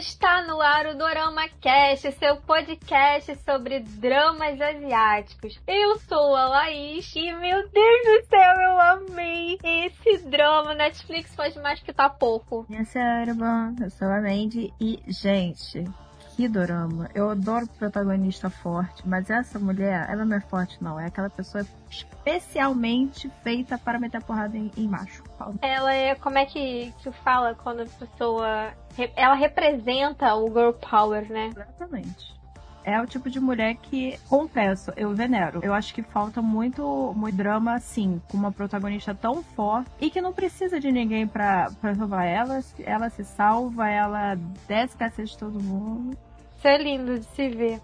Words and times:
está 0.00 0.42
no 0.46 0.62
ar 0.62 0.86
o 0.86 0.96
Dorama 0.96 1.46
Cast, 1.60 2.10
seu 2.12 2.36
podcast 2.38 3.36
sobre 3.44 3.80
dramas 3.80 4.58
asiáticos. 4.58 5.60
Eu 5.66 5.98
sou 5.98 6.34
a 6.34 6.48
Laís 6.48 7.14
e, 7.14 7.30
meu 7.34 7.68
Deus 7.68 8.02
do 8.04 8.26
céu, 8.26 8.54
eu 8.62 8.80
amei 8.80 9.58
esse 9.62 10.26
drama. 10.26 10.72
Netflix 10.74 11.34
faz 11.34 11.54
mais 11.56 11.80
que 11.80 11.92
tá 11.92 12.08
pouco. 12.08 12.64
Minha 12.70 12.86
senhora, 12.86 13.36
eu 13.78 13.90
sou 13.90 14.08
a 14.08 14.22
Mandy 14.22 14.72
e, 14.80 15.02
gente, 15.06 15.84
que 16.36 16.48
dorama. 16.48 17.08
Eu 17.14 17.30
adoro 17.30 17.66
protagonista 17.78 18.48
forte, 18.50 19.06
mas 19.06 19.30
essa 19.30 19.58
mulher, 19.58 20.08
ela 20.08 20.24
não 20.24 20.36
é 20.36 20.40
forte, 20.40 20.82
não. 20.82 20.98
É 20.98 21.06
aquela 21.06 21.30
pessoa 21.30 21.64
especialmente 21.90 23.30
feita 23.42 23.76
para 23.78 23.98
meter 23.98 24.22
porrada 24.22 24.56
em, 24.56 24.70
em 24.76 24.88
macho. 24.88 25.22
Ela 25.60 25.94
é, 25.94 26.14
como 26.14 26.38
é 26.38 26.46
que, 26.46 26.92
que 26.98 27.10
fala 27.10 27.54
quando 27.54 27.82
a 27.82 27.86
pessoa. 27.86 28.72
Ela 29.16 29.34
representa 29.34 30.34
o 30.34 30.48
girl 30.48 30.72
power, 30.72 31.30
né? 31.30 31.50
Exatamente 31.54 32.39
é 32.84 33.00
o 33.00 33.06
tipo 33.06 33.28
de 33.30 33.38
mulher 33.40 33.74
que, 33.76 34.18
confesso, 34.28 34.92
eu 34.96 35.14
venero. 35.14 35.60
Eu 35.62 35.74
acho 35.74 35.94
que 35.94 36.02
falta 36.02 36.40
muito, 36.40 37.12
muito 37.16 37.36
drama, 37.36 37.74
assim, 37.74 38.20
com 38.30 38.36
uma 38.36 38.52
protagonista 38.52 39.14
tão 39.14 39.42
forte 39.42 39.90
e 40.00 40.10
que 40.10 40.20
não 40.20 40.32
precisa 40.32 40.80
de 40.80 40.90
ninguém 40.90 41.26
pra, 41.26 41.70
pra 41.80 41.94
salvar 41.94 42.26
ela. 42.26 42.60
Ela 42.80 43.10
se 43.10 43.24
salva, 43.24 43.88
ela 43.88 44.36
desce 44.66 44.96
cacete 44.96 45.32
de 45.32 45.38
todo 45.38 45.62
mundo. 45.62 46.16
Isso 46.56 46.68
é 46.68 46.78
lindo 46.78 47.18
de 47.18 47.24
se 47.26 47.48
ver. 47.48 47.80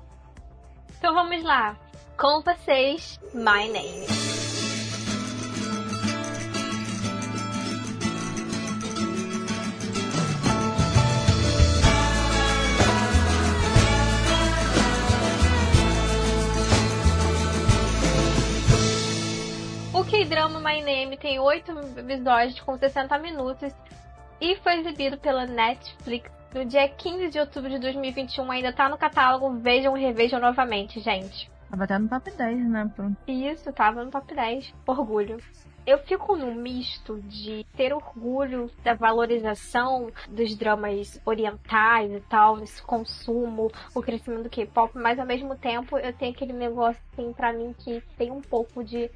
Então 0.99 1.15
vamos 1.15 1.43
lá. 1.43 1.77
Com 2.17 2.43
vocês, 2.43 3.21
My 3.35 3.69
Name. 3.69 4.46
My 20.67 20.83
Name 20.83 21.17
tem 21.17 21.39
oito 21.39 21.71
episódios 21.97 22.59
com 22.59 22.77
60 22.77 23.17
minutos 23.19 23.73
e 24.41 24.57
foi 24.57 24.81
exibido 24.81 25.17
pela 25.17 25.47
Netflix 25.47 26.29
no 26.53 26.65
dia 26.65 26.89
15 26.89 27.29
de 27.29 27.39
outubro 27.39 27.71
de 27.71 27.79
2021 27.79 28.51
ainda 28.51 28.73
tá 28.73 28.89
no 28.89 28.99
catálogo. 28.99 29.61
Vejam 29.61 29.97
e 29.97 30.01
revejam 30.01 30.41
novamente, 30.41 30.99
gente. 30.99 31.49
Tava 31.71 31.85
até 31.85 31.97
no 31.97 32.09
top 32.09 32.33
10, 32.33 32.69
né? 32.69 32.91
Isso, 33.29 33.73
tava 33.73 34.05
no 34.05 34.11
top 34.11 34.35
10. 34.35 34.75
Orgulho. 34.85 35.39
Eu 35.87 35.99
fico 35.99 36.35
num 36.35 36.53
misto 36.53 37.21
de 37.23 37.65
ter 37.77 37.93
orgulho 37.95 38.69
da 38.83 38.93
valorização 38.93 40.11
dos 40.29 40.57
dramas 40.57 41.21
orientais 41.25 42.11
e 42.11 42.21
tal, 42.29 42.59
esse 42.59 42.83
consumo, 42.83 43.71
o 43.95 44.03
crescimento 44.03 44.43
do 44.43 44.51
K-pop, 44.51 44.99
mas 44.99 45.17
ao 45.17 45.27
mesmo 45.27 45.55
tempo 45.55 45.97
eu 45.97 46.13
tenho 46.13 46.33
aquele 46.33 46.53
negócio 46.53 47.01
assim 47.13 47.33
pra 47.33 47.53
mim 47.53 47.73
que 47.73 48.03
tem 48.19 48.33
um 48.33 48.41
pouco 48.41 48.83
de. 48.83 49.09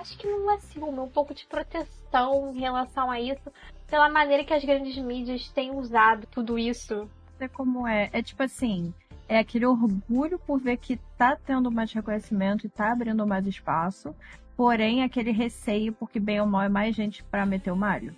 Acho 0.00 0.16
que 0.16 0.26
não 0.26 0.50
é 0.50 0.58
ciúme, 0.58 0.98
um 0.98 1.10
pouco 1.10 1.34
de 1.34 1.46
proteção 1.46 2.54
em 2.54 2.58
relação 2.58 3.10
a 3.10 3.20
isso, 3.20 3.52
pela 3.86 4.08
maneira 4.08 4.42
que 4.42 4.54
as 4.54 4.64
grandes 4.64 4.96
mídias 4.96 5.50
têm 5.50 5.76
usado 5.76 6.26
tudo 6.28 6.58
isso. 6.58 7.06
É 7.38 7.46
como 7.46 7.86
é. 7.86 8.08
É 8.10 8.22
tipo 8.22 8.42
assim, 8.42 8.94
é 9.28 9.38
aquele 9.38 9.66
orgulho 9.66 10.38
por 10.38 10.58
ver 10.58 10.78
que 10.78 10.96
tá 11.18 11.36
tendo 11.36 11.70
mais 11.70 11.92
reconhecimento 11.92 12.66
e 12.66 12.70
tá 12.70 12.90
abrindo 12.92 13.26
mais 13.26 13.46
espaço, 13.46 14.16
porém 14.56 15.02
aquele 15.02 15.32
receio 15.32 15.92
porque 15.92 16.18
bem 16.18 16.40
ou 16.40 16.46
mal 16.46 16.62
é 16.62 16.68
mais 16.70 16.96
gente 16.96 17.22
para 17.24 17.44
meter 17.44 17.70
o 17.70 17.76
malho. 17.76 18.16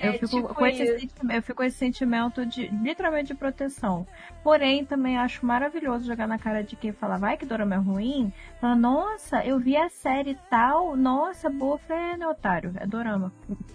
É, 0.00 0.08
eu, 0.08 0.12
fico 0.14 0.26
tipo 0.26 0.54
com 0.54 0.66
esse, 0.66 1.10
eu 1.30 1.42
fico 1.42 1.56
com 1.56 1.64
esse 1.64 1.76
sentimento 1.76 2.44
de 2.46 2.68
literalmente 2.68 3.28
de 3.28 3.34
proteção. 3.34 4.06
Porém, 4.42 4.84
também 4.84 5.18
acho 5.18 5.44
maravilhoso 5.44 6.06
jogar 6.06 6.26
na 6.26 6.38
cara 6.38 6.62
de 6.62 6.76
quem 6.76 6.92
fala, 6.92 7.18
vai 7.18 7.36
que 7.36 7.44
dorama 7.44 7.74
é 7.74 7.78
ruim. 7.78 8.32
Fala, 8.60 8.76
nossa, 8.76 9.44
eu 9.44 9.58
vi 9.58 9.76
a 9.76 9.88
série 9.88 10.36
tal, 10.48 10.96
nossa, 10.96 11.50
boa. 11.50 11.78
Falei, 11.78 12.12
é, 12.12 12.16
né, 12.16 12.26
otário? 12.26 12.72
É 12.76 12.86
dorama. 12.86 13.32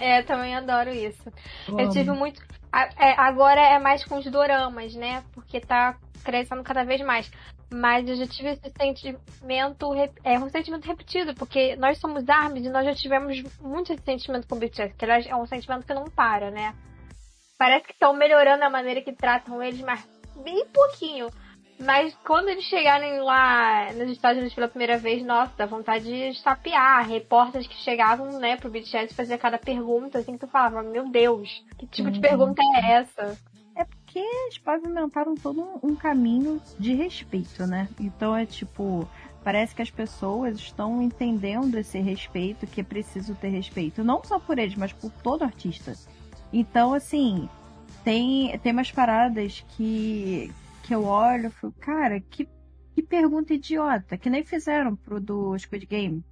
é, 0.00 0.22
também 0.22 0.54
adoro 0.54 0.90
isso. 0.90 1.32
Eu, 1.68 1.80
eu 1.80 1.90
tive 1.90 2.10
muito. 2.12 2.40
É, 2.98 3.12
agora 3.20 3.60
é 3.60 3.78
mais 3.78 4.04
com 4.04 4.18
os 4.18 4.26
doramas, 4.26 4.94
né? 4.94 5.22
Porque 5.32 5.60
tá 5.60 5.96
crescendo 6.24 6.62
cada 6.62 6.84
vez 6.84 7.00
mais. 7.00 7.30
Mas 7.72 8.08
eu 8.08 8.14
já 8.14 8.26
tive 8.26 8.50
esse 8.50 8.72
sentimento, 8.78 9.92
é 10.22 10.38
um 10.38 10.48
sentimento 10.48 10.86
repetido, 10.86 11.34
porque 11.34 11.74
nós 11.76 11.98
somos 11.98 12.28
ARMYs 12.28 12.66
e 12.66 12.70
nós 12.70 12.84
já 12.84 12.94
tivemos 12.94 13.42
muito 13.60 13.92
esse 13.92 14.02
sentimento 14.04 14.46
com 14.46 14.54
o 14.54 14.58
BTS, 14.58 14.94
que 14.94 15.04
é 15.04 15.34
um 15.34 15.46
sentimento 15.46 15.84
que 15.84 15.92
não 15.92 16.04
para, 16.04 16.50
né? 16.50 16.74
Parece 17.58 17.86
que 17.86 17.92
estão 17.92 18.12
melhorando 18.12 18.62
a 18.64 18.70
maneira 18.70 19.00
que 19.00 19.12
tratam 19.12 19.62
eles, 19.62 19.80
mas 19.80 20.06
bem 20.44 20.64
pouquinho. 20.66 21.28
Mas 21.78 22.14
quando 22.24 22.48
eles 22.48 22.64
chegarem 22.64 23.20
lá 23.20 23.92
nos 23.92 24.10
Estados 24.10 24.38
Unidos 24.38 24.54
pela 24.54 24.68
primeira 24.68 24.96
vez, 24.96 25.22
nossa, 25.24 25.52
dá 25.56 25.66
vontade 25.66 26.04
de 26.04 26.38
sapear. 26.40 27.06
Repórteres 27.06 27.66
que 27.66 27.74
chegavam, 27.74 28.38
né, 28.38 28.56
pro 28.56 28.70
BTS 28.70 29.14
fazer 29.14 29.38
cada 29.38 29.58
pergunta, 29.58 30.18
assim, 30.18 30.32
que 30.32 30.46
tu 30.46 30.48
falava, 30.48 30.82
meu 30.82 31.10
Deus, 31.10 31.62
que 31.78 31.86
tipo 31.86 32.10
de 32.10 32.20
pergunta 32.20 32.62
é 32.76 32.92
essa? 32.92 33.38
Porque 34.16 34.20
eles 34.20 34.56
pavimentaram 34.56 35.34
todo 35.34 35.78
um 35.82 35.94
caminho 35.94 36.58
de 36.78 36.94
respeito, 36.94 37.66
né? 37.66 37.86
Então 38.00 38.34
é 38.34 38.46
tipo, 38.46 39.06
parece 39.44 39.74
que 39.74 39.82
as 39.82 39.90
pessoas 39.90 40.56
estão 40.56 41.02
entendendo 41.02 41.74
esse 41.74 41.98
respeito, 41.98 42.66
que 42.66 42.80
é 42.80 42.84
preciso 42.84 43.34
ter 43.34 43.48
respeito, 43.48 44.02
não 44.02 44.24
só 44.24 44.38
por 44.38 44.58
eles, 44.58 44.74
mas 44.74 44.90
por 44.90 45.10
todo 45.10 45.44
artista. 45.44 45.92
Então, 46.50 46.94
assim, 46.94 47.46
tem, 48.02 48.58
tem 48.60 48.72
umas 48.72 48.90
paradas 48.90 49.62
que, 49.76 50.50
que 50.82 50.94
eu 50.94 51.04
olho 51.04 51.48
e 51.48 51.50
falo, 51.50 51.74
cara, 51.78 52.18
que, 52.18 52.48
que 52.94 53.02
pergunta 53.02 53.52
idiota, 53.52 54.16
que 54.16 54.30
nem 54.30 54.42
fizeram 54.42 54.96
pro 54.96 55.20
do 55.20 55.58
Squid 55.58 55.84
Game, 55.84 56.24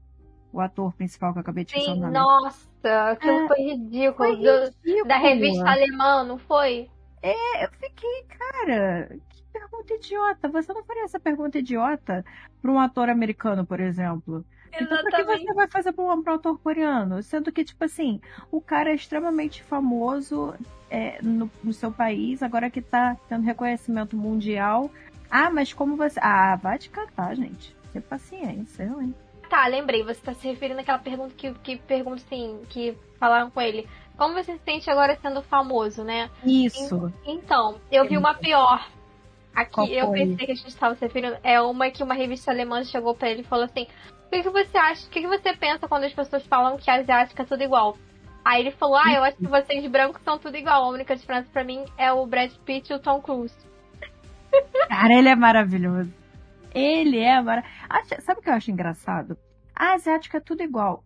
o 0.50 0.58
ator 0.58 0.94
principal 0.94 1.34
que 1.34 1.38
eu 1.38 1.42
acabei 1.42 1.66
de 1.66 1.84
falar. 1.84 2.10
Nossa, 2.10 3.10
aquilo 3.10 3.40
é, 3.40 3.46
foi 3.46 3.58
ridículo. 3.58 4.14
Foi 4.16 4.34
ridículo. 4.36 5.06
da 5.06 5.18
revista 5.18 5.68
alemã, 5.68 6.24
não 6.24 6.38
foi? 6.38 6.88
É, 7.24 7.64
eu 7.64 7.70
fiquei, 7.70 8.26
cara, 8.38 9.08
que 9.30 9.42
pergunta 9.50 9.94
idiota. 9.94 10.46
Você 10.48 10.74
não 10.74 10.84
faria 10.84 11.04
essa 11.04 11.18
pergunta 11.18 11.58
idiota 11.58 12.22
para 12.60 12.70
um 12.70 12.78
ator 12.78 13.08
americano, 13.08 13.64
por 13.64 13.80
exemplo? 13.80 14.44
Então, 14.78 15.02
por 15.02 15.10
que 15.10 15.24
você 15.24 15.54
vai 15.54 15.66
fazer 15.66 15.92
para 15.92 16.04
um, 16.04 16.08
um 16.08 16.34
ator 16.34 16.58
coreano? 16.58 17.22
Sendo 17.22 17.50
que, 17.50 17.64
tipo 17.64 17.82
assim, 17.82 18.20
o 18.50 18.60
cara 18.60 18.90
é 18.90 18.94
extremamente 18.94 19.62
famoso 19.62 20.54
é, 20.90 21.18
no, 21.22 21.50
no, 21.62 21.72
seu 21.72 21.90
país, 21.90 22.42
agora 22.42 22.68
que 22.68 22.82
tá 22.82 23.16
tendo 23.26 23.44
reconhecimento 23.44 24.16
mundial. 24.18 24.90
Ah, 25.30 25.48
mas 25.48 25.72
como 25.72 25.96
você. 25.96 26.20
Ah, 26.22 26.56
vai 26.56 26.78
te 26.78 26.90
catar, 26.90 27.34
gente. 27.34 27.74
Tem 27.90 28.02
paciência, 28.02 28.82
hein? 28.82 29.14
Tá, 29.48 29.66
lembrei. 29.66 30.02
Você 30.02 30.20
tá 30.20 30.34
se 30.34 30.46
referindo 30.46 30.80
àquela 30.80 30.98
pergunta 30.98 31.32
que, 31.34 31.54
que 31.54 31.76
pergunta 31.78 32.16
assim, 32.16 32.60
que 32.68 32.94
falaram 33.18 33.50
com 33.50 33.62
ele. 33.62 33.88
Como 34.16 34.34
você 34.34 34.52
se 34.52 34.64
sente 34.64 34.88
agora 34.90 35.18
sendo 35.20 35.42
famoso, 35.42 36.04
né? 36.04 36.30
Isso. 36.44 37.12
Então, 37.26 37.80
eu 37.90 38.06
vi 38.06 38.16
uma 38.16 38.34
pior. 38.34 38.88
Aqui, 39.54 39.94
eu 39.94 40.10
pensei 40.10 40.46
que 40.46 40.52
a 40.52 40.54
gente 40.54 40.68
estava 40.68 40.94
se 40.94 41.02
referindo. 41.02 41.36
É 41.42 41.60
uma 41.60 41.90
que 41.90 42.02
uma 42.02 42.14
revista 42.14 42.50
alemã 42.50 42.82
chegou 42.84 43.14
para 43.14 43.30
ele 43.30 43.42
e 43.42 43.44
falou 43.44 43.64
assim: 43.64 43.86
O 44.26 44.30
que, 44.30 44.42
que 44.42 44.50
você 44.50 44.76
acha? 44.76 45.06
O 45.06 45.10
que, 45.10 45.20
que 45.20 45.28
você 45.28 45.52
pensa 45.54 45.88
quando 45.88 46.04
as 46.04 46.12
pessoas 46.12 46.44
falam 46.46 46.76
que 46.76 46.90
a 46.90 46.94
asiática 46.94 47.42
é 47.42 47.46
tudo 47.46 47.62
igual? 47.62 47.96
Aí 48.44 48.60
ele 48.60 48.72
falou: 48.72 48.96
Ah, 48.96 49.12
eu 49.12 49.22
acho 49.22 49.36
que 49.36 49.46
vocês 49.46 49.86
brancos 49.86 50.22
são 50.22 50.38
tudo 50.38 50.56
igual. 50.56 50.84
A 50.84 50.88
única 50.88 51.14
diferença 51.14 51.48
para 51.52 51.64
mim 51.64 51.84
é 51.96 52.12
o 52.12 52.26
Brad 52.26 52.52
Pitt 52.64 52.92
e 52.92 52.96
o 52.96 52.98
Tom 52.98 53.20
Cruise. 53.20 53.56
Cara, 54.88 55.14
ele 55.14 55.28
é 55.28 55.36
maravilhoso. 55.36 56.12
Ele 56.74 57.20
é 57.20 57.40
maravilhoso. 57.40 58.22
Sabe 58.22 58.40
o 58.40 58.42
que 58.42 58.50
eu 58.50 58.54
acho 58.54 58.70
engraçado? 58.70 59.38
A 59.74 59.94
asiática 59.94 60.38
é 60.38 60.40
tudo 60.40 60.62
igual. 60.62 61.04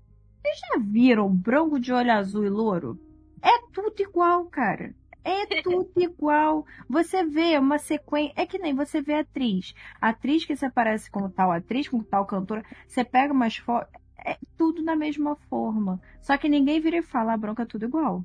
Vocês 0.48 0.60
já 0.60 0.78
viram 0.78 1.28
branco 1.28 1.78
de 1.78 1.92
olho 1.92 2.10
azul 2.10 2.42
e 2.42 2.48
louro? 2.48 2.98
É 3.42 3.70
tudo 3.70 4.00
igual, 4.00 4.46
cara. 4.46 4.94
É 5.22 5.44
tudo 5.62 5.92
igual. 5.96 6.64
Você 6.88 7.22
vê 7.22 7.58
uma 7.58 7.78
sequência. 7.78 8.32
É 8.34 8.46
que 8.46 8.58
nem 8.58 8.74
você 8.74 9.02
vê 9.02 9.14
atriz. 9.14 9.74
atriz 10.00 10.46
que 10.46 10.56
se 10.56 10.64
aparece 10.64 11.10
como 11.10 11.28
tal 11.28 11.52
atriz, 11.52 11.86
como 11.86 12.02
tal 12.02 12.24
cantora. 12.24 12.64
Você 12.86 13.04
pega 13.04 13.32
umas 13.32 13.58
fotos. 13.58 13.92
É 14.24 14.38
tudo 14.56 14.82
da 14.82 14.96
mesma 14.96 15.36
forma. 15.50 16.00
Só 16.22 16.38
que 16.38 16.48
ninguém 16.48 16.80
vira 16.80 16.96
e 16.96 17.02
fala, 17.02 17.32
a 17.32 17.34
ah, 17.34 17.38
branca 17.38 17.64
é 17.64 17.66
tudo 17.66 17.84
igual. 17.84 18.24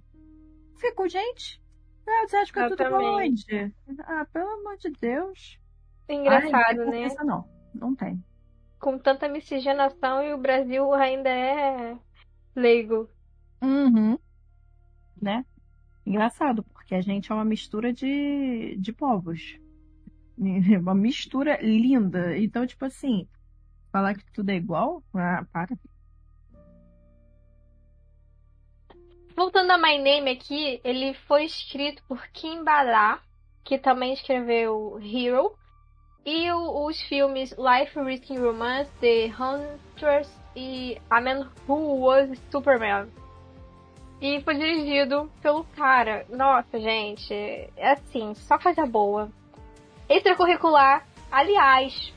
Fico, 0.77 1.07
gente. 1.09 1.61
Ah, 2.07 2.25
você 2.25 2.37
acha 2.37 2.53
que 2.53 2.59
é 2.59 2.69
tudo 2.69 2.83
igual 2.83 3.17
onde? 3.17 3.73
Ah, 4.05 4.25
pelo 4.31 4.49
amor 4.49 4.77
de 4.77 4.89
Deus. 4.91 5.59
Engraçado, 6.07 6.81
Ai, 6.83 6.89
né? 6.89 7.07
Não, 7.23 7.45
não 7.75 7.93
tem. 7.93 8.23
Com 8.79 8.97
tanta 8.97 9.27
miscigenação 9.27 10.23
e 10.23 10.33
o 10.33 10.37
Brasil 10.37 10.93
ainda 10.93 11.29
é 11.29 11.97
leigo. 12.55 13.09
Uhum. 13.61 14.17
Né? 15.21 15.45
Engraçado, 16.05 16.63
porque 16.63 16.95
a 16.95 17.01
gente 17.01 17.31
é 17.31 17.35
uma 17.35 17.45
mistura 17.45 17.93
de, 17.93 18.75
de 18.77 18.91
povos. 18.91 19.57
Uma 20.81 20.95
mistura 20.95 21.59
linda. 21.61 22.37
Então, 22.37 22.65
tipo 22.65 22.83
assim, 22.85 23.27
falar 23.91 24.15
que 24.15 24.25
tudo 24.31 24.49
é 24.49 24.55
igual? 24.55 25.03
Ah, 25.13 25.45
para. 25.51 25.77
voltando 29.35 29.71
a 29.71 29.77
My 29.77 29.97
Name 29.97 30.31
aqui, 30.31 30.79
ele 30.83 31.13
foi 31.13 31.45
escrito 31.45 32.03
por 32.07 32.27
Kim 32.29 32.63
Bada, 32.63 33.19
que 33.63 33.77
também 33.77 34.13
escreveu 34.13 34.99
Hero, 35.01 35.55
e 36.25 36.51
os 36.51 37.01
filmes 37.01 37.51
Life 37.51 37.99
Risking 37.99 38.39
Romance, 38.39 38.89
The 38.99 39.27
Hunters 39.27 40.42
e 40.55 40.99
A 41.09 41.21
Man 41.21 41.49
Who 41.67 42.01
Was 42.01 42.29
Superman. 42.51 43.07
E 44.21 44.41
foi 44.41 44.55
dirigido 44.55 45.29
pelo 45.41 45.63
cara. 45.75 46.25
Nossa, 46.29 46.79
gente, 46.79 47.33
é 47.33 47.91
assim, 47.91 48.33
só 48.35 48.57
coisa 48.57 48.85
boa. 48.85 49.29
Extracurricular, 50.07 51.05
aliás, 51.31 52.13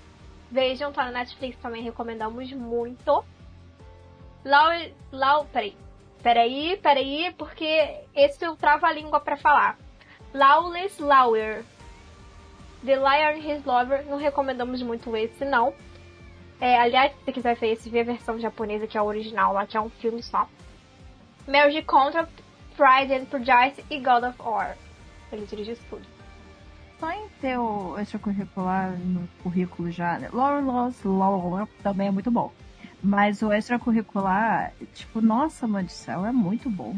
vejam, 0.50 0.92
tá 0.92 1.04
na 1.04 1.10
Netflix 1.10 1.58
também, 1.58 1.82
recomendamos 1.82 2.52
muito. 2.52 3.24
Lau, 4.44 4.70
Lau, 5.10 5.44
peraí, 5.46 5.76
peraí, 6.22 6.76
peraí, 6.76 7.34
porque 7.36 8.00
esse 8.14 8.44
eu 8.44 8.54
travo 8.56 8.86
a 8.86 8.92
língua 8.92 9.18
pra 9.18 9.36
falar. 9.36 9.76
Lawless 10.32 11.02
Lauer. 11.02 11.64
The 12.84 12.94
Liar 12.94 13.34
and 13.34 13.38
His 13.38 13.64
Lover, 13.64 14.06
não 14.06 14.16
recomendamos 14.16 14.80
muito 14.82 15.16
esse, 15.16 15.44
não. 15.44 15.74
É, 16.60 16.78
aliás, 16.78 17.12
se 17.12 17.18
você 17.24 17.32
quiser 17.32 17.56
ver 17.56 17.72
esse, 17.72 17.90
vê 17.90 18.00
a 18.00 18.04
versão 18.04 18.38
japonesa, 18.38 18.86
que 18.86 18.96
é 18.96 19.00
a 19.00 19.04
original 19.04 19.52
lá, 19.52 19.66
que 19.66 19.76
é 19.76 19.80
um 19.80 19.90
filme 19.90 20.22
só. 20.22 20.48
Marriage 21.46 21.82
Contract, 21.82 22.32
Pride 22.76 23.12
and 23.14 23.24
Prejudice 23.26 23.84
e 23.90 23.98
God 23.98 24.24
of 24.24 24.40
War. 24.40 24.76
Ele 25.30 25.46
dirigiu 25.46 25.74
isso 25.74 25.84
tudo. 25.88 26.02
Só 26.98 27.10
em 27.10 27.28
ter 27.40 27.58
o 27.58 27.98
extracurricular 27.98 28.90
no 28.98 29.28
currículo 29.42 29.90
já, 29.90 30.18
né? 30.18 30.30
Laws, 30.32 31.02
Law 31.04 31.68
também 31.82 32.08
é 32.08 32.10
muito 32.10 32.30
bom. 32.30 32.50
Mas 33.02 33.42
o 33.42 33.52
extracurricular, 33.52 34.72
tipo, 34.94 35.20
nossa, 35.20 35.66
mãe 35.66 35.84
do 35.84 35.90
céu, 35.90 36.24
é 36.24 36.32
muito 36.32 36.70
bom. 36.70 36.96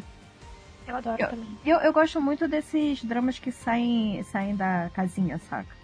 Eu 0.87 0.97
adoro 0.97 1.21
eu, 1.21 1.29
também. 1.29 1.59
Eu, 1.67 1.79
eu 1.79 1.93
gosto 1.93 2.21
muito 2.21 2.47
desses 2.47 3.03
dramas 3.03 3.39
que 3.39 3.51
saem, 3.51 4.23
saem 4.23 4.55
da 4.55 4.89
casinha, 4.95 5.39
saca? 5.39 5.78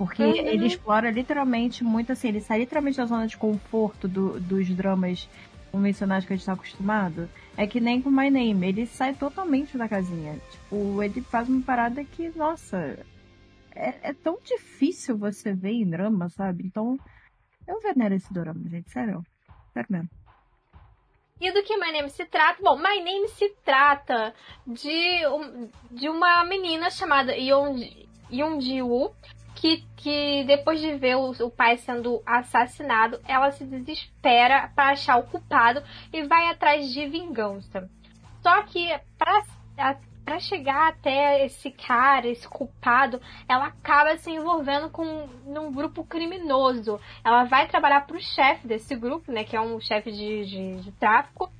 Porque 0.00 0.22
Uhum. 0.24 0.34
ele 0.34 0.66
explora 0.66 1.10
literalmente 1.10 1.84
muito 1.84 2.10
assim, 2.10 2.28
ele 2.28 2.40
sai 2.40 2.60
literalmente 2.60 2.96
da 2.96 3.04
zona 3.04 3.26
de 3.26 3.36
conforto 3.36 4.08
do- 4.08 4.40
dos 4.40 4.66
dramas 4.70 5.28
convencionais 5.70 6.24
que 6.24 6.32
a 6.32 6.36
gente 6.36 6.46
tá 6.46 6.54
acostumado. 6.54 7.28
É 7.54 7.66
que 7.66 7.78
nem 7.80 8.00
com 8.00 8.10
My 8.10 8.30
Name, 8.30 8.66
ele 8.66 8.86
sai 8.86 9.12
totalmente 9.12 9.76
da 9.76 9.86
casinha. 9.86 10.40
Tipo, 10.50 11.02
ele 11.02 11.20
faz 11.20 11.50
uma 11.50 11.60
parada 11.60 12.02
que, 12.02 12.30
nossa, 12.34 12.98
é, 13.74 13.94
é 14.02 14.12
tão 14.14 14.38
difícil 14.42 15.18
você 15.18 15.52
ver 15.52 15.72
em 15.72 15.84
drama, 15.90 16.30
sabe? 16.30 16.64
Então, 16.66 16.98
eu 17.68 17.78
venero 17.82 18.14
esse 18.14 18.32
drama, 18.32 18.58
gente, 18.70 18.90
sério. 18.90 19.22
Sério 19.74 19.88
mesmo. 19.90 20.08
E 21.38 21.52
do 21.52 21.62
que 21.62 21.76
My 21.76 21.92
Name 21.92 22.08
se 22.08 22.24
trata? 22.24 22.62
Bom, 22.62 22.76
My 22.78 23.04
Name 23.04 23.28
se 23.28 23.50
trata 23.62 24.32
de, 24.66 25.26
um- 25.28 25.68
de 25.90 26.08
uma 26.08 26.42
menina 26.46 26.88
chamada 26.90 27.32
Yeon- 27.36 27.86
Yeonji-woo 28.32 29.12
que, 29.60 29.84
que 29.94 30.42
depois 30.44 30.80
de 30.80 30.94
ver 30.96 31.16
o, 31.16 31.32
o 31.32 31.50
pai 31.50 31.76
sendo 31.76 32.22
assassinado, 32.24 33.20
ela 33.28 33.50
se 33.52 33.62
desespera 33.62 34.72
para 34.74 34.92
achar 34.92 35.18
o 35.18 35.24
culpado 35.24 35.82
e 36.10 36.22
vai 36.22 36.48
atrás 36.48 36.90
de 36.90 37.06
vingança. 37.06 37.88
Só 38.42 38.62
que 38.62 38.88
para 39.18 39.44
para 40.24 40.38
chegar 40.38 40.90
até 40.90 41.44
esse 41.44 41.72
cara, 41.72 42.28
esse 42.28 42.46
culpado, 42.46 43.20
ela 43.48 43.66
acaba 43.66 44.16
se 44.16 44.30
envolvendo 44.30 44.88
com 44.88 45.28
num 45.44 45.72
grupo 45.72 46.04
criminoso. 46.04 47.00
Ela 47.24 47.44
vai 47.44 47.66
trabalhar 47.66 48.06
pro 48.06 48.20
chefe 48.20 48.68
desse 48.68 48.94
grupo, 48.94 49.32
né, 49.32 49.42
que 49.42 49.56
é 49.56 49.60
um 49.60 49.80
chefe 49.80 50.12
de, 50.12 50.46
de, 50.46 50.82
de 50.82 50.92
tráfico. 50.92 51.50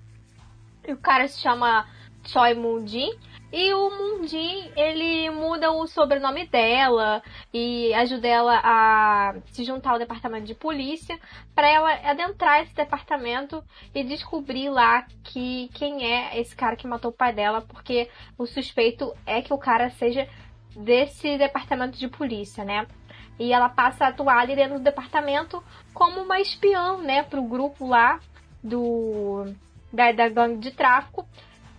E 0.87 0.93
o 0.93 0.97
cara 0.97 1.27
se 1.27 1.41
chama 1.41 1.89
Choi 2.25 2.55
Moon-jin. 2.55 3.11
E 3.53 3.75
o 3.75 3.91
Moon-jin, 3.91 4.71
ele 4.77 5.29
muda 5.31 5.73
o 5.73 5.85
sobrenome 5.89 6.47
dela 6.47 7.21
e 7.53 7.93
ajuda 7.95 8.29
ela 8.29 8.61
a 8.63 9.35
se 9.47 9.65
juntar 9.65 9.91
ao 9.91 9.99
departamento 9.99 10.47
de 10.47 10.55
polícia 10.55 11.19
para 11.53 11.69
ela 11.69 11.93
adentrar 12.09 12.63
esse 12.63 12.73
departamento 12.75 13.63
e 13.93 14.05
descobrir 14.05 14.71
lá 14.71 15.05
que 15.25 15.69
quem 15.75 16.05
é 16.05 16.39
esse 16.39 16.55
cara 16.55 16.77
que 16.77 16.87
matou 16.87 17.11
o 17.11 17.15
pai 17.15 17.33
dela, 17.33 17.61
porque 17.61 18.09
o 18.39 18.47
suspeito 18.47 19.13
é 19.27 19.43
que 19.43 19.53
o 19.53 19.59
cara 19.59 19.91
seja 19.91 20.29
desse 20.77 21.37
departamento 21.37 21.99
de 21.99 22.07
polícia, 22.07 22.65
né? 22.65 22.87
E 23.37 23.53
ela 23.53 23.69
passa 23.69 24.05
a 24.05 24.09
atuar 24.09 24.39
ali 24.39 24.55
dentro 24.55 24.79
do 24.79 24.85
departamento 24.85 25.61
como 25.93 26.21
uma 26.21 26.41
espiã, 26.41 26.99
né, 26.99 27.25
pro 27.25 27.43
grupo 27.43 27.85
lá 27.89 28.21
do 28.63 29.53
da, 29.93 30.13
da 30.13 30.29
gangue 30.29 30.59
de 30.59 30.71
tráfico 30.71 31.27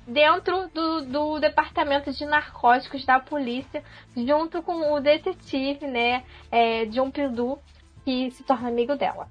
dentro 0.08 0.70
do, 0.74 1.06
do 1.06 1.40
departamento 1.40 2.12
de 2.12 2.26
narcóticos 2.26 3.06
da 3.06 3.20
polícia, 3.20 3.84
junto 4.16 4.62
com 4.62 4.94
o 4.94 5.00
detetive, 5.00 5.88
né, 5.88 6.24
é, 6.52 6.86
John 6.86 7.12
Pildu, 7.12 7.58
que 8.04 8.32
se 8.32 8.44
torna 8.44 8.70
amigo 8.70 8.96
dela. 8.96 9.28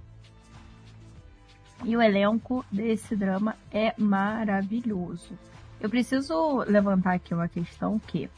E 1.85 1.97
o 1.97 2.03
elenco 2.03 2.65
desse 2.71 3.17
drama 3.17 3.57
é 3.73 3.95
maravilhoso. 3.97 5.39
Eu 5.81 5.89
preciso 5.89 6.59
levantar 6.67 7.15
aqui 7.15 7.33
uma 7.33 7.49
questão 7.49 7.99
que 7.99 8.29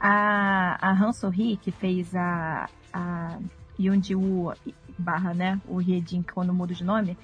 a, 0.00 0.78
a 0.80 0.92
Han 0.92 1.12
So-hee, 1.12 1.56
que 1.56 1.70
fez 1.70 2.14
a, 2.14 2.68
a 2.92 3.38
Yoon-ji-woo 3.78 4.52
barra, 4.98 5.32
né, 5.32 5.60
o 5.68 5.80
Hyejin, 5.80 6.22
quando 6.22 6.52
muda 6.52 6.74
de 6.74 6.82
nome, 6.82 7.16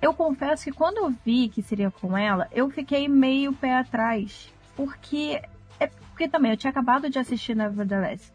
eu 0.00 0.14
confesso 0.14 0.64
que 0.64 0.72
quando 0.72 0.98
eu 0.98 1.14
vi 1.24 1.48
que 1.48 1.62
seria 1.62 1.90
com 1.90 2.16
ela, 2.16 2.48
eu 2.52 2.70
fiquei 2.70 3.08
meio 3.08 3.52
pé 3.52 3.74
atrás. 3.74 4.52
Porque, 4.76 5.42
é 5.80 5.86
porque 5.86 6.28
também 6.28 6.52
eu 6.52 6.56
tinha 6.56 6.70
acabado 6.70 7.10
de 7.10 7.18
assistir 7.18 7.56
Nevertheless. 7.56 8.32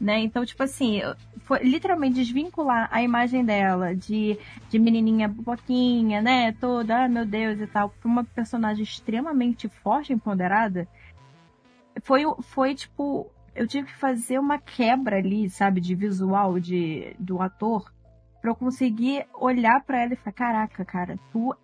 Né? 0.00 0.20
Então, 0.20 0.44
tipo 0.44 0.62
assim, 0.62 1.00
foi 1.40 1.60
literalmente 1.64 2.16
desvincular 2.16 2.88
a 2.92 3.02
imagem 3.02 3.44
dela 3.44 3.96
de, 3.96 4.38
de 4.70 4.78
menininha 4.78 5.26
boquinha, 5.26 6.22
né? 6.22 6.52
Toda, 6.52 7.04
ah, 7.04 7.08
meu 7.08 7.26
Deus 7.26 7.58
e 7.58 7.66
tal, 7.66 7.88
pra 7.88 8.08
uma 8.08 8.22
personagem 8.22 8.84
extremamente 8.84 9.66
forte 9.66 10.10
e 10.10 10.14
empoderada. 10.14 10.86
Foi, 12.02 12.22
foi 12.42 12.76
tipo, 12.76 13.28
eu 13.56 13.66
tive 13.66 13.88
que 13.88 13.96
fazer 13.96 14.38
uma 14.38 14.58
quebra 14.58 15.16
ali, 15.16 15.50
sabe, 15.50 15.80
de 15.80 15.96
visual 15.96 16.60
de, 16.60 17.16
do 17.18 17.42
ator 17.42 17.90
pra 18.40 18.50
eu 18.50 18.54
conseguir 18.54 19.26
olhar 19.34 19.82
pra 19.84 20.02
ela 20.02 20.12
e 20.12 20.16
falar, 20.16 20.32
caraca, 20.32 20.84
cara, 20.84 21.18
tu 21.32 21.54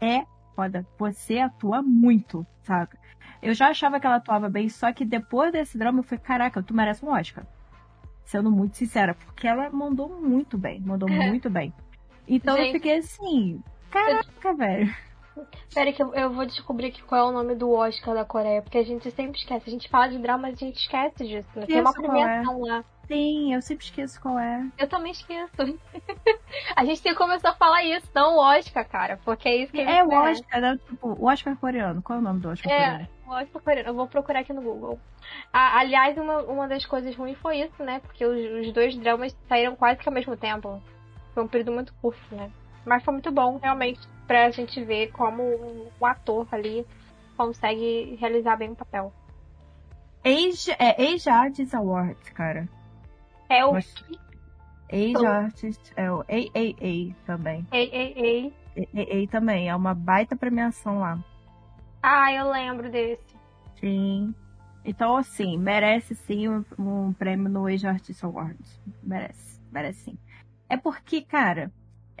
é 0.00 0.24
foda, 0.54 0.86
você 0.98 1.38
atua 1.38 1.82
muito, 1.82 2.46
saca? 2.62 2.98
Eu 3.40 3.54
já 3.54 3.68
achava 3.68 4.00
que 4.00 4.06
ela 4.06 4.16
atuava 4.16 4.48
bem, 4.48 4.68
só 4.68 4.92
que 4.92 5.04
depois 5.04 5.52
desse 5.52 5.78
drama 5.78 6.00
eu 6.00 6.02
falei, 6.02 6.24
caraca, 6.24 6.62
tu 6.62 6.74
merece 6.74 7.04
um 7.04 7.10
Oscar. 7.10 7.46
Sendo 8.24 8.50
muito 8.50 8.76
sincera, 8.76 9.14
porque 9.14 9.46
ela 9.46 9.70
mandou 9.70 10.08
muito 10.20 10.58
bem, 10.58 10.80
mandou 10.80 11.08
muito 11.08 11.48
bem. 11.48 11.72
Então 12.26 12.56
Gente. 12.56 12.66
eu 12.66 12.72
fiquei 12.74 12.98
assim, 12.98 13.62
caraca, 13.90 14.54
velho. 14.54 14.94
Pera 15.72 15.92
que 15.92 16.02
eu, 16.02 16.12
eu 16.14 16.32
vou 16.32 16.44
descobrir 16.44 16.92
qual 17.06 17.28
é 17.28 17.30
o 17.30 17.32
nome 17.32 17.54
do 17.54 17.70
Oscar 17.70 18.14
da 18.14 18.24
Coreia, 18.24 18.60
porque 18.60 18.78
a 18.78 18.84
gente 18.84 19.10
sempre 19.12 19.38
esquece. 19.38 19.68
A 19.68 19.70
gente 19.70 19.88
fala 19.88 20.08
de 20.08 20.18
drama, 20.18 20.48
mas 20.48 20.54
a 20.54 20.64
gente 20.66 20.78
esquece 20.78 21.26
disso. 21.26 21.48
Né? 21.54 21.66
Tem 21.66 21.80
uma 21.80 21.90
é. 21.90 21.92
premiação 21.92 22.60
lá. 22.60 22.84
Sim, 23.08 23.54
eu 23.54 23.62
sempre 23.62 23.86
esqueço 23.86 24.20
qual 24.20 24.38
é. 24.38 24.66
Eu 24.76 24.86
também 24.86 25.12
esqueço. 25.12 25.50
a 26.76 26.84
gente 26.84 27.02
tem 27.02 27.12
que 27.12 27.18
começar 27.18 27.50
a 27.50 27.54
falar 27.54 27.82
isso, 27.82 28.06
não 28.14 28.36
o 28.36 28.38
Oscar, 28.40 28.86
cara. 28.86 29.18
Porque 29.24 29.48
é 29.48 29.56
isso 29.56 29.72
que 29.72 29.80
É 29.80 30.04
o. 30.04 30.08
Oscar, 30.12 30.60
né? 30.60 30.78
tipo, 30.86 31.08
o 31.08 31.24
Oscar 31.26 31.56
coreano. 31.56 32.02
Qual 32.02 32.18
é 32.18 32.20
o 32.20 32.24
nome 32.24 32.40
do 32.40 32.50
Oscar 32.50 32.70
É, 32.70 32.76
coreano? 32.76 33.08
o 33.26 33.30
Oscar 33.30 33.62
coreano. 33.62 33.88
Eu 33.88 33.94
vou 33.94 34.06
procurar 34.06 34.40
aqui 34.40 34.52
no 34.52 34.60
Google. 34.60 35.00
Ah, 35.50 35.78
aliás, 35.78 36.18
uma, 36.18 36.42
uma 36.42 36.68
das 36.68 36.84
coisas 36.84 37.16
ruins 37.16 37.38
foi 37.38 37.60
isso, 37.60 37.82
né? 37.82 38.00
Porque 38.00 38.26
os, 38.26 38.66
os 38.66 38.72
dois 38.74 38.94
dramas 38.98 39.34
saíram 39.48 39.74
quase 39.74 39.98
que 40.00 40.08
ao 40.08 40.14
mesmo 40.14 40.36
tempo. 40.36 40.82
Foi 41.32 41.42
um 41.42 41.48
período 41.48 41.72
muito 41.72 41.94
curto, 42.02 42.20
né? 42.34 42.50
Mas 42.84 43.02
foi 43.02 43.12
muito 43.12 43.32
bom, 43.32 43.58
realmente, 43.62 44.00
pra 44.26 44.50
gente 44.50 44.82
ver 44.84 45.12
como 45.12 45.42
o 45.98 46.06
ator 46.06 46.46
ali 46.52 46.86
consegue 47.38 48.16
realizar 48.20 48.56
bem 48.56 48.72
o 48.72 48.76
papel. 48.76 49.12
Age, 50.24 50.72
é 50.78 51.14
Age 51.14 51.30
Artist 51.30 51.74
Awards, 51.74 52.28
cara. 52.30 52.68
É 53.48 53.64
o 53.64 53.72
Mas- 53.72 53.94
Age 54.90 55.26
Artist, 55.26 55.92
é 55.96 56.10
o 56.10 56.20
AAA 56.20 57.14
também. 57.26 57.66
Ei, 57.72 57.90
ei, 57.92 58.12
ei. 58.16 58.54
AAA 58.94 59.28
também, 59.30 59.68
é 59.68 59.76
uma 59.76 59.94
baita 59.94 60.34
premiação 60.34 61.00
lá. 61.00 61.22
Ah, 62.02 62.32
eu 62.32 62.50
lembro 62.50 62.90
desse. 62.90 63.36
Sim. 63.80 64.34
Então, 64.84 65.16
assim, 65.16 65.58
merece 65.58 66.14
sim 66.14 66.48
um, 66.48 66.64
um 66.78 67.12
prêmio 67.12 67.50
no 67.50 67.66
Age 67.66 67.86
Artist 67.86 68.24
Awards. 68.24 68.80
Merece, 69.02 69.60
merece 69.70 70.04
sim. 70.04 70.18
É 70.68 70.76
porque, 70.76 71.20
cara, 71.20 71.70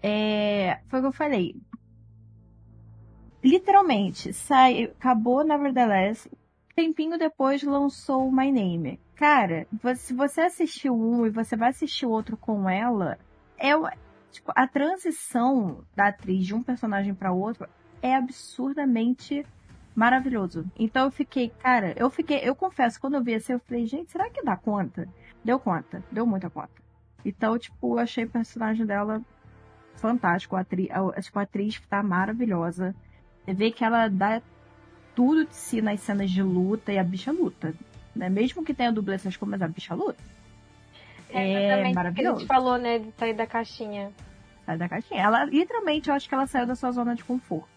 é... 0.02 0.80
foi 0.88 0.98
o 0.98 1.02
que 1.02 1.08
eu 1.08 1.12
falei. 1.12 1.56
Literalmente, 3.42 4.32
sai, 4.32 4.84
acabou 4.84 5.44
Nevertheless, 5.44 6.28
tempinho 6.74 7.18
depois 7.18 7.62
lançou 7.62 8.28
o 8.28 8.32
My 8.32 8.50
Name. 8.50 9.00
Cara, 9.18 9.66
se 9.96 10.14
você 10.14 10.42
assistiu 10.42 10.94
um 10.94 11.26
e 11.26 11.30
você 11.30 11.56
vai 11.56 11.70
assistir 11.70 12.06
outro 12.06 12.36
com 12.36 12.70
ela, 12.70 13.18
é 13.58 13.72
tipo, 14.30 14.52
a 14.54 14.66
transição 14.66 15.84
da 15.94 16.08
atriz 16.08 16.46
de 16.46 16.54
um 16.54 16.62
personagem 16.62 17.14
para 17.14 17.32
outro 17.32 17.68
é 18.00 18.14
absurdamente 18.14 19.44
Maravilhoso. 19.98 20.64
Então 20.78 21.06
eu 21.06 21.10
fiquei, 21.10 21.48
cara, 21.48 21.92
eu 21.96 22.08
fiquei, 22.08 22.38
eu 22.44 22.54
confesso, 22.54 23.00
quando 23.00 23.14
eu 23.14 23.24
vi 23.24 23.34
assim, 23.34 23.54
eu 23.54 23.58
falei, 23.58 23.84
gente, 23.84 24.12
será 24.12 24.30
que 24.30 24.44
dá 24.44 24.56
conta? 24.56 25.08
Deu 25.44 25.58
conta, 25.58 26.04
deu 26.12 26.24
muita 26.24 26.48
conta. 26.48 26.70
Então, 27.24 27.58
tipo, 27.58 27.96
eu 27.96 27.98
achei 27.98 28.22
o 28.22 28.30
personagem 28.30 28.86
dela 28.86 29.20
fantástico. 29.96 30.54
A 30.54 30.60
atriz, 30.60 30.88
a, 30.92 31.20
tipo, 31.20 31.36
a 31.40 31.42
atriz 31.42 31.80
tá 31.90 32.00
maravilhosa. 32.00 32.94
Você 33.44 33.52
vê 33.52 33.72
que 33.72 33.84
ela 33.84 34.06
dá 34.06 34.40
tudo 35.16 35.44
de 35.44 35.56
si 35.56 35.82
nas 35.82 35.98
cenas 35.98 36.30
de 36.30 36.44
luta 36.44 36.92
e 36.92 36.98
a 36.98 37.02
bicha 37.02 37.32
luta. 37.32 37.74
Né? 38.18 38.28
Mesmo 38.28 38.64
que 38.64 38.74
tenha 38.74 38.90
dublê 38.90 39.14
essas 39.14 39.36
coisas, 39.36 39.62
a 39.62 39.68
bicha 39.68 39.94
luta. 39.94 40.22
É, 41.30 41.88
é 41.88 41.92
maravilhoso. 41.92 42.14
Que 42.14 42.26
a 42.26 42.32
gente 42.40 42.46
falou, 42.48 42.76
né, 42.76 42.98
de 42.98 43.12
sair 43.16 43.34
da 43.34 43.46
caixinha. 43.46 44.10
Sair 44.66 44.76
da 44.76 44.88
caixinha. 44.88 45.22
Ela, 45.22 45.44
literalmente, 45.44 46.08
eu 46.08 46.14
acho 46.14 46.28
que 46.28 46.34
ela 46.34 46.46
saiu 46.46 46.66
da 46.66 46.74
sua 46.74 46.90
zona 46.90 47.14
de 47.14 47.22
conforto. 47.22 47.68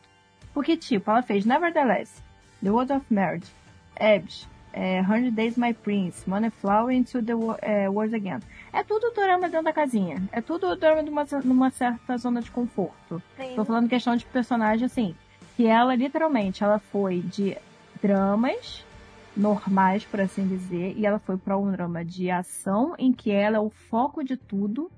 Porque, 0.52 0.76
tipo, 0.76 1.12
ela 1.12 1.22
fez 1.22 1.46
Nevertheless, 1.46 2.24
The 2.64 2.72
World 2.72 2.92
of 2.94 3.06
Marriage, 3.14 3.52
Ebs, 3.96 4.48
é, 4.74 5.04
100 5.04 5.32
Days 5.32 5.58
My 5.58 5.74
Prince, 5.74 6.28
Moneyflower 6.28 6.92
Into 6.92 7.22
the 7.22 7.34
é, 7.62 7.88
World 7.88 8.16
Again. 8.16 8.40
É 8.74 8.84
tudo 8.84 9.14
drama 9.14 9.48
dentro 9.48 9.66
da 9.66 9.74
casinha. 9.74 10.24
É 10.32 10.42
tudo 10.42 10.76
drama 10.76 11.04
numa, 11.04 11.26
numa 11.44 11.70
certa 11.70 12.18
zona 12.18 12.42
de 12.42 12.50
conforto. 12.50 13.22
Sim. 13.38 13.54
Tô 13.56 13.64
falando 13.64 13.88
questão 13.88 14.16
de 14.16 14.26
personagem, 14.26 14.86
assim, 14.86 15.16
que 15.56 15.68
ela, 15.68 15.94
literalmente, 15.94 16.64
ela 16.64 16.80
foi 16.80 17.20
de 17.20 17.56
dramas 18.02 18.84
normais, 19.36 20.06
por 20.06 20.20
assim 20.20 20.48
dizer, 20.48 20.94
e 20.98 21.06
ela 21.06 21.20
foi 21.20 21.38
para 21.38 21.58
um 21.58 21.72
drama 21.72 22.04
de 22.04 22.30
ação 22.30 22.94
em 22.98 23.14
que 23.14 23.32
ela 23.32 23.58
é 23.58 23.60
o 23.60 23.70
foco 23.70 24.24
de 24.24 24.36
tudo, 24.36 24.92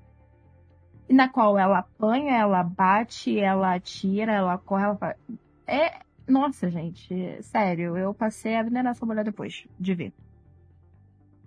na 1.08 1.28
qual 1.28 1.58
ela 1.58 1.78
apanha, 1.78 2.36
ela 2.36 2.62
bate, 2.62 3.38
ela 3.38 3.74
atira, 3.74 4.32
ela 4.32 4.58
corre, 4.58 4.84
ela 4.84 4.96
faz... 4.96 5.16
É, 5.66 6.00
nossa, 6.26 6.70
gente, 6.70 7.42
sério, 7.42 7.96
eu 7.96 8.14
passei 8.14 8.56
a 8.56 8.62
nessa 8.62 9.04
mulher 9.04 9.24
depois 9.24 9.66
de 9.78 9.94
ver. 9.94 10.12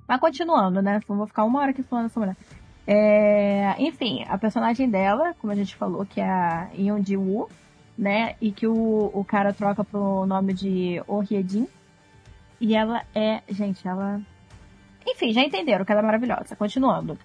Mas 0.08 0.20
continuando, 0.20 0.82
né? 0.82 1.02
Vou 1.08 1.28
ficar 1.28 1.44
uma 1.44 1.60
hora 1.60 1.72
aqui 1.72 1.84
falando 1.84 2.06
dessa 2.06 2.20
mulher. 2.20 2.38
É, 2.86 3.76
enfim, 3.80 4.24
a 4.30 4.38
personagem 4.38 4.90
dela, 4.90 5.34
como 5.42 5.52
a 5.52 5.56
gente 5.56 5.76
falou, 5.76 6.06
que 6.06 6.22
é 6.22 6.30
a 6.30 6.70
Yeon 6.74 7.04
Ji 7.04 7.18
Woo, 7.18 7.50
né? 7.98 8.36
E 8.40 8.52
que 8.52 8.66
o, 8.66 9.12
o 9.14 9.26
cara 9.26 9.52
troca 9.52 9.84
pro 9.84 10.26
nome 10.26 10.54
de 10.54 11.02
Oh 11.06 11.20
Hye-jin. 11.20 11.68
E 12.60 12.76
ela 12.76 13.04
é, 13.14 13.42
gente, 13.50 13.88
ela. 13.88 14.22
Enfim, 15.06 15.32
já 15.32 15.42
entenderam 15.42 15.86
que 15.86 15.92
ela 15.92 16.02
é 16.02 16.06
maravilhosa. 16.06 16.56
Continuando. 16.56 17.18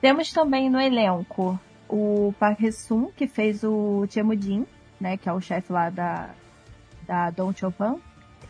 Temos 0.00 0.32
também 0.32 0.70
no 0.70 0.80
elenco 0.80 1.58
o 1.88 2.32
Park 2.38 2.60
Hae-sung, 2.60 3.12
que 3.16 3.26
fez 3.26 3.62
o 3.64 4.06
Jin, 4.08 4.66
né? 5.00 5.16
Que 5.16 5.28
é 5.28 5.32
o 5.32 5.40
chefe 5.40 5.72
lá 5.72 5.90
da, 5.90 6.30
da 7.06 7.30
Don 7.30 7.52
Chopin. 7.52 8.00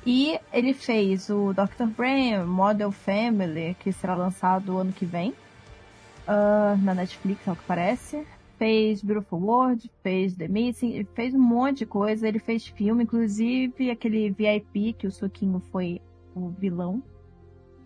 E 0.07 0.39
ele 0.53 0.73
fez 0.73 1.29
o 1.29 1.53
Dr. 1.53 1.87
Brain, 1.87 2.45
Model 2.45 2.91
Family, 2.93 3.77
que 3.81 3.93
será 3.93 4.15
lançado 4.15 4.79
ano 4.79 4.93
que 4.93 5.05
vem. 5.05 5.35
Uh, 6.27 6.77
na 6.83 6.95
Netflix, 6.95 7.47
ao 7.49 7.57
que 7.57 7.65
parece. 7.65 8.27
Fez 8.59 9.03
Beautiful 9.03 9.41
World, 9.41 9.91
fez 10.03 10.37
The 10.37 10.49
Missing, 10.49 11.07
fez 11.15 11.35
um 11.35 11.41
monte 11.41 11.79
de 11.79 11.87
coisa. 11.87 12.27
Ele 12.27 12.39
fez 12.39 12.67
filme, 12.67 13.05
inclusive 13.05 13.91
aquele 13.91 14.31
VIP 14.31 14.93
que 14.95 15.07
o 15.07 15.13
Suquinho 15.13 15.61
foi 15.71 16.03
o 16.35 16.51
vilão. 16.51 17.03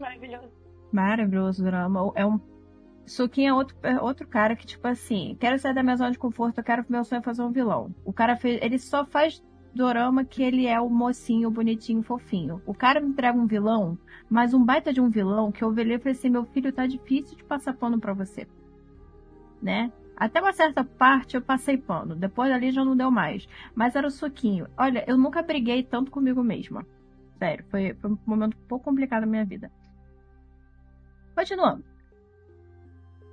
Maravilhoso. 0.00 0.52
Maravilhoso 0.90 1.64
drama. 1.64 2.12
É 2.14 2.26
um 2.26 2.40
Suquinho 3.04 3.50
é 3.50 3.54
outro, 3.54 3.76
é 3.82 4.00
outro 4.00 4.26
cara 4.26 4.54
que, 4.54 4.66
tipo 4.66 4.86
assim, 4.86 5.36
quero 5.38 5.58
sair 5.58 5.74
da 5.74 5.82
minha 5.82 5.96
zona 5.96 6.12
de 6.12 6.18
conforto, 6.18 6.58
eu 6.58 6.64
quero 6.64 6.84
meu 6.88 7.04
sonho 7.04 7.20
é 7.20 7.22
fazer 7.22 7.42
um 7.42 7.50
vilão. 7.50 7.94
O 8.04 8.12
cara 8.12 8.36
fez. 8.36 8.60
Ele 8.62 8.78
só 8.78 9.04
faz 9.04 9.42
dorama 9.74 10.24
que 10.24 10.42
ele 10.42 10.66
é 10.66 10.80
o 10.80 10.88
mocinho, 10.88 11.50
bonitinho, 11.50 12.02
fofinho. 12.02 12.62
O 12.66 12.74
cara 12.74 13.00
me 13.00 13.08
entrega 13.08 13.38
um 13.38 13.46
vilão, 13.46 13.98
mas 14.28 14.54
um 14.54 14.64
baita 14.64 14.92
de 14.92 15.00
um 15.00 15.10
vilão 15.10 15.50
que 15.50 15.64
eu 15.64 15.68
olhei 15.68 15.96
e 15.96 15.98
falei 15.98 16.12
assim, 16.12 16.28
meu 16.28 16.44
filho, 16.44 16.72
tá 16.72 16.86
difícil 16.86 17.36
de 17.36 17.44
passar 17.44 17.74
pano 17.74 17.98
pra 17.98 18.12
você. 18.12 18.46
Né? 19.60 19.92
Até 20.16 20.40
uma 20.40 20.52
certa 20.52 20.84
parte 20.84 21.36
eu 21.36 21.42
passei 21.42 21.76
pano. 21.76 22.14
Depois 22.14 22.50
ali 22.52 22.70
já 22.70 22.84
não 22.84 22.96
deu 22.96 23.10
mais. 23.10 23.48
Mas 23.74 23.96
era 23.96 24.06
o 24.06 24.10
suquinho. 24.10 24.66
Olha, 24.76 25.04
eu 25.06 25.16
nunca 25.16 25.42
briguei 25.42 25.82
tanto 25.82 26.10
comigo 26.10 26.42
mesma. 26.42 26.86
Sério, 27.38 27.64
foi, 27.70 27.94
foi 27.94 28.10
um 28.10 28.18
momento 28.26 28.56
um 28.56 28.68
pouco 28.68 28.84
complicado 28.84 29.22
na 29.22 29.26
minha 29.26 29.44
vida. 29.44 29.70
Continuando. 31.34 31.84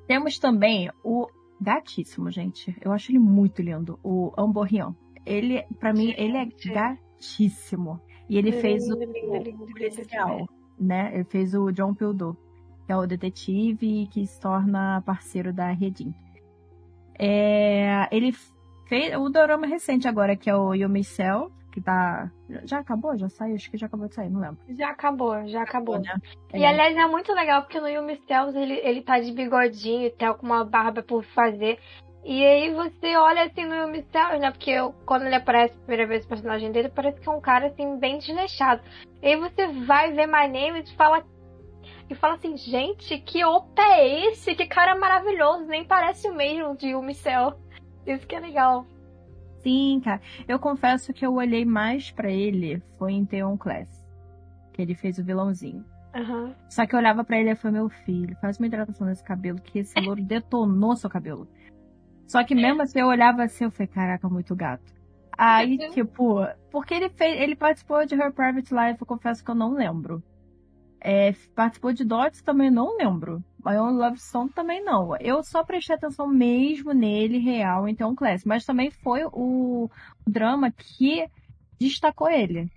Temos 0.07 0.39
também 0.39 0.89
o 1.03 1.27
gatíssimo, 1.61 2.31
gente. 2.31 2.75
Eu 2.81 2.91
acho 2.91 3.11
ele 3.11 3.19
muito 3.19 3.61
lindo. 3.61 3.99
O 4.03 4.33
Amborrião 4.37 4.95
ele, 5.29 5.63
para 5.79 5.93
mim, 5.93 6.13
ele 6.17 6.37
é 6.37 6.47
gatíssimo. 6.73 8.01
E 8.27 8.37
ele 8.37 8.51
fez 8.51 8.89
o, 8.89 8.95
o 8.95 9.73
policial, 9.73 10.47
né? 10.79 11.11
Ele 11.13 11.23
fez 11.23 11.53
o 11.53 11.71
John 11.71 11.93
Pildo, 11.93 12.37
que 12.85 12.91
é 12.91 12.97
o 12.97 13.05
detetive 13.05 14.07
que 14.07 14.25
se 14.25 14.39
torna 14.39 15.01
parceiro 15.05 15.53
da 15.53 15.71
Redin. 15.71 16.13
É, 17.19 18.07
ele 18.11 18.33
fez 18.87 19.15
o 19.15 19.29
dorama 19.29 19.67
recente 19.67 20.07
agora, 20.07 20.35
que 20.35 20.49
é 20.49 20.55
o 20.55 20.73
Yumi 20.73 21.03
Cell, 21.03 21.51
que 21.71 21.81
tá. 21.81 22.31
Já 22.63 22.79
acabou? 22.79 23.17
Já 23.17 23.29
saiu? 23.29 23.55
Acho 23.55 23.69
que 23.69 23.77
já 23.77 23.87
acabou 23.87 24.07
de 24.07 24.15
sair, 24.15 24.29
não 24.29 24.39
lembro. 24.39 24.57
Já 24.69 24.89
acabou, 24.89 25.47
já 25.47 25.61
acabou. 25.61 25.95
acabou 25.95 25.99
né? 25.99 26.21
E 26.53 26.63
é. 26.63 26.67
aliás 26.67 26.95
é 26.95 27.05
muito 27.05 27.33
legal 27.33 27.61
porque 27.61 27.79
no 27.79 27.87
Yumi 27.87 28.17
Cells 28.25 28.57
ele, 28.57 28.79
ele 28.83 29.01
tá 29.01 29.19
de 29.19 29.31
bigodinho 29.31 30.07
e 30.07 30.11
tal, 30.11 30.35
com 30.35 30.45
uma 30.45 30.63
barba 30.63 31.03
por 31.03 31.23
fazer. 31.23 31.77
E 32.23 32.45
aí 32.45 32.73
você 32.73 33.15
olha 33.15 33.43
assim 33.43 33.65
no 33.65 33.87
mistério, 33.87 34.39
né? 34.39 34.51
Porque 34.51 34.71
eu, 34.71 34.93
quando 35.05 35.25
ele 35.25 35.35
aparece 35.35 35.73
a 35.73 35.79
primeira 35.79 36.07
vez 36.07 36.25
o 36.25 36.27
personagem 36.27 36.71
dele, 36.71 36.89
parece 36.89 37.19
que 37.19 37.29
é 37.29 37.31
um 37.31 37.39
cara 37.39 37.67
assim, 37.67 37.97
bem 37.97 38.17
desleixado. 38.17 38.81
E 39.21 39.27
aí 39.27 39.35
você 39.35 39.67
vai 39.85 40.11
ver 40.11 40.27
My 40.27 40.47
Name 40.47 40.81
e 40.81 40.95
fala. 40.95 41.23
E 42.09 42.15
fala 42.15 42.35
assim, 42.35 42.57
gente, 42.57 43.19
que 43.19 43.45
opa 43.45 43.83
é 43.83 44.27
esse? 44.27 44.55
Que 44.55 44.65
cara 44.65 44.95
maravilhoso, 44.95 45.65
nem 45.65 45.85
parece 45.85 46.27
o 46.27 46.33
mesmo 46.33 46.75
de 46.75 46.95
Umicel. 46.95 47.59
Isso 48.05 48.25
que 48.25 48.35
é 48.35 48.39
legal. 48.39 48.85
Sim, 49.61 50.01
cara. 50.03 50.21
Eu 50.47 50.57
confesso 50.57 51.13
que 51.13 51.25
eu 51.25 51.33
olhei 51.35 51.65
mais 51.65 52.09
para 52.09 52.31
ele 52.31 52.81
foi 52.97 53.13
em 53.13 53.25
Theon 53.25 53.57
Class. 53.57 53.87
Que 54.73 54.81
ele 54.81 54.95
fez 54.95 55.19
o 55.19 55.23
vilãozinho. 55.23 55.85
Uhum. 56.15 56.55
Só 56.69 56.87
que 56.87 56.95
eu 56.95 56.99
olhava 56.99 57.23
para 57.23 57.39
ele 57.39 57.51
e 57.51 57.55
falei, 57.55 57.79
meu 57.79 57.89
filho, 57.89 58.35
faz 58.41 58.57
uma 58.57 58.65
hidratação 58.65 59.05
nesse 59.05 59.23
cabelo, 59.23 59.61
que 59.61 59.79
esse 59.79 59.99
louro 59.99 60.23
detonou 60.23 60.95
seu 60.95 61.09
cabelo. 61.09 61.47
Só 62.27 62.43
que 62.43 62.55
mesmo 62.55 62.81
assim 62.81 62.99
eu 62.99 63.07
olhava 63.07 63.43
assim, 63.43 63.65
eu 63.65 63.71
falei, 63.71 63.87
caraca, 63.87 64.27
muito 64.27 64.55
gato. 64.55 64.91
Aí, 65.37 65.77
tipo, 65.91 66.45
porque 66.71 66.93
ele 66.93 67.09
fez. 67.09 67.39
Ele 67.39 67.55
participou 67.55 68.05
de 68.05 68.15
Her 68.15 68.33
Private 68.33 68.73
Life, 68.73 68.99
eu 68.99 69.07
confesso 69.07 69.43
que 69.43 69.49
eu 69.49 69.55
não 69.55 69.73
lembro. 69.73 70.21
É, 71.01 71.33
participou 71.55 71.93
de 71.93 72.03
Dots 72.03 72.41
também 72.41 72.69
não 72.69 72.97
lembro. 72.97 73.43
My 73.65 73.75
Own 73.77 73.91
Love 73.91 74.19
Song 74.19 74.51
também 74.53 74.83
não. 74.83 75.15
Eu 75.17 75.43
só 75.43 75.63
prestei 75.63 75.95
atenção 75.95 76.27
mesmo 76.27 76.93
nele, 76.93 77.37
real, 77.37 77.87
então 77.87 78.15
Class. 78.15 78.45
Mas 78.45 78.65
também 78.65 78.89
foi 78.89 79.23
o, 79.25 79.29
o 79.33 79.89
drama 80.27 80.71
que 80.71 81.27
destacou 81.79 82.29
ele. 82.29 82.69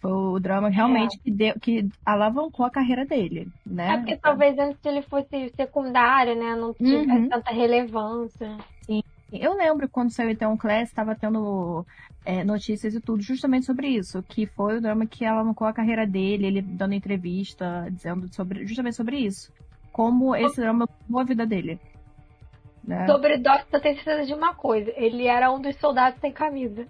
Foi 0.00 0.12
o 0.12 0.38
drama 0.38 0.68
realmente 0.68 1.16
é. 1.16 1.22
que, 1.22 1.30
deu, 1.30 1.54
que 1.60 1.88
alavancou 2.04 2.66
a 2.66 2.70
carreira 2.70 3.06
dele, 3.06 3.48
né? 3.64 3.94
É 3.94 3.96
porque 3.96 4.16
talvez 4.16 4.58
antes 4.58 4.84
ele 4.84 5.00
fosse 5.00 5.50
secundário, 5.56 6.36
né? 6.36 6.54
Não 6.54 6.74
tinha 6.74 6.98
uhum. 6.98 7.28
tanta 7.28 7.50
relevância. 7.50 8.56
Sim. 8.82 9.02
Eu 9.40 9.54
lembro 9.54 9.88
quando 9.88 10.10
saiu 10.10 10.30
então 10.30 10.56
Class, 10.56 10.88
estava 10.88 11.14
tendo 11.14 11.84
é, 12.24 12.44
notícias 12.44 12.94
e 12.94 13.00
tudo 13.00 13.22
justamente 13.22 13.66
sobre 13.66 13.88
isso, 13.88 14.22
que 14.22 14.46
foi 14.46 14.78
o 14.78 14.80
drama 14.80 15.06
que 15.06 15.24
alavancou 15.24 15.66
a 15.66 15.72
carreira 15.72 16.06
dele, 16.06 16.46
ele 16.46 16.62
dando 16.62 16.94
entrevista, 16.94 17.88
dizendo 17.90 18.32
sobre, 18.34 18.66
justamente 18.66 18.96
sobre 18.96 19.18
isso. 19.18 19.52
Como 19.92 20.34
esse 20.34 20.60
drama 20.60 20.88
mudou 21.06 21.20
a 21.20 21.24
vida 21.24 21.46
dele. 21.46 21.78
Né? 22.82 23.06
Sobre 23.06 23.38
Doc, 23.38 23.62
eu 23.72 23.80
tenho 23.80 23.94
certeza 23.96 24.26
de 24.26 24.34
uma 24.34 24.54
coisa. 24.54 24.92
Ele 24.96 25.26
era 25.26 25.50
um 25.50 25.60
dos 25.60 25.76
soldados 25.76 26.20
sem 26.20 26.32
camisa. 26.32 26.86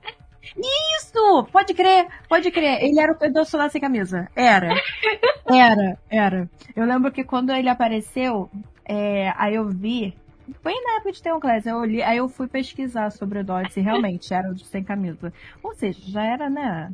Isso! 0.56 1.44
Pode 1.50 1.72
crer, 1.72 2.06
pode 2.28 2.50
crer. 2.50 2.82
Ele 2.82 3.00
era 3.00 3.12
o 3.12 3.32
do 3.32 3.44
soldado 3.44 3.72
sem 3.72 3.80
camisa. 3.80 4.28
Era. 4.36 4.74
Era, 5.46 5.98
era. 6.08 6.48
Eu 6.74 6.86
lembro 6.86 7.12
que 7.12 7.22
quando 7.22 7.52
ele 7.52 7.68
apareceu, 7.68 8.50
é, 8.82 9.30
aí 9.36 9.56
eu 9.56 9.68
vi. 9.68 10.16
Foi 10.62 10.72
na 10.72 10.96
época 10.96 11.12
de 11.12 11.22
ter 11.22 11.32
um 11.32 11.40
eu 11.64 11.84
li, 11.84 12.02
aí 12.02 12.18
eu 12.18 12.28
fui 12.28 12.46
pesquisar 12.46 13.10
sobre 13.10 13.38
o 13.38 13.44
Dodge 13.44 13.72
se 13.72 13.80
realmente 13.80 14.32
era 14.32 14.50
o 14.50 14.54
de 14.54 14.64
sem 14.64 14.84
camisa. 14.84 15.32
Ou 15.62 15.74
seja, 15.74 16.00
já 16.04 16.22
era, 16.22 16.50
né? 16.50 16.92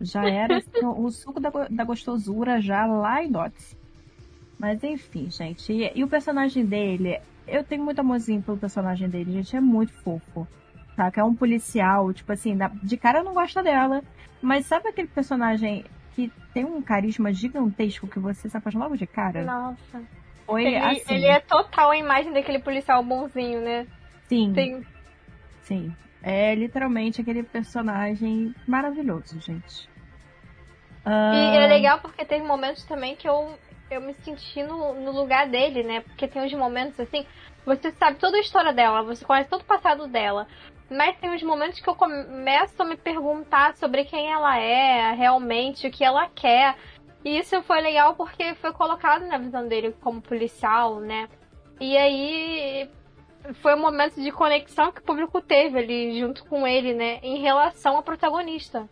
Já 0.00 0.28
era 0.28 0.62
o 0.82 1.10
suco 1.10 1.40
da, 1.40 1.50
da 1.70 1.84
gostosura 1.84 2.60
já 2.60 2.86
lá 2.86 3.22
em 3.22 3.30
Dodge. 3.30 3.76
Mas 4.58 4.82
enfim, 4.84 5.30
gente. 5.30 5.72
E, 5.72 5.90
e, 5.94 6.04
o 6.04 6.08
personagem 6.08 6.64
dele, 6.64 7.18
eu 7.46 7.64
tenho 7.64 7.84
muito 7.84 7.98
amorzinho 7.98 8.42
pelo 8.42 8.56
personagem 8.56 9.08
dele, 9.08 9.32
gente. 9.32 9.56
É 9.56 9.60
muito 9.60 9.92
fofo 10.02 10.46
saca? 10.96 11.20
É 11.20 11.24
um 11.24 11.34
policial, 11.34 12.12
tipo 12.12 12.32
assim, 12.32 12.56
de 12.82 12.96
cara 12.96 13.22
não 13.22 13.34
gosta 13.34 13.62
dela. 13.62 14.02
Mas 14.40 14.66
sabe 14.66 14.88
aquele 14.88 15.08
personagem 15.08 15.84
que 16.14 16.32
tem 16.54 16.64
um 16.64 16.80
carisma 16.80 17.32
gigantesco 17.32 18.08
que 18.08 18.18
você 18.18 18.48
se 18.48 18.56
apaixona 18.56 18.86
logo 18.86 18.96
de 18.96 19.06
cara? 19.06 19.44
Nossa. 19.44 20.02
Foi 20.46 20.64
ele, 20.64 20.76
assim. 20.76 21.14
Ele 21.14 21.26
é 21.26 21.40
total 21.40 21.90
a 21.90 21.96
imagem 21.96 22.32
daquele 22.32 22.60
policial 22.60 23.02
bonzinho, 23.02 23.60
né? 23.60 23.86
Sim. 24.28 24.54
Sim. 24.54 24.86
Sim. 25.62 25.96
É 26.22 26.54
literalmente 26.54 27.20
aquele 27.20 27.42
personagem 27.42 28.54
maravilhoso, 28.66 29.40
gente. 29.40 29.88
Uh... 31.04 31.34
E 31.34 31.56
é 31.56 31.66
legal 31.66 32.00
porque 32.00 32.24
teve 32.24 32.44
momentos 32.44 32.84
também 32.84 33.14
que 33.14 33.28
eu, 33.28 33.56
eu 33.90 34.00
me 34.00 34.14
senti 34.14 34.62
no, 34.62 34.94
no 34.94 35.12
lugar 35.12 35.48
dele, 35.48 35.82
né? 35.82 36.00
Porque 36.00 36.26
tem 36.26 36.42
uns 36.42 36.52
momentos 36.52 36.98
assim, 36.98 37.24
você 37.64 37.90
sabe 37.92 38.18
toda 38.18 38.36
a 38.36 38.40
história 38.40 38.72
dela, 38.72 39.02
você 39.02 39.24
conhece 39.24 39.50
todo 39.50 39.62
o 39.62 39.66
passado 39.66 40.06
dela. 40.06 40.46
Mas 40.88 41.16
tem 41.18 41.30
uns 41.30 41.42
momentos 41.42 41.80
que 41.80 41.88
eu 41.88 41.96
começo 41.96 42.80
a 42.80 42.84
me 42.84 42.96
perguntar 42.96 43.74
sobre 43.74 44.04
quem 44.04 44.30
ela 44.30 44.56
é, 44.56 45.12
realmente, 45.14 45.86
o 45.86 45.90
que 45.90 46.04
ela 46.04 46.28
quer. 46.28 46.76
E 47.26 47.40
isso 47.40 47.60
foi 47.62 47.80
legal 47.80 48.14
porque 48.14 48.54
foi 48.54 48.72
colocado 48.72 49.26
na 49.26 49.36
visão 49.36 49.66
dele 49.66 49.92
como 50.00 50.22
policial, 50.22 51.00
né? 51.00 51.28
E 51.80 51.96
aí 51.96 52.88
foi 53.54 53.74
um 53.74 53.80
momento 53.80 54.22
de 54.22 54.30
conexão 54.30 54.92
que 54.92 55.00
o 55.00 55.04
público 55.04 55.40
teve 55.40 55.76
ali 55.76 56.20
junto 56.20 56.44
com 56.44 56.64
ele, 56.64 56.94
né? 56.94 57.18
Em 57.24 57.40
relação 57.42 57.96
ao 57.96 58.02
protagonista. 58.04 58.88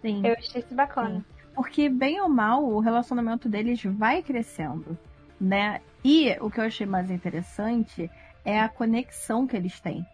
Sim. 0.00 0.24
Eu 0.24 0.34
achei 0.34 0.60
isso 0.60 0.76
bacana. 0.76 1.16
Sim. 1.18 1.24
Porque, 1.56 1.88
bem 1.88 2.20
ou 2.20 2.28
mal, 2.28 2.62
o 2.62 2.78
relacionamento 2.78 3.48
deles 3.48 3.82
vai 3.82 4.22
crescendo, 4.22 4.96
né? 5.40 5.80
E 6.04 6.36
o 6.40 6.48
que 6.48 6.60
eu 6.60 6.64
achei 6.66 6.86
mais 6.86 7.10
interessante 7.10 8.08
é 8.44 8.60
a 8.60 8.68
conexão 8.68 9.44
que 9.44 9.56
eles 9.56 9.80
têm. 9.80 10.06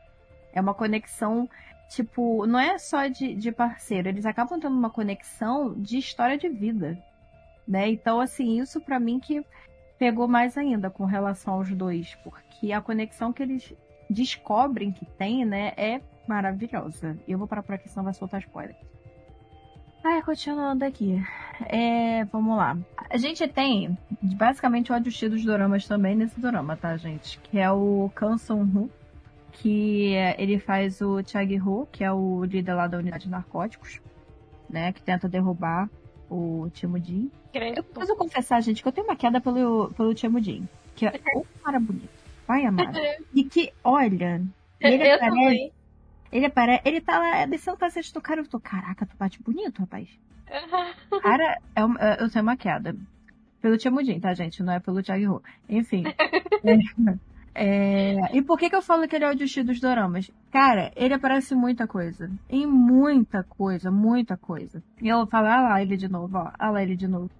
É 0.54 0.60
uma 0.62 0.72
conexão, 0.72 1.46
tipo, 1.90 2.46
não 2.46 2.58
é 2.58 2.78
só 2.78 3.08
de, 3.08 3.34
de 3.34 3.52
parceiro, 3.52 4.08
eles 4.08 4.24
acabam 4.24 4.58
tendo 4.58 4.74
uma 4.74 4.88
conexão 4.88 5.74
de 5.74 5.98
história 5.98 6.38
de 6.38 6.48
vida, 6.48 6.96
né? 7.66 7.88
Então, 7.88 8.20
assim, 8.20 8.60
isso 8.60 8.80
para 8.80 8.98
mim 8.98 9.18
que 9.20 9.44
pegou 9.98 10.26
mais 10.26 10.58
ainda 10.58 10.90
com 10.90 11.04
relação 11.04 11.54
aos 11.54 11.72
dois, 11.72 12.16
porque 12.24 12.72
a 12.72 12.80
conexão 12.80 13.32
que 13.32 13.42
eles 13.42 13.72
descobrem 14.10 14.92
que 14.92 15.06
tem, 15.06 15.44
né, 15.44 15.72
é 15.76 16.00
maravilhosa. 16.26 17.16
E 17.26 17.32
eu 17.32 17.38
vou 17.38 17.46
parar 17.46 17.62
por 17.62 17.74
aqui, 17.74 17.88
senão 17.88 18.04
vai 18.04 18.14
soltar 18.14 18.40
spoiler. 18.40 18.76
Ah, 20.04 20.20
continuando 20.22 20.84
aqui. 20.84 21.22
É, 21.66 22.24
vamos 22.24 22.56
lá. 22.56 22.76
A 23.08 23.16
gente 23.16 23.46
tem 23.46 23.96
basicamente 24.20 24.90
o 24.90 24.94
adjusti 24.94 25.28
dos 25.28 25.44
doramas 25.44 25.86
também 25.86 26.16
nesse 26.16 26.40
dorama, 26.40 26.76
tá, 26.76 26.96
gente? 26.96 27.38
Que 27.38 27.60
é 27.60 27.70
o 27.70 28.10
Kan 28.12 28.36
Sung-ho, 28.36 28.90
que 29.52 30.14
ele 30.36 30.58
faz 30.58 31.00
o 31.00 31.22
Chag-ho, 31.22 31.86
que 31.92 32.02
é 32.02 32.10
o 32.10 32.44
líder 32.44 32.74
lá 32.74 32.88
da 32.88 32.98
unidade 32.98 33.24
de 33.24 33.30
narcóticos, 33.30 34.00
né? 34.68 34.92
Que 34.92 35.00
tenta 35.00 35.28
derrubar 35.28 35.88
o 36.32 36.70
Timudin. 36.70 37.30
Eu 37.52 37.82
preciso 37.84 38.16
confessar, 38.16 38.60
gente, 38.62 38.82
que 38.82 38.88
eu 38.88 38.92
tenho 38.92 39.06
uma 39.06 39.16
queda 39.16 39.40
pelo, 39.40 39.92
pelo 39.94 40.14
Timudin. 40.14 40.66
Que 40.96 41.06
é 41.06 41.12
um 41.36 41.44
cara 41.62 41.78
bonito. 41.78 42.08
Pai 42.46 42.64
amado. 42.64 42.98
E 43.34 43.44
que, 43.44 43.72
olha, 43.84 44.42
ele 44.80 45.06
eu 45.06 45.18
parece... 45.18 45.36
Também. 45.36 45.72
Ele 46.32 46.46
aparece. 46.46 46.82
Ele 46.86 47.00
tá 47.00 47.18
lá 47.18 47.44
descendo 47.44 47.76
o 47.76 47.80
cacete 47.80 48.14
do 48.14 48.20
cara. 48.20 48.40
Eu 48.40 48.48
tô, 48.48 48.58
caraca, 48.58 49.04
tu 49.04 49.14
bate 49.18 49.42
bonito, 49.42 49.80
rapaz. 49.80 50.08
Cara, 51.22 51.58
é 51.76 51.84
uma, 51.84 51.98
eu 52.18 52.30
tenho 52.30 52.42
uma 52.42 52.56
queda. 52.56 52.96
Pelo 53.60 53.76
Timudin, 53.76 54.18
tá, 54.18 54.32
gente? 54.34 54.62
Não 54.62 54.72
é 54.72 54.80
pelo 54.80 55.02
Thiago 55.02 55.42
Enfim. 55.68 56.04
é, 57.54 58.36
e 58.36 58.42
por 58.42 58.58
que 58.58 58.70
que 58.70 58.76
eu 58.76 58.82
falo 58.82 59.06
que 59.06 59.14
ele 59.14 59.24
é 59.24 59.30
o 59.30 59.38
Justi 59.38 59.62
dos 59.62 59.80
Doramas? 59.80 60.30
Cara, 60.50 60.90
ele 60.96 61.14
aparece 61.14 61.54
muita 61.54 61.86
coisa. 61.86 62.30
Em 62.48 62.66
muita 62.66 63.42
coisa, 63.42 63.90
muita 63.90 64.36
coisa. 64.36 64.82
E 65.00 65.08
eu 65.08 65.26
falo, 65.26 65.48
ah 65.48 65.60
lá 65.60 65.82
ele 65.82 65.96
de 65.96 66.08
novo, 66.08 66.38
ó. 66.38 66.50
Ah 66.58 66.70
lá 66.70 66.82
ele 66.82 66.96
de 66.96 67.06
novo. 67.06 67.30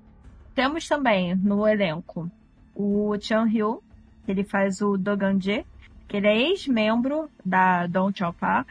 Temos 0.55 0.87
também 0.87 1.35
no 1.35 1.67
elenco 1.67 2.31
o 2.75 3.17
Chan 3.21 3.45
Ryu, 3.45 3.83
ele 4.29 4.45
faz 4.45 4.81
o 4.83 4.97
Doganje, 4.97 5.65
que 6.07 6.19
ele 6.19 6.27
é 6.27 6.37
ex-membro 6.51 7.31
da 7.45 7.87
Don 7.87 8.13
Chopa 8.15 8.67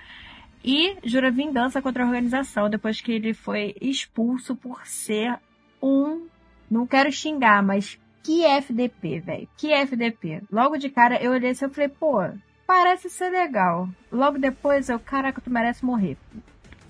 e 0.63 0.95
jura 1.03 1.31
vingança 1.31 1.81
contra 1.81 2.03
a 2.03 2.07
organização 2.07 2.69
depois 2.69 3.01
que 3.01 3.11
ele 3.11 3.33
foi 3.33 3.75
expulso 3.81 4.55
por 4.55 4.85
ser 4.85 5.39
um, 5.81 6.27
não 6.69 6.85
quero 6.85 7.11
xingar, 7.11 7.63
mas 7.63 7.99
que 8.23 8.45
FDP, 8.45 9.19
velho, 9.19 9.49
que 9.57 9.71
FDP. 9.71 10.43
Logo 10.51 10.77
de 10.77 10.89
cara 10.89 11.21
eu 11.21 11.31
olhei 11.31 11.51
assim 11.51 11.65
e 11.65 11.69
falei, 11.69 11.89
pô, 11.89 12.17
parece 12.65 13.09
ser 13.09 13.29
legal. 13.29 13.89
Logo 14.11 14.37
depois 14.37 14.89
eu, 14.89 14.99
caraca, 14.99 15.41
tu 15.41 15.49
merece 15.49 15.83
morrer. 15.83 16.17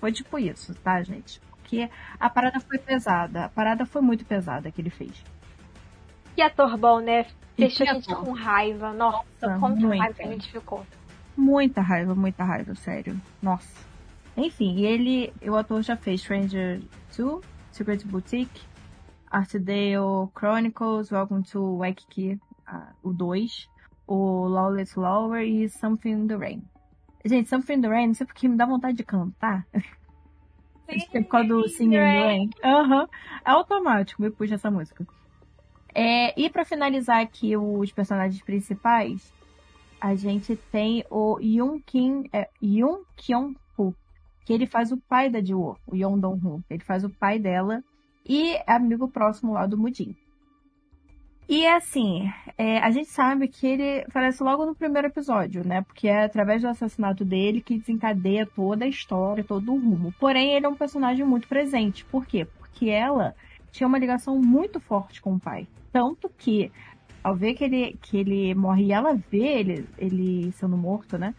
Foi 0.00 0.12
tipo 0.12 0.38
isso, 0.38 0.74
tá, 0.76 1.02
gente? 1.02 1.40
Porque 1.40 1.88
a 2.18 2.28
parada 2.28 2.60
foi 2.60 2.78
pesada, 2.78 3.44
a 3.44 3.48
parada 3.48 3.86
foi 3.86 4.02
muito 4.02 4.24
pesada 4.24 4.70
que 4.70 4.80
ele 4.80 4.90
fez. 4.90 5.24
Que 6.34 6.42
ator 6.42 6.76
bom, 6.76 7.00
né? 7.00 7.26
Deixou 7.56 7.86
a 7.88 7.94
gente 7.94 8.14
com 8.14 8.32
raiva. 8.32 8.92
Nossa, 8.92 9.24
Nossa 9.40 9.58
como 9.58 9.88
raiva 9.88 10.16
a 10.18 10.26
gente 10.26 10.50
ficou. 10.50 10.86
Muita 11.36 11.80
raiva, 11.80 12.14
muita 12.14 12.44
raiva, 12.44 12.74
sério. 12.74 13.20
Nossa. 13.40 13.92
Enfim, 14.36 14.76
e 14.76 14.86
ele, 14.86 15.32
o 15.42 15.54
ator 15.56 15.82
já 15.82 15.96
fez 15.96 16.20
Stranger 16.20 16.80
2, 17.16 17.44
Secret 17.70 18.04
Boutique, 18.06 18.62
Artdale 19.32 20.30
Chronicles, 20.34 21.10
Welcome 21.10 21.42
to 21.44 21.78
Waikiki, 21.78 22.38
uh, 22.68 22.92
o 23.02 23.14
2, 23.14 23.66
o 24.06 24.46
Lawless 24.46 24.94
Lower 24.98 25.42
e 25.42 25.68
Something 25.70 26.10
in 26.10 26.26
the 26.26 26.36
Rain. 26.36 26.62
Gente, 27.24 27.48
Something 27.48 27.74
in 27.74 27.80
the 27.80 27.88
Rain, 27.88 28.06
não 28.08 28.14
sei 28.14 28.26
porque 28.26 28.46
me 28.46 28.56
dá 28.56 28.66
vontade 28.66 28.98
de 28.98 29.04
cantar. 29.04 29.66
Sim, 29.72 31.06
é 31.14 31.22
por 31.22 31.28
causa 31.28 31.48
do 31.48 31.68
Singing 31.68 31.94
in 31.94 31.98
the 31.98 32.22
Rain. 32.22 32.50
Uhum. 32.62 33.08
É 33.44 33.50
automático, 33.50 34.20
me 34.20 34.30
puxa 34.30 34.56
essa 34.56 34.70
música. 34.70 35.06
É, 35.94 36.38
e 36.38 36.50
para 36.50 36.66
finalizar 36.66 37.22
aqui 37.22 37.56
os 37.56 37.90
personagens 37.90 38.42
principais, 38.42 39.32
a 39.98 40.14
gente 40.14 40.56
tem 40.70 41.06
o 41.10 41.38
Yoon 41.40 41.80
Kim, 41.80 42.28
é, 42.34 42.50
Yoon 42.62 43.02
Kyung 43.16 43.54
Ho, 43.78 43.94
que 44.44 44.52
ele 44.52 44.66
faz 44.66 44.92
o 44.92 44.98
pai 44.98 45.30
da 45.30 45.42
Jiwoo, 45.42 45.78
o 45.86 45.96
Yoon 45.96 46.18
Dong 46.18 46.46
Ho. 46.46 46.62
Ele 46.68 46.82
faz 46.84 47.02
o 47.02 47.08
pai 47.08 47.38
dela 47.38 47.82
e 48.28 48.58
amigo 48.66 49.08
próximo 49.08 49.52
lá 49.52 49.66
do 49.66 49.78
Mudin. 49.78 50.16
E 51.48 51.66
assim, 51.66 52.30
é, 52.56 52.78
a 52.78 52.90
gente 52.90 53.10
sabe 53.10 53.48
que 53.48 53.66
ele 53.66 54.04
aparece 54.08 54.42
logo 54.42 54.64
no 54.64 54.74
primeiro 54.74 55.08
episódio, 55.08 55.66
né? 55.66 55.82
Porque 55.82 56.08
é 56.08 56.24
através 56.24 56.62
do 56.62 56.68
assassinato 56.68 57.24
dele 57.24 57.60
que 57.60 57.78
desencadeia 57.78 58.46
toda 58.46 58.84
a 58.84 58.88
história, 58.88 59.44
todo 59.44 59.72
o 59.72 59.78
rumo. 59.78 60.14
Porém, 60.18 60.54
ele 60.54 60.64
é 60.64 60.68
um 60.68 60.74
personagem 60.74 61.26
muito 61.26 61.48
presente. 61.48 62.04
Por 62.04 62.24
quê? 62.24 62.46
Porque 62.58 62.88
ela 62.88 63.34
tinha 63.70 63.86
uma 63.86 63.98
ligação 63.98 64.38
muito 64.40 64.80
forte 64.80 65.20
com 65.20 65.34
o 65.34 65.40
pai. 65.40 65.66
Tanto 65.92 66.30
que, 66.38 66.70
ao 67.22 67.34
ver 67.34 67.54
que 67.54 67.64
ele, 67.64 67.98
que 68.00 68.16
ele 68.16 68.54
morre 68.54 68.84
e 68.84 68.92
ela 68.92 69.14
vê 69.14 69.58
ele, 69.58 69.88
ele 69.98 70.52
sendo 70.52 70.76
morto, 70.76 71.18
né? 71.18 71.34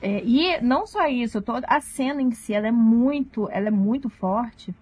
É, 0.00 0.22
e 0.24 0.60
não 0.60 0.86
só 0.86 1.06
isso, 1.08 1.42
toda 1.42 1.66
a 1.66 1.80
cena 1.80 2.22
em 2.22 2.30
si, 2.30 2.54
ela 2.54 2.68
é 2.68 2.72
muito, 2.72 3.50
ela 3.50 3.68
é 3.68 3.70
muito 3.70 4.08
forte. 4.08 4.74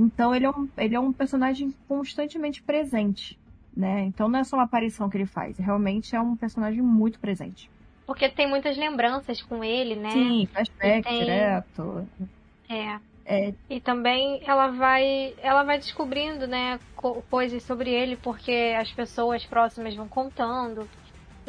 Então 0.00 0.34
ele 0.34 0.46
é 0.46 0.50
um, 0.50 0.68
ele 0.78 0.94
é 0.94 1.00
um 1.00 1.12
personagem 1.12 1.74
constantemente 1.86 2.62
presente, 2.62 3.38
né? 3.76 4.04
Então 4.04 4.28
não 4.28 4.38
é 4.38 4.44
só 4.44 4.56
uma 4.56 4.64
aparição 4.64 5.10
que 5.10 5.16
ele 5.16 5.26
faz, 5.26 5.58
realmente 5.58 6.16
é 6.16 6.20
um 6.20 6.34
personagem 6.34 6.80
muito 6.80 7.20
presente. 7.20 7.70
Porque 8.06 8.28
tem 8.28 8.48
muitas 8.48 8.76
lembranças 8.76 9.42
com 9.42 9.62
ele, 9.62 9.94
né? 9.94 10.10
Sim, 10.10 10.48
flashback 10.50 11.02
tem... 11.06 11.20
direto. 11.20 12.08
É. 12.68 12.98
É. 13.26 13.54
E 13.68 13.78
também 13.78 14.42
ela 14.44 14.68
vai, 14.68 15.34
ela 15.40 15.62
vai 15.62 15.78
descobrindo, 15.78 16.48
né, 16.48 16.80
coisas 17.30 17.62
sobre 17.62 17.90
ele 17.90 18.16
porque 18.16 18.74
as 18.76 18.90
pessoas 18.90 19.44
próximas 19.44 19.94
vão 19.94 20.08
contando. 20.08 20.88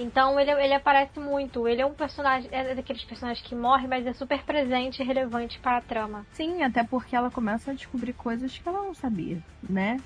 Então 0.02 0.40
ele, 0.40 0.52
ele 0.52 0.74
aparece 0.74 1.20
muito. 1.20 1.68
Ele 1.68 1.82
é 1.82 1.86
um 1.86 1.94
personagem, 1.94 2.50
é 2.52 2.74
daqueles 2.74 3.04
personagens 3.04 3.46
que 3.46 3.54
morre, 3.54 3.88
mas 3.88 4.06
é 4.06 4.14
super 4.14 4.44
presente 4.44 5.02
e 5.02 5.06
relevante 5.06 5.60
para 5.60 5.78
a 5.78 5.82
trama. 5.82 6.26
Sim, 6.34 6.64
até 6.64 6.84
porque 6.84 7.16
ela 7.16 7.30
começa 7.30 7.72
a 7.72 7.74
descobrir 7.74 8.14
coisas 8.14 8.58
que 8.58 8.68
ela 8.68 8.82
não 8.82 8.94
sabia, 8.94 9.42
né? 9.70 9.98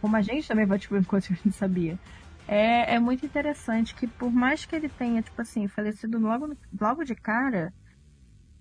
Como 0.00 0.16
a 0.16 0.22
gente 0.22 0.46
também 0.46 0.66
vai 0.66 0.78
descobrir 0.78 1.04
coisas 1.04 1.26
que 1.28 1.34
a 1.34 1.36
gente 1.36 1.56
sabia. 1.56 1.98
É, 2.46 2.94
é 2.94 2.98
muito 2.98 3.26
interessante 3.26 3.94
que 3.94 4.06
por 4.06 4.30
mais 4.30 4.64
que 4.64 4.76
ele 4.76 4.88
tenha, 4.88 5.22
tipo 5.22 5.40
assim, 5.40 5.66
falecido 5.68 6.18
logo, 6.18 6.56
logo 6.80 7.04
de 7.04 7.14
cara, 7.14 7.72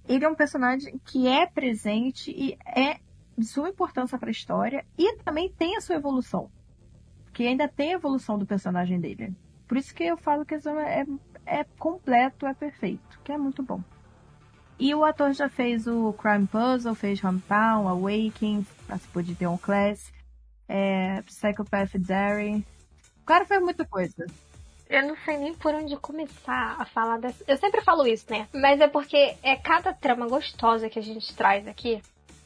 ele 0.07 0.25
é 0.25 0.29
um 0.29 0.35
personagem 0.35 0.99
que 1.05 1.27
é 1.27 1.45
presente 1.45 2.31
e 2.31 2.57
é 2.65 2.99
de 3.37 3.45
sua 3.45 3.69
importância 3.69 4.17
para 4.17 4.29
a 4.29 4.31
história 4.31 4.85
e 4.97 5.17
também 5.17 5.51
tem 5.51 5.75
a 5.77 5.81
sua 5.81 5.95
evolução. 5.95 6.49
Que 7.33 7.47
ainda 7.47 7.67
tem 7.67 7.91
a 7.91 7.95
evolução 7.95 8.37
do 8.37 8.45
personagem 8.45 8.99
dele. 8.99 9.33
Por 9.71 9.77
isso 9.77 9.95
que 9.95 10.03
eu 10.03 10.17
falo 10.17 10.45
que 10.45 10.53
é, 10.53 11.05
é 11.45 11.63
completo, 11.79 12.45
é 12.45 12.53
perfeito, 12.53 13.17
que 13.23 13.31
é 13.31 13.37
muito 13.37 13.63
bom. 13.63 13.79
E 14.77 14.93
o 14.93 15.05
ator 15.05 15.31
já 15.31 15.47
fez 15.47 15.87
o 15.87 16.11
Crime 16.11 16.45
Puzzle, 16.45 16.93
fez 16.93 17.23
Hometown, 17.23 17.87
Awakening, 17.87 18.67
participou 18.85 19.21
de 19.21 19.33
Theon 19.33 19.57
Class, 19.57 20.11
é, 20.67 21.21
Psychopath 21.21 21.91
Diary. 21.97 22.65
O 23.21 23.25
cara 23.25 23.45
fez 23.45 23.61
muita 23.61 23.85
coisa. 23.85 24.25
Eu 24.89 25.07
não 25.07 25.15
sei 25.23 25.37
nem 25.37 25.53
por 25.53 25.73
onde 25.73 25.95
começar 25.95 26.75
a 26.77 26.83
falar 26.83 27.19
dessa. 27.19 27.41
Eu 27.47 27.55
sempre 27.55 27.79
falo 27.79 28.05
isso, 28.05 28.25
né? 28.29 28.49
Mas 28.53 28.81
é 28.81 28.89
porque 28.89 29.37
é 29.41 29.55
cada 29.55 29.93
trama 29.93 30.27
gostosa 30.27 30.89
que 30.89 30.99
a 30.99 31.01
gente 31.01 31.33
traz 31.33 31.65
aqui. 31.65 32.01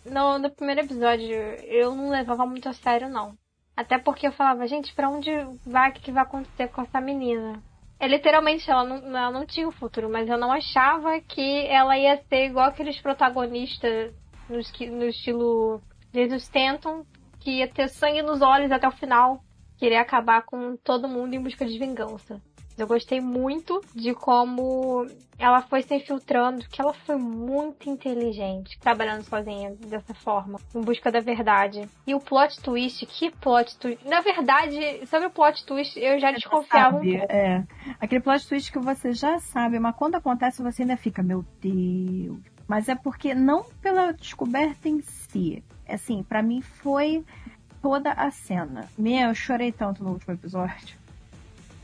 No, 0.05 0.37
no 0.37 0.51
primeiro 0.51 0.81
episódio, 0.81 1.35
eu 1.63 1.95
não 1.95 2.11
levava 2.11 2.45
muito 2.45 2.69
a 2.69 2.73
sério, 2.73 3.09
não. 3.09 3.35
Até 3.75 3.97
porque 3.97 4.27
eu 4.27 4.31
falava, 4.31 4.67
gente, 4.67 4.93
pra 4.93 5.09
onde 5.09 5.29
vai, 5.65 5.89
o 5.89 5.93
que 5.93 6.11
vai 6.11 6.23
acontecer 6.23 6.69
com 6.69 6.81
essa 6.81 7.01
menina? 7.01 7.61
É, 7.99 8.07
literalmente, 8.07 8.69
ela 8.69 8.83
não, 8.83 8.97
ela 8.97 9.31
não 9.31 9.45
tinha 9.45 9.65
o 9.65 9.69
um 9.69 9.73
futuro, 9.73 10.09
mas 10.09 10.27
eu 10.29 10.37
não 10.37 10.51
achava 10.51 11.19
que 11.21 11.65
ela 11.67 11.97
ia 11.97 12.21
ser 12.29 12.45
igual 12.45 12.67
aqueles 12.67 12.99
protagonistas 12.99 14.13
no, 14.49 14.57
no 14.97 15.05
estilo 15.05 15.81
Jesus 16.13 16.43
Stanton, 16.43 17.05
que 17.39 17.59
ia 17.59 17.67
ter 17.67 17.89
sangue 17.89 18.21
nos 18.21 18.41
olhos 18.41 18.71
até 18.71 18.87
o 18.87 18.91
final. 18.91 19.41
Queria 19.77 20.01
acabar 20.01 20.43
com 20.43 20.77
todo 20.77 21.07
mundo 21.07 21.33
em 21.33 21.41
busca 21.41 21.65
de 21.65 21.77
vingança. 21.77 22.41
Eu 22.77 22.87
gostei 22.87 23.21
muito 23.21 23.81
de 23.93 24.13
como 24.13 25.07
ela 25.37 25.61
foi 25.61 25.81
se 25.81 25.95
infiltrando, 25.95 26.67
que 26.69 26.81
ela 26.81 26.93
foi 26.93 27.15
muito 27.15 27.89
inteligente, 27.89 28.77
trabalhando 28.79 29.23
sozinha 29.23 29.75
dessa 29.87 30.13
forma, 30.13 30.59
em 30.73 30.81
busca 30.81 31.11
da 31.11 31.19
verdade. 31.19 31.87
E 32.05 32.13
o 32.13 32.19
plot 32.19 32.61
twist, 32.61 33.05
que 33.05 33.31
plot 33.31 33.77
twist. 33.77 34.07
Na 34.07 34.21
verdade, 34.21 35.05
sobre 35.07 35.27
o 35.27 35.29
plot 35.29 35.65
twist, 35.65 35.97
eu 35.99 36.19
já 36.19 36.31
desconfiava 36.31 36.97
sabe, 36.97 37.15
um 37.15 37.19
pouco. 37.19 37.33
É. 37.33 37.63
Aquele 37.99 38.21
plot 38.21 38.47
twist 38.47 38.71
que 38.71 38.79
você 38.79 39.13
já 39.13 39.39
sabe, 39.39 39.79
mas 39.79 39.95
quando 39.95 40.15
acontece 40.15 40.61
você 40.61 40.83
ainda 40.83 40.97
fica, 40.97 41.23
meu 41.23 41.45
Deus. 41.61 42.39
Mas 42.67 42.89
é 42.89 42.95
porque 42.95 43.35
não 43.35 43.63
pela 43.81 44.11
descoberta 44.11 44.89
em 44.89 45.01
si. 45.01 45.63
Assim, 45.87 46.23
para 46.23 46.41
mim 46.41 46.61
foi 46.61 47.23
toda 47.81 48.11
a 48.11 48.31
cena. 48.31 48.89
Meu, 48.97 49.29
eu 49.29 49.35
chorei 49.35 49.71
tanto 49.71 50.03
no 50.03 50.11
último 50.11 50.33
episódio. 50.33 51.04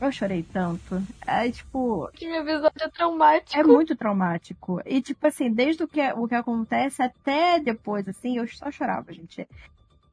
Eu 0.02 0.10
chorei 0.10 0.42
tanto. 0.42 1.00
É 1.24 1.48
tipo. 1.48 2.10
Que 2.12 2.26
episódio 2.26 2.72
é 2.82 2.88
traumático. 2.88 3.56
É 3.56 3.62
muito 3.62 3.94
traumático. 3.94 4.82
E, 4.84 5.00
tipo 5.00 5.24
assim, 5.24 5.48
desde 5.48 5.84
o 5.84 5.86
que, 5.86 6.00
o 6.14 6.26
que 6.26 6.34
acontece 6.34 7.00
até 7.00 7.60
depois, 7.60 8.08
assim, 8.08 8.36
eu 8.36 8.48
só 8.48 8.68
chorava, 8.68 9.12
gente. 9.12 9.46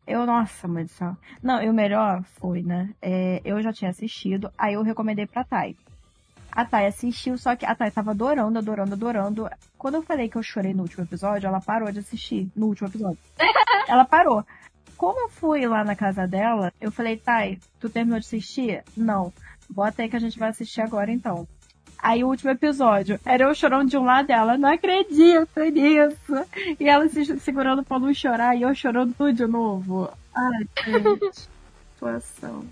Eu, 0.05 0.27
nossa, 0.27 0.67
mãe 0.67 0.83
do 0.83 0.91
céu. 0.91 1.17
Não, 1.41 1.59
e 1.59 1.67
o 1.67 1.73
melhor 1.73 2.23
foi, 2.39 2.61
né? 2.61 2.93
É, 3.01 3.41
eu 3.43 3.59
já 3.63 3.73
tinha 3.73 3.89
assistido, 3.89 4.51
aí 4.55 4.75
eu 4.75 4.83
recomendei 4.83 5.25
pra 5.25 5.43
Thay. 5.43 5.75
A 6.51 6.65
Thay 6.65 6.85
assistiu, 6.85 7.35
só 7.35 7.55
que 7.55 7.65
a 7.65 7.73
Thay 7.73 7.89
tava 7.89 8.11
adorando, 8.11 8.59
adorando, 8.59 8.93
adorando. 8.93 9.49
Quando 9.75 9.95
eu 9.95 10.03
falei 10.03 10.29
que 10.29 10.37
eu 10.37 10.43
chorei 10.43 10.71
no 10.71 10.83
último 10.83 11.03
episódio, 11.03 11.47
ela 11.47 11.61
parou 11.61 11.91
de 11.91 11.97
assistir 11.97 12.47
no 12.55 12.67
último 12.67 12.89
episódio. 12.89 13.17
ela 13.89 14.05
parou. 14.05 14.45
Como 14.95 15.19
eu 15.19 15.29
fui 15.29 15.65
lá 15.65 15.83
na 15.83 15.95
casa 15.95 16.27
dela, 16.27 16.71
eu 16.79 16.91
falei, 16.91 17.17
Thay, 17.17 17.57
tu 17.79 17.89
terminou 17.89 18.19
de 18.19 18.27
assistir? 18.27 18.83
Não. 18.95 19.33
Bota 19.69 20.01
aí 20.01 20.09
que 20.09 20.15
a 20.15 20.19
gente 20.19 20.39
vai 20.39 20.49
assistir 20.49 20.81
agora 20.81 21.11
então. 21.11 21.47
Aí 22.01 22.23
o 22.23 22.27
último 22.27 22.51
episódio, 22.51 23.19
era 23.25 23.43
eu 23.43 23.53
chorando 23.53 23.89
de 23.89 23.97
um 23.97 24.05
lado 24.05 24.27
dela, 24.27 24.57
não 24.57 24.69
acredito 24.69 25.59
nisso. 25.59 26.47
E 26.79 26.87
ela 26.87 27.07
se 27.09 27.39
segurando 27.39 27.83
pra 27.83 27.99
não 27.99 28.13
chorar 28.13 28.55
e 28.55 28.61
eu 28.61 28.73
chorando 28.73 29.13
tudo 29.13 29.33
de 29.33 29.45
novo. 29.45 30.09
Ai, 30.33 30.67
gente. 30.87 31.49
Situação. 31.93 32.65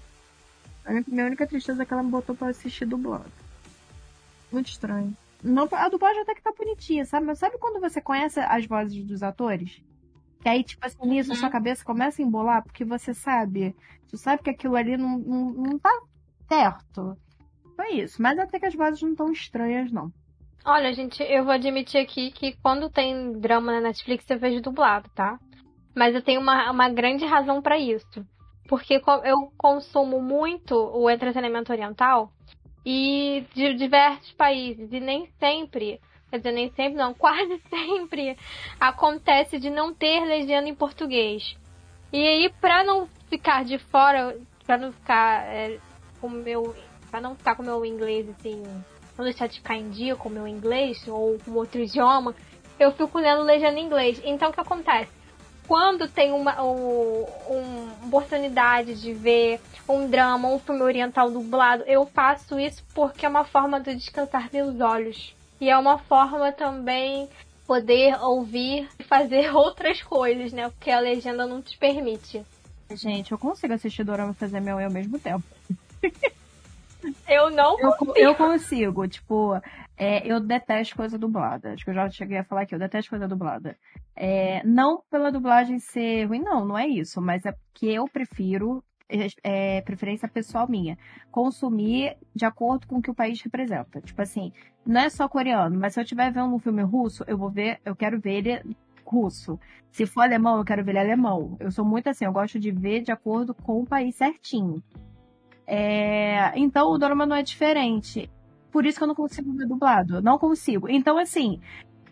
A 0.85 0.93
minha 1.05 1.25
única 1.25 1.45
tristeza 1.45 1.83
é 1.83 1.85
que 1.85 1.91
ela 1.91 2.03
me 2.03 2.09
botou 2.09 2.33
pra 2.33 2.47
assistir 2.47 2.85
dublado. 2.85 3.29
Muito 4.49 4.69
estranho. 4.69 5.15
Não, 5.43 5.67
a 5.71 5.89
dublagem 5.89 6.21
até 6.21 6.33
que 6.33 6.41
tá 6.41 6.53
bonitinha, 6.57 7.05
sabe? 7.05 7.25
Mas 7.25 7.39
sabe 7.39 7.57
quando 7.57 7.81
você 7.81 7.99
conhece 7.99 8.39
as 8.39 8.65
vozes 8.65 9.03
dos 9.03 9.21
atores? 9.21 9.81
Que 10.41 10.49
aí, 10.49 10.63
tipo 10.63 10.85
assim, 10.85 10.97
nisso, 11.05 11.35
sua 11.35 11.49
cabeça 11.49 11.83
começa 11.83 12.21
a 12.21 12.25
embolar, 12.25 12.63
porque 12.63 12.85
você 12.85 13.13
sabe. 13.13 13.75
Tu 14.09 14.17
sabe 14.17 14.41
que 14.41 14.49
aquilo 14.49 14.77
ali 14.77 14.95
não, 14.95 15.17
não, 15.19 15.51
não 15.51 15.79
tá 15.79 15.91
certo. 16.47 17.17
Foi 17.75 17.95
isso. 17.95 18.21
Mas 18.21 18.39
até 18.39 18.59
que 18.59 18.65
as 18.65 18.75
vozes 18.75 19.01
não 19.01 19.11
estão 19.11 19.31
estranhas, 19.31 19.91
não. 19.91 20.11
Olha, 20.65 20.91
gente, 20.91 21.23
eu 21.23 21.45
vou 21.45 21.53
admitir 21.53 22.01
aqui 22.01 22.31
que 22.31 22.57
quando 22.61 22.89
tem 22.89 23.39
drama 23.39 23.71
na 23.71 23.81
Netflix 23.81 24.29
eu 24.29 24.37
vejo 24.37 24.61
dublado, 24.61 25.09
tá? 25.15 25.39
Mas 25.95 26.13
eu 26.13 26.21
tenho 26.21 26.41
uma, 26.41 26.69
uma 26.71 26.89
grande 26.89 27.25
razão 27.25 27.61
para 27.61 27.77
isso. 27.77 28.25
Porque 28.67 29.01
eu 29.23 29.51
consumo 29.57 30.21
muito 30.21 30.75
o 30.75 31.09
entretenimento 31.09 31.71
oriental 31.71 32.31
e 32.85 33.45
de 33.53 33.73
diversos 33.75 34.31
países. 34.33 34.91
E 34.91 34.99
nem 34.99 35.27
sempre, 35.39 36.01
quer 36.29 36.37
dizer, 36.37 36.51
nem 36.51 36.69
sempre 36.71 36.97
não, 36.97 37.13
quase 37.15 37.61
sempre 37.69 38.37
acontece 38.79 39.57
de 39.57 39.69
não 39.69 39.93
ter 39.93 40.25
legenda 40.25 40.67
em 40.67 40.75
português. 40.75 41.57
E 42.11 42.17
aí, 42.17 42.49
pra 42.59 42.83
não 42.83 43.07
ficar 43.29 43.63
de 43.63 43.77
fora, 43.77 44.37
pra 44.65 44.77
não 44.77 44.91
ficar 44.91 45.45
é, 45.47 45.79
com 46.19 46.29
meu. 46.29 46.75
pra 47.09 47.21
não 47.21 47.35
ficar 47.35 47.55
com 47.55 47.63
o 47.63 47.65
meu 47.65 47.85
inglês 47.85 48.27
assim. 48.29 48.63
não 49.17 49.25
deixar 49.25 49.47
de 49.47 49.57
ficar 49.57 49.75
em 49.75 49.89
dia 49.89 50.15
com 50.15 50.29
o 50.29 50.31
meu 50.31 50.47
inglês 50.47 51.03
ou 51.07 51.37
com 51.39 51.51
outro 51.51 51.81
idioma, 51.81 52.35
eu 52.79 52.91
fico 52.91 53.17
lendo 53.19 53.43
legenda 53.43 53.79
em 53.79 53.85
inglês. 53.85 54.21
Então 54.23 54.49
o 54.49 54.53
que 54.53 54.59
acontece? 54.59 55.11
Quando 55.67 56.07
tem 56.07 56.31
uma, 56.31 56.63
um, 56.63 57.25
uma 57.49 58.07
oportunidade 58.07 59.01
de 59.01 59.13
ver 59.13 59.59
um 59.87 60.09
drama, 60.09 60.47
um 60.47 60.59
filme 60.59 60.81
oriental 60.81 61.29
dublado, 61.29 61.83
eu 61.85 62.05
faço 62.05 62.57
isso 62.57 62.83
porque 62.93 63.25
é 63.25 63.29
uma 63.29 63.43
forma 63.43 63.79
de 63.79 63.93
descansar 63.95 64.49
meus 64.51 64.79
olhos. 64.79 65.35
E 65.59 65.69
é 65.69 65.77
uma 65.77 65.97
forma 65.97 66.51
também 66.51 67.27
poder 67.65 68.17
ouvir 68.21 68.87
e 68.97 69.03
fazer 69.03 69.53
outras 69.55 70.01
coisas, 70.01 70.53
né? 70.53 70.69
Porque 70.69 70.89
a 70.89 70.99
legenda 70.99 71.45
não 71.45 71.61
te 71.61 71.77
permite. 71.77 72.43
Gente, 72.91 73.33
eu 73.33 73.37
consigo 73.37 73.73
assistir 73.73 74.05
Dorama 74.05 74.31
e 74.31 74.35
fazer 74.35 74.61
meu 74.61 74.79
ao 74.79 74.89
mesmo 74.89 75.19
tempo. 75.19 75.43
Eu 77.27 77.49
não 77.49 77.79
eu, 77.79 77.91
consigo. 77.93 78.17
Eu 78.17 78.35
consigo, 78.35 79.07
tipo, 79.07 79.61
é, 79.95 80.25
eu 80.27 80.39
detesto 80.39 80.95
coisa 80.95 81.17
dublada. 81.17 81.73
Acho 81.73 81.83
que 81.83 81.89
eu 81.91 81.93
já 81.93 82.09
cheguei 82.09 82.37
a 82.37 82.43
falar 82.43 82.61
aqui, 82.61 82.75
eu 82.75 82.79
detesto 82.79 83.09
coisa 83.09 83.27
dublada. 83.27 83.77
É, 84.15 84.63
não 84.65 85.03
pela 85.09 85.31
dublagem 85.31 85.79
ser 85.79 86.25
ruim, 86.25 86.39
não, 86.39 86.65
não 86.65 86.77
é 86.77 86.87
isso, 86.87 87.21
mas 87.21 87.45
é 87.45 87.51
porque 87.51 87.87
eu 87.87 88.07
prefiro, 88.07 88.83
é, 89.09 89.27
é, 89.77 89.81
preferência 89.81 90.27
pessoal 90.27 90.67
minha, 90.67 90.97
consumir 91.31 92.17
de 92.35 92.45
acordo 92.45 92.87
com 92.87 92.97
o 92.97 93.01
que 93.01 93.11
o 93.11 93.15
país 93.15 93.41
representa. 93.41 94.01
Tipo 94.01 94.21
assim, 94.21 94.51
não 94.85 95.01
é 95.01 95.09
só 95.09 95.27
coreano, 95.29 95.79
mas 95.79 95.93
se 95.93 95.99
eu 95.99 96.03
estiver 96.03 96.31
vendo 96.31 96.53
um 96.53 96.59
filme 96.59 96.81
russo, 96.81 97.23
eu 97.27 97.37
vou 97.37 97.49
ver, 97.49 97.79
eu 97.85 97.95
quero 97.95 98.19
ver 98.19 98.33
ele 98.33 98.75
russo. 99.05 99.59
Se 99.91 100.05
for 100.05 100.21
alemão, 100.21 100.57
eu 100.57 100.65
quero 100.65 100.83
ver 100.83 100.91
ele 100.91 100.99
alemão. 100.99 101.55
Eu 101.59 101.71
sou 101.71 101.85
muito 101.85 102.09
assim, 102.09 102.25
eu 102.25 102.33
gosto 102.33 102.59
de 102.59 102.71
ver 102.71 103.01
de 103.01 103.11
acordo 103.11 103.53
com 103.53 103.81
o 103.81 103.85
país 103.85 104.15
certinho. 104.15 104.83
É, 105.67 106.57
então 106.57 106.89
o 106.89 106.97
drama 106.97 107.25
não 107.25 107.35
é 107.35 107.43
diferente. 107.43 108.29
Por 108.71 108.85
isso 108.85 108.97
que 108.97 109.03
eu 109.03 109.07
não 109.07 109.15
consigo 109.15 109.51
ver 109.53 109.67
dublado. 109.67 110.21
Não 110.21 110.37
consigo. 110.37 110.89
Então, 110.89 111.17
assim, 111.17 111.59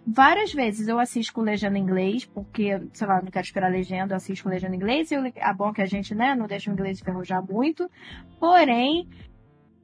várias 0.05 0.53
vezes 0.53 0.87
eu 0.87 0.99
assisto 0.99 1.33
com 1.33 1.41
legenda 1.41 1.77
em 1.77 1.81
inglês, 1.81 2.25
porque, 2.25 2.81
sei 2.93 3.07
lá, 3.07 3.21
não 3.21 3.31
quero 3.31 3.45
esperar 3.45 3.71
legenda, 3.71 4.13
eu 4.13 4.17
assisto 4.17 4.43
com 4.43 4.49
legenda 4.49 4.75
em 4.75 4.77
inglês. 4.77 5.11
E 5.11 5.15
é 5.15 5.53
bom 5.53 5.71
que 5.71 5.81
a 5.81 5.85
gente, 5.85 6.13
né, 6.13 6.35
não 6.35 6.47
deixa 6.47 6.69
o 6.69 6.73
inglês 6.73 6.99
enferrujar 6.99 7.43
muito. 7.45 7.89
Porém, 8.39 9.07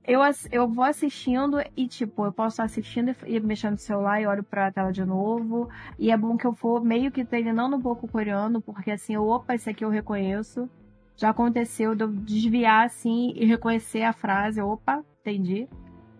eu, 0.03 0.19
eu 0.51 0.67
vou 0.67 0.83
assistindo 0.83 1.57
e, 1.77 1.87
tipo, 1.87 2.25
eu 2.25 2.33
posso 2.33 2.55
estar 2.55 2.63
assistindo 2.63 3.15
e 3.25 3.39
mexendo 3.39 3.73
no 3.73 3.77
celular 3.77 4.21
e 4.21 4.27
olho 4.27 4.43
pra 4.43 4.71
tela 4.71 4.91
de 4.91 5.05
novo. 5.05 5.69
E 5.97 6.11
é 6.11 6.17
bom 6.17 6.35
que 6.35 6.45
eu 6.45 6.53
for 6.53 6.83
meio 6.83 7.11
que 7.11 7.23
treinando 7.23 7.77
um 7.77 7.81
pouco 7.81 8.05
o 8.05 8.09
coreano, 8.09 8.61
porque 8.61 8.91
assim, 8.91 9.15
opa, 9.15 9.55
esse 9.55 9.69
aqui 9.69 9.85
eu 9.85 9.89
reconheço 9.89 10.69
já 11.15 11.29
aconteceu 11.29 11.95
de 11.95 12.03
eu 12.03 12.07
desviar 12.07 12.85
assim 12.85 13.33
e 13.35 13.45
reconhecer 13.45 14.03
a 14.03 14.13
frase, 14.13 14.61
opa, 14.61 15.03
entendi, 15.19 15.67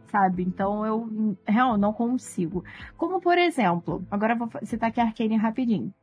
sabe? 0.08 0.44
Então 0.44 0.86
eu 0.86 1.36
real 1.48 1.78
não 1.78 1.94
consigo. 1.94 2.64
Como 2.98 3.20
por 3.20 3.38
exemplo, 3.38 4.06
agora 4.12 4.34
eu 4.34 4.38
vou 4.38 4.50
citar 4.64 4.90
aqui 4.90 5.02
a 5.02 5.38
rapidinho. 5.38 5.94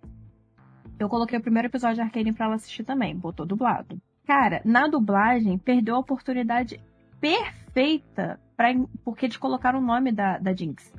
Eu 0.99 1.09
coloquei 1.09 1.39
o 1.39 1.43
primeiro 1.43 1.69
episódio 1.69 1.97
de 1.97 2.01
Arcane 2.01 2.33
para 2.33 2.47
ela 2.47 2.55
assistir 2.57 2.83
também, 2.83 3.17
botou 3.17 3.47
dublado. 3.47 4.01
Cara, 4.27 4.61
na 4.65 4.89
dublagem 4.89 5.57
perdeu 5.57 5.95
a 5.95 6.01
oportunidade 6.01 6.81
perfeita 7.21 8.41
para 8.57 8.75
porque 9.05 9.27
eles 9.27 9.37
colocaram 9.37 9.79
o 9.79 9.83
nome 9.83 10.11
da, 10.11 10.39
da 10.39 10.53
Jinx 10.53 10.93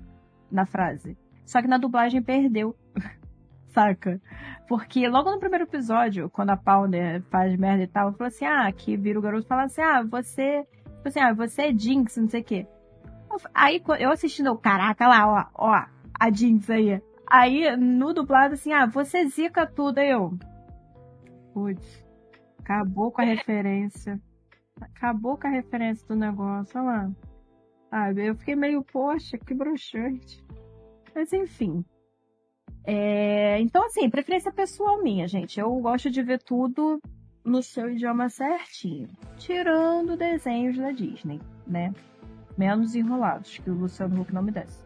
na 0.49 0.65
frase. 0.65 1.17
Só 1.45 1.61
que 1.61 1.67
na 1.67 1.77
dublagem 1.77 2.21
perdeu. 2.21 2.75
Saca? 3.69 4.19
Porque 4.67 5.07
logo 5.07 5.31
no 5.31 5.39
primeiro 5.39 5.65
episódio, 5.65 6.29
quando 6.29 6.51
a 6.51 6.57
Powder 6.57 7.21
faz 7.29 7.55
merda 7.57 7.83
e 7.83 7.87
tal, 7.87 8.11
falou 8.13 8.27
assim: 8.27 8.45
ah, 8.45 8.71
que 8.71 8.97
vira 8.97 9.19
o 9.19 9.21
garoto 9.21 9.45
e 9.45 9.47
fala 9.47 9.63
assim: 9.63 9.81
ah, 9.81 10.03
você. 10.03 10.65
Tipo 10.83 11.07
assim, 11.07 11.19
ah, 11.19 11.33
você 11.33 11.61
é 11.63 11.73
Jinx, 11.73 12.17
não 12.17 12.27
sei 12.27 12.41
o 12.41 12.43
quê. 12.43 12.67
Aí 13.53 13.81
eu 13.99 14.11
assistindo, 14.11 14.57
caraca, 14.57 15.07
lá, 15.07 15.49
ó, 15.55 15.67
ó, 15.69 15.85
a 16.19 16.31
Jinx 16.31 16.69
aí. 16.69 17.01
Aí 17.27 17.75
no 17.77 18.13
dublado 18.13 18.55
assim, 18.55 18.73
ah, 18.73 18.85
você 18.85 19.27
zica 19.27 19.65
tudo, 19.67 19.99
aí 19.99 20.09
eu. 20.09 20.31
Putz, 21.53 22.05
acabou 22.59 23.11
com 23.11 23.21
a 23.21 23.25
referência. 23.25 24.19
Acabou 24.81 25.37
com 25.37 25.47
a 25.47 25.51
referência 25.51 26.07
do 26.07 26.15
negócio, 26.15 26.79
olha 26.79 26.89
lá. 26.89 27.11
Sabe, 27.89 28.27
eu 28.27 28.35
fiquei 28.35 28.55
meio, 28.55 28.83
poxa, 28.83 29.37
que 29.37 29.53
broxante. 29.53 30.43
Mas 31.15 31.31
enfim. 31.33 31.83
É, 32.91 33.59
então, 33.59 33.85
assim, 33.85 34.09
preferência 34.09 34.51
pessoal 34.51 35.03
minha, 35.03 35.27
gente. 35.27 35.59
Eu 35.59 35.71
gosto 35.75 36.09
de 36.09 36.23
ver 36.23 36.41
tudo 36.41 36.99
no 37.45 37.61
seu 37.61 37.91
idioma 37.91 38.29
certinho. 38.29 39.07
Tirando 39.37 40.17
desenhos 40.17 40.75
da 40.75 40.89
Disney, 40.89 41.39
né? 41.67 41.93
Menos 42.57 42.95
enrolados, 42.95 43.59
que 43.59 43.69
o 43.69 43.75
Luciano 43.75 44.19
Huck 44.19 44.33
não 44.33 44.41
me 44.41 44.51
desce. 44.51 44.83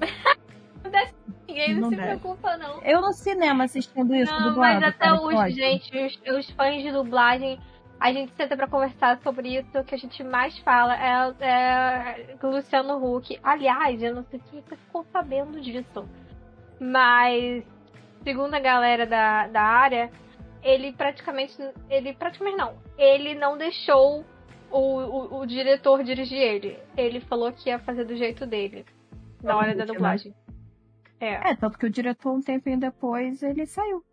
não 0.82 0.90
desce 0.90 1.14
ninguém, 1.46 1.74
não, 1.74 1.82
não 1.82 1.90
se 1.90 1.96
desce. 1.96 2.18
preocupa, 2.18 2.56
não. 2.56 2.82
Eu 2.82 3.00
no 3.00 3.12
cinema 3.12 3.64
assistindo 3.64 4.12
isso 4.12 4.32
não, 4.32 4.48
dublado. 4.48 4.80
Mas 4.80 4.94
até 4.94 5.12
hoje, 5.12 5.54
gente, 5.54 5.96
os, 5.96 6.38
os, 6.38 6.50
fãs 6.56 6.82
de 6.82 6.90
dublagem, 6.90 7.56
a 8.00 8.12
gente 8.12 8.32
senta 8.34 8.56
pra 8.56 8.66
conversar 8.66 9.20
sobre 9.22 9.56
isso. 9.56 9.78
O 9.78 9.84
que 9.84 9.94
a 9.94 9.98
gente 9.98 10.24
mais 10.24 10.58
fala 10.58 10.96
é, 10.96 11.34
é 11.38 12.36
Luciano 12.42 12.96
Huck. 12.96 13.38
Aliás, 13.44 14.02
eu 14.02 14.12
não 14.12 14.24
sei 14.24 14.40
se 14.40 14.60
você 14.60 14.76
ficou 14.76 15.06
sabendo 15.12 15.60
disso 15.60 16.04
mas, 16.80 17.64
segundo 18.22 18.54
a 18.54 18.60
galera 18.60 19.06
da, 19.06 19.46
da 19.48 19.62
área, 19.62 20.10
ele 20.62 20.92
praticamente. 20.92 21.56
Ele 21.88 22.12
praticamente 22.12 22.56
não. 22.56 22.76
Ele 22.98 23.34
não 23.34 23.56
deixou 23.56 24.24
o, 24.70 24.78
o, 24.78 25.40
o 25.40 25.46
diretor 25.46 26.02
dirigir 26.02 26.38
ele. 26.38 26.78
Ele 26.96 27.20
falou 27.20 27.52
que 27.52 27.70
ia 27.70 27.78
fazer 27.78 28.04
do 28.04 28.16
jeito 28.16 28.46
dele. 28.46 28.84
Na 29.42 29.56
hora 29.56 29.74
da 29.74 29.84
né? 29.84 29.92
dublagem. 29.92 30.34
É. 31.20 31.50
é, 31.50 31.56
tanto 31.56 31.78
que 31.78 31.86
o 31.86 31.90
diretor, 31.90 32.32
um 32.32 32.42
tempinho 32.42 32.78
depois, 32.78 33.42
ele 33.42 33.64
saiu. 33.66 34.04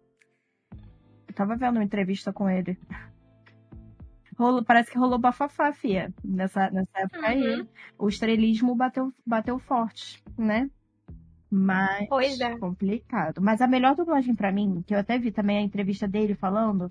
Eu 1.28 1.34
tava 1.34 1.56
vendo 1.56 1.78
uma 1.78 1.84
entrevista 1.84 2.32
com 2.32 2.50
ele. 2.50 2.78
Rolou, 4.38 4.64
parece 4.64 4.92
que 4.92 4.98
rolou 4.98 5.20
bafafá, 5.20 5.74
fia. 5.74 6.14
Nessa, 6.24 6.70
nessa 6.70 7.00
época 7.00 7.20
uhum. 7.20 7.26
aí. 7.26 7.68
O 7.98 8.08
estrelismo 8.08 8.76
bateu, 8.76 9.12
bateu 9.26 9.60
forte, 9.60 10.24
né? 10.38 10.70
Mas. 11.54 12.10
Pois 12.10 12.40
é. 12.40 12.58
Complicado. 12.58 13.40
Mas 13.40 13.62
a 13.62 13.68
melhor 13.68 13.96
dublagem 13.96 14.34
para 14.34 14.52
mim, 14.52 14.84
que 14.88 14.96
eu 14.96 15.00
até 15.00 15.20
vi 15.20 15.32
também 15.32 15.60
a 15.60 15.62
entrevista 15.62 16.08
dele 16.08 16.34
falando, 16.34 16.90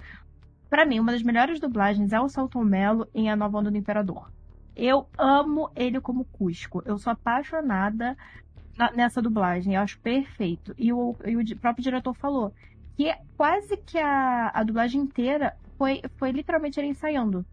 para 0.70 0.86
mim, 0.86 1.00
uma 1.00 1.10
das 1.10 1.22
melhores 1.24 1.58
dublagens 1.58 2.12
é 2.12 2.20
o 2.20 2.28
Salton 2.28 2.62
Mello 2.62 3.08
em 3.12 3.28
A 3.28 3.34
Nova 3.34 3.58
Onda 3.58 3.72
do 3.72 3.76
Imperador. 3.76 4.30
Eu 4.76 5.08
amo 5.18 5.68
ele 5.74 6.00
como 6.00 6.24
Cusco. 6.24 6.80
Eu 6.86 6.96
sou 6.96 7.12
apaixonada 7.12 8.16
nessa 8.94 9.20
dublagem. 9.20 9.74
Eu 9.74 9.80
acho 9.80 9.98
perfeito. 9.98 10.72
E 10.78 10.92
o, 10.92 11.16
e 11.26 11.36
o 11.36 11.58
próprio 11.58 11.82
diretor 11.82 12.14
falou 12.14 12.54
que 12.96 13.12
quase 13.36 13.76
que 13.78 13.98
a, 13.98 14.52
a 14.54 14.62
dublagem 14.62 15.00
inteira 15.00 15.56
foi, 15.76 16.02
foi 16.16 16.30
literalmente 16.30 16.78
ele 16.78 16.88
ensaiando. 16.88 17.44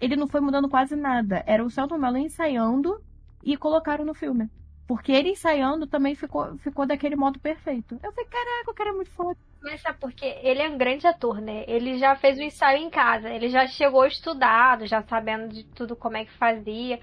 Ele 0.00 0.14
não 0.14 0.28
foi 0.28 0.40
mudando 0.40 0.68
quase 0.68 0.94
nada. 0.94 1.42
Era 1.44 1.64
o 1.64 1.70
Celton 1.70 1.98
Mello 1.98 2.16
ensaiando 2.16 3.02
e 3.42 3.56
colocaram 3.56 4.04
no 4.04 4.14
filme. 4.14 4.48
Porque 4.86 5.10
ele 5.10 5.30
ensaiando 5.30 5.86
também 5.86 6.14
ficou, 6.14 6.56
ficou 6.58 6.86
daquele 6.86 7.16
modo 7.16 7.40
perfeito. 7.40 7.98
Eu 8.02 8.12
falei, 8.12 8.30
caraca, 8.30 8.70
o 8.70 8.74
cara 8.74 8.90
é 8.90 8.92
muito 8.92 9.10
foda. 9.10 9.36
Mas 9.60 9.84
é 9.84 9.92
porque 9.92 10.24
ele 10.42 10.62
é 10.62 10.68
um 10.68 10.78
grande 10.78 11.06
ator, 11.08 11.40
né? 11.40 11.64
Ele 11.66 11.98
já 11.98 12.14
fez 12.14 12.38
o 12.38 12.42
ensaio 12.42 12.78
em 12.78 12.88
casa. 12.88 13.28
Ele 13.28 13.48
já 13.48 13.66
chegou 13.66 14.06
estudado, 14.06 14.86
já 14.86 15.02
sabendo 15.02 15.52
de 15.52 15.64
tudo 15.64 15.96
como 15.96 16.16
é 16.16 16.24
que 16.24 16.32
fazia. 16.32 17.00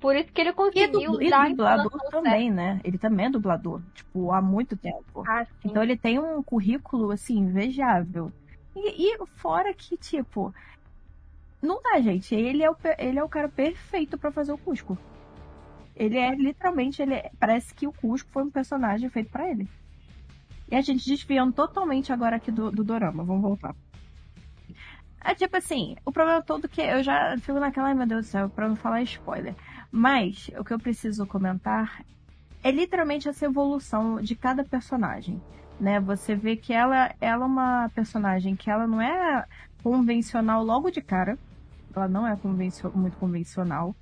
Por 0.00 0.16
isso 0.16 0.32
que 0.32 0.40
ele 0.40 0.52
conseguiu 0.52 1.20
e, 1.20 1.28
dar 1.28 1.50
e 1.50 1.54
dublador 1.54 2.10
também, 2.10 2.50
né? 2.50 2.80
Ele 2.84 2.96
também 2.96 3.26
é 3.26 3.30
dublador, 3.30 3.80
tipo, 3.94 4.30
há 4.30 4.40
muito 4.40 4.76
tempo. 4.76 5.24
Ah, 5.26 5.46
então 5.64 5.82
ele 5.82 5.96
tem 5.96 6.18
um 6.18 6.42
currículo, 6.42 7.10
assim, 7.10 7.38
invejável. 7.38 8.32
E, 8.74 9.12
e 9.12 9.26
fora 9.36 9.72
que, 9.74 9.96
tipo, 9.96 10.54
não 11.62 11.82
dá, 11.82 12.00
gente. 12.00 12.34
Ele 12.34 12.62
é 12.62 12.70
o, 12.70 12.76
ele 12.98 13.18
é 13.18 13.24
o 13.24 13.28
cara 13.28 13.48
perfeito 13.48 14.16
para 14.16 14.30
fazer 14.30 14.52
o 14.52 14.58
Cusco. 14.58 14.96
Ele 15.96 16.18
é 16.18 16.34
literalmente, 16.34 17.00
ele 17.00 17.14
é, 17.14 17.30
parece 17.40 17.74
que 17.74 17.86
o 17.86 17.92
Cusco 17.92 18.28
foi 18.30 18.42
um 18.42 18.50
personagem 18.50 19.08
feito 19.08 19.30
para 19.30 19.50
ele. 19.50 19.66
E 20.70 20.76
a 20.76 20.80
gente 20.82 21.08
desviando 21.08 21.52
totalmente 21.52 22.12
agora 22.12 22.36
aqui 22.36 22.52
do, 22.52 22.70
do 22.70 22.84
Dorama. 22.84 23.24
Vamos 23.24 23.42
voltar. 23.42 23.74
É 25.24 25.34
tipo 25.34 25.56
assim, 25.56 25.96
o 26.04 26.12
problema 26.12 26.42
todo 26.42 26.68
que 26.68 26.80
eu 26.80 27.02
já 27.02 27.36
fico 27.38 27.58
naquela, 27.58 27.88
ai 27.88 27.94
meu 27.94 28.06
Deus 28.06 28.26
do 28.26 28.28
céu, 28.28 28.48
pra 28.48 28.68
não 28.68 28.76
falar 28.76 29.02
spoiler. 29.02 29.54
Mas 29.90 30.50
o 30.58 30.62
que 30.62 30.72
eu 30.72 30.78
preciso 30.78 31.26
comentar 31.26 32.04
é 32.62 32.70
literalmente 32.70 33.28
essa 33.28 33.46
evolução 33.46 34.20
de 34.20 34.36
cada 34.36 34.64
personagem. 34.64 35.40
Né? 35.80 35.98
Você 36.00 36.34
vê 36.34 36.56
que 36.56 36.72
ela, 36.72 37.14
ela 37.20 37.44
é 37.44 37.46
uma 37.46 37.88
personagem 37.94 38.54
que 38.54 38.70
ela 38.70 38.86
não 38.86 39.00
é 39.00 39.46
convencional 39.82 40.62
logo 40.64 40.90
de 40.90 41.00
cara. 41.00 41.38
Ela 41.94 42.08
não 42.08 42.26
é 42.26 42.36
convencio 42.36 42.90
muito 42.94 43.16
convencional. 43.16 43.96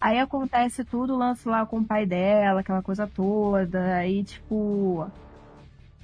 Aí 0.00 0.18
acontece 0.18 0.84
tudo, 0.84 1.14
o 1.14 1.18
lance 1.18 1.48
lá 1.48 1.64
com 1.64 1.78
o 1.78 1.84
pai 1.84 2.06
dela, 2.06 2.60
aquela 2.60 2.82
coisa 2.82 3.06
toda. 3.06 3.96
Aí, 3.96 4.22
tipo, 4.24 5.10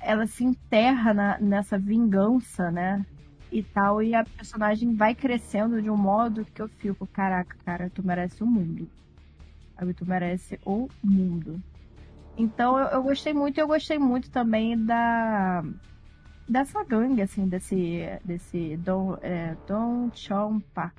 ela 0.01 0.27
se 0.27 0.45
enterra 0.45 1.13
na, 1.13 1.39
nessa 1.39 1.79
vingança, 1.79 2.71
né? 2.71 3.05
E 3.51 3.63
tal. 3.63 4.03
E 4.03 4.15
a 4.15 4.25
personagem 4.25 4.95
vai 4.95 5.15
crescendo 5.15 5.81
de 5.83 5.91
um 5.91 5.97
modo 5.97 6.45
que 6.45 6.63
eu 6.63 6.69
fico, 6.69 7.07
caraca, 7.07 7.57
cara, 7.65 7.91
tu 7.91 8.05
merece 8.05 8.43
o 8.43 8.47
mundo. 8.47 8.89
Tu 9.97 10.07
merece 10.07 10.61
o 10.65 10.89
mundo. 11.03 11.61
Então 12.37 12.79
eu, 12.79 12.87
eu 12.87 13.03
gostei 13.03 13.35
muito, 13.35 13.59
eu 13.59 13.67
gostei 13.67 13.99
muito 13.99 14.31
também 14.31 14.79
da 14.79 15.63
dessa 16.49 16.85
gangue, 16.85 17.23
assim, 17.23 17.47
desse, 17.47 18.05
desse 18.25 18.77
Don, 18.77 19.17
é, 19.23 19.57
Don 19.67 20.11
Chompa 20.15 20.93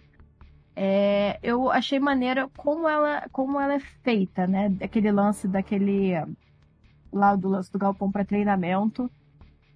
é, 0.76 1.40
eu 1.44 1.70
achei 1.70 2.00
maneira 2.00 2.50
como 2.58 2.88
ela, 2.88 3.28
como 3.32 3.60
ela 3.60 3.76
é 3.76 3.80
feita, 3.80 4.48
né? 4.48 4.76
Aquele 4.82 5.12
lance 5.12 5.48
daquele 5.48 6.14
lá 7.12 7.36
do 7.36 7.48
lance 7.48 7.72
do 7.72 7.78
galpão 7.78 8.12
para 8.12 8.26
treinamento. 8.26 9.10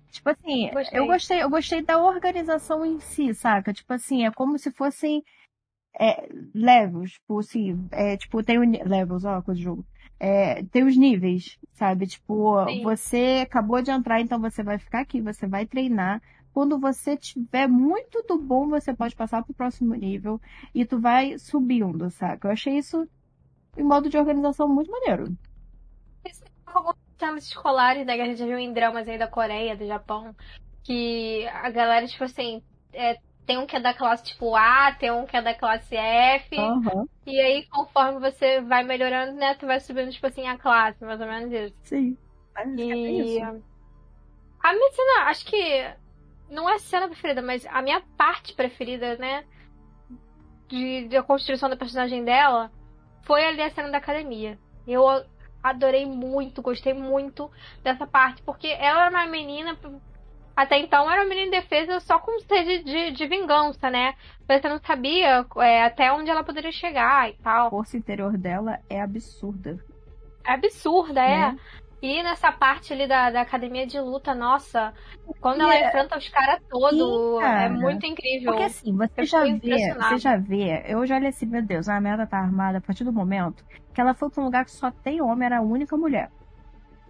Tipo 0.10 0.30
assim, 0.30 0.70
gostei. 0.72 1.00
eu 1.00 1.06
gostei, 1.06 1.44
eu 1.44 1.50
gostei 1.50 1.82
da 1.84 2.02
organização 2.02 2.86
em 2.86 3.00
si, 3.00 3.34
saca? 3.34 3.74
Tipo 3.74 3.94
assim, 3.94 4.26
é 4.26 4.32
como 4.32 4.58
se 4.58 4.72
fossem 4.72 5.24
é, 6.00 6.28
levels, 6.54 7.12
tipo 7.12 7.40
assim, 7.40 7.88
é, 7.92 8.18
tipo, 8.18 8.44
tem 8.44 8.58
o, 8.58 8.62
levels, 8.62 9.26
ó, 9.26 9.42
coisa 9.42 9.58
de 9.58 9.64
jogo. 9.64 9.86
É, 10.20 10.64
tem 10.64 10.84
os 10.84 10.98
níveis, 10.98 11.60
sabe? 11.74 12.08
Tipo, 12.08 12.66
Sim. 12.66 12.84
você 12.84 13.44
acabou 13.44 13.82
de 13.82 13.92
entrar, 13.92 14.20
então 14.20 14.40
você 14.40 14.64
vai 14.64 14.80
ficar 14.80 15.02
aqui, 15.02 15.22
você 15.22 15.46
vai 15.46 15.66
treinar, 15.66 16.22
quando 16.58 16.80
você 16.80 17.16
tiver 17.16 17.68
muito 17.68 18.24
do 18.24 18.36
bom, 18.36 18.68
você 18.68 18.92
pode 18.92 19.16
passar 19.16 19.44
para 19.44 19.52
o 19.52 19.56
próximo 19.56 19.94
nível 19.94 20.42
e 20.74 20.84
tu 20.88 21.00
vai 21.00 21.38
subindo, 21.38 22.10
saca? 22.10 22.48
Eu 22.48 22.52
achei 22.52 22.80
isso 22.80 23.08
em 23.78 23.84
modo 23.84 24.10
de 24.10 24.18
organização 24.18 24.68
muito 24.68 24.90
maneiro. 24.90 25.38
Isso 26.26 26.44
é 26.44 26.72
como 26.72 26.96
escolares, 27.38 28.08
né? 28.08 28.16
Que 28.16 28.22
a 28.24 28.26
gente 28.26 28.40
já 28.40 28.48
viu 28.48 28.58
em 28.58 28.74
dramas 28.74 29.08
aí 29.08 29.20
da 29.20 29.28
Coreia, 29.28 29.78
do 29.78 29.86
Japão, 29.86 30.36
que 30.84 31.48
a 31.50 31.70
galera, 31.70 32.08
tipo 32.08 32.24
assim, 32.24 32.64
é, 32.92 33.20
tem 33.46 33.60
um 33.60 33.68
que 33.68 33.76
é 33.76 33.80
da 33.80 33.94
classe 33.94 34.24
tipo 34.24 34.56
A, 34.56 34.92
tem 34.94 35.12
um 35.12 35.28
que 35.28 35.38
é 35.38 35.42
da 35.44 35.54
classe 35.54 35.96
F. 35.96 36.58
Uhum. 36.58 37.08
E 37.28 37.40
aí, 37.40 37.68
conforme 37.68 38.20
você 38.20 38.62
vai 38.62 38.84
melhorando, 38.84 39.34
né, 39.34 39.54
tu 39.54 39.68
vai 39.68 39.80
subindo, 39.80 40.10
tipo 40.10 40.26
assim, 40.26 40.48
a 40.48 40.58
classe, 40.58 41.06
mais 41.06 41.22
ou 41.22 41.28
menos 41.28 41.54
isso. 41.54 41.76
Sim. 41.84 42.18
E... 42.76 42.92
É 42.92 43.12
isso. 43.12 43.64
A 44.60 44.74
medicina, 44.74 45.20
acho 45.28 45.46
que 45.46 46.07
não 46.50 46.70
é 46.70 46.80
cena 46.80 47.08
preferida, 47.08 47.42
mas 47.42 47.66
a 47.68 47.82
minha 47.82 48.02
parte 48.18 48.54
preferida, 48.54 49.16
né? 49.18 49.44
De, 50.68 51.08
de 51.08 51.18
a 51.18 51.24
construção 51.24 51.70
da 51.70 51.78
personagem 51.78 52.24
dela 52.24 52.72
foi 53.24 53.44
ali 53.46 53.62
a 53.62 53.70
cena 53.70 53.90
da 53.90 53.98
academia. 53.98 54.58
Eu 54.88 55.06
adorei 55.62 56.06
muito, 56.06 56.62
gostei 56.62 56.94
muito 56.94 57.52
dessa 57.84 58.08
parte, 58.08 58.42
porque 58.44 58.68
ela 58.68 59.06
era 59.06 59.10
uma 59.10 59.26
menina. 59.26 59.78
Até 60.56 60.80
então 60.80 61.10
era 61.12 61.22
uma 61.22 61.30
menina 61.30 61.48
indefesa 61.48 62.00
só 62.00 62.18
com 62.20 62.40
sede 62.40 62.84
de, 62.84 63.12
de 63.12 63.28
vingança, 63.28 63.90
né? 63.90 64.16
Você 64.48 64.68
não 64.68 64.80
sabia 64.80 65.46
é, 65.58 65.84
até 65.84 66.12
onde 66.12 66.32
ela 66.32 66.44
poderia 66.44 66.72
chegar 66.72 67.30
e 67.30 67.34
tal. 67.34 67.68
A 67.68 67.70
força 67.70 67.98
interior 67.98 68.38
dela 68.38 68.80
é 68.90 69.02
absurda. 69.02 69.78
É 70.46 70.54
absurda, 70.54 71.22
é. 71.22 71.52
Né? 71.52 71.60
E 72.02 72.22
nessa 72.22 72.52
parte 72.52 72.94
ali 72.94 73.08
da, 73.08 73.32
da 73.32 73.42
academia 73.42 73.88
de 73.88 74.00
luta, 74.00 74.36
nossa, 74.36 74.94
quando 75.42 75.62
ela 75.62 75.76
é... 75.76 75.88
enfrenta 75.88 76.18
os 76.18 76.30
caras 76.30 76.62
todos, 76.70 77.42
é 77.44 77.70
muito 77.70 78.06
incrível. 78.06 78.52
Porque 78.52 78.64
assim, 78.66 78.96
você 78.96 79.26
já 79.26 79.44
vê, 79.44 79.94
você 79.94 80.18
já 80.18 80.38
vê, 80.38 80.84
eu 80.88 81.06
já 81.08 81.16
olhei 81.16 81.30
assim, 81.30 81.48
meu 81.48 81.64
Deus, 81.64 81.90
a 81.90 82.00
merda 82.00 82.28
tá 82.28 82.38
armada 82.38 82.78
a 82.78 82.82
partir 82.82 83.04
do 83.04 83.12
momento 83.12 83.66
que 83.98 84.02
ela 84.02 84.14
foi 84.14 84.30
pra 84.30 84.44
um 84.44 84.46
lugar 84.46 84.64
que 84.64 84.70
só 84.70 84.92
tem 84.92 85.24
homem, 85.24 85.48
era 85.48 85.58
a 85.58 85.62
única 85.62 85.98
mulher. 85.98 86.30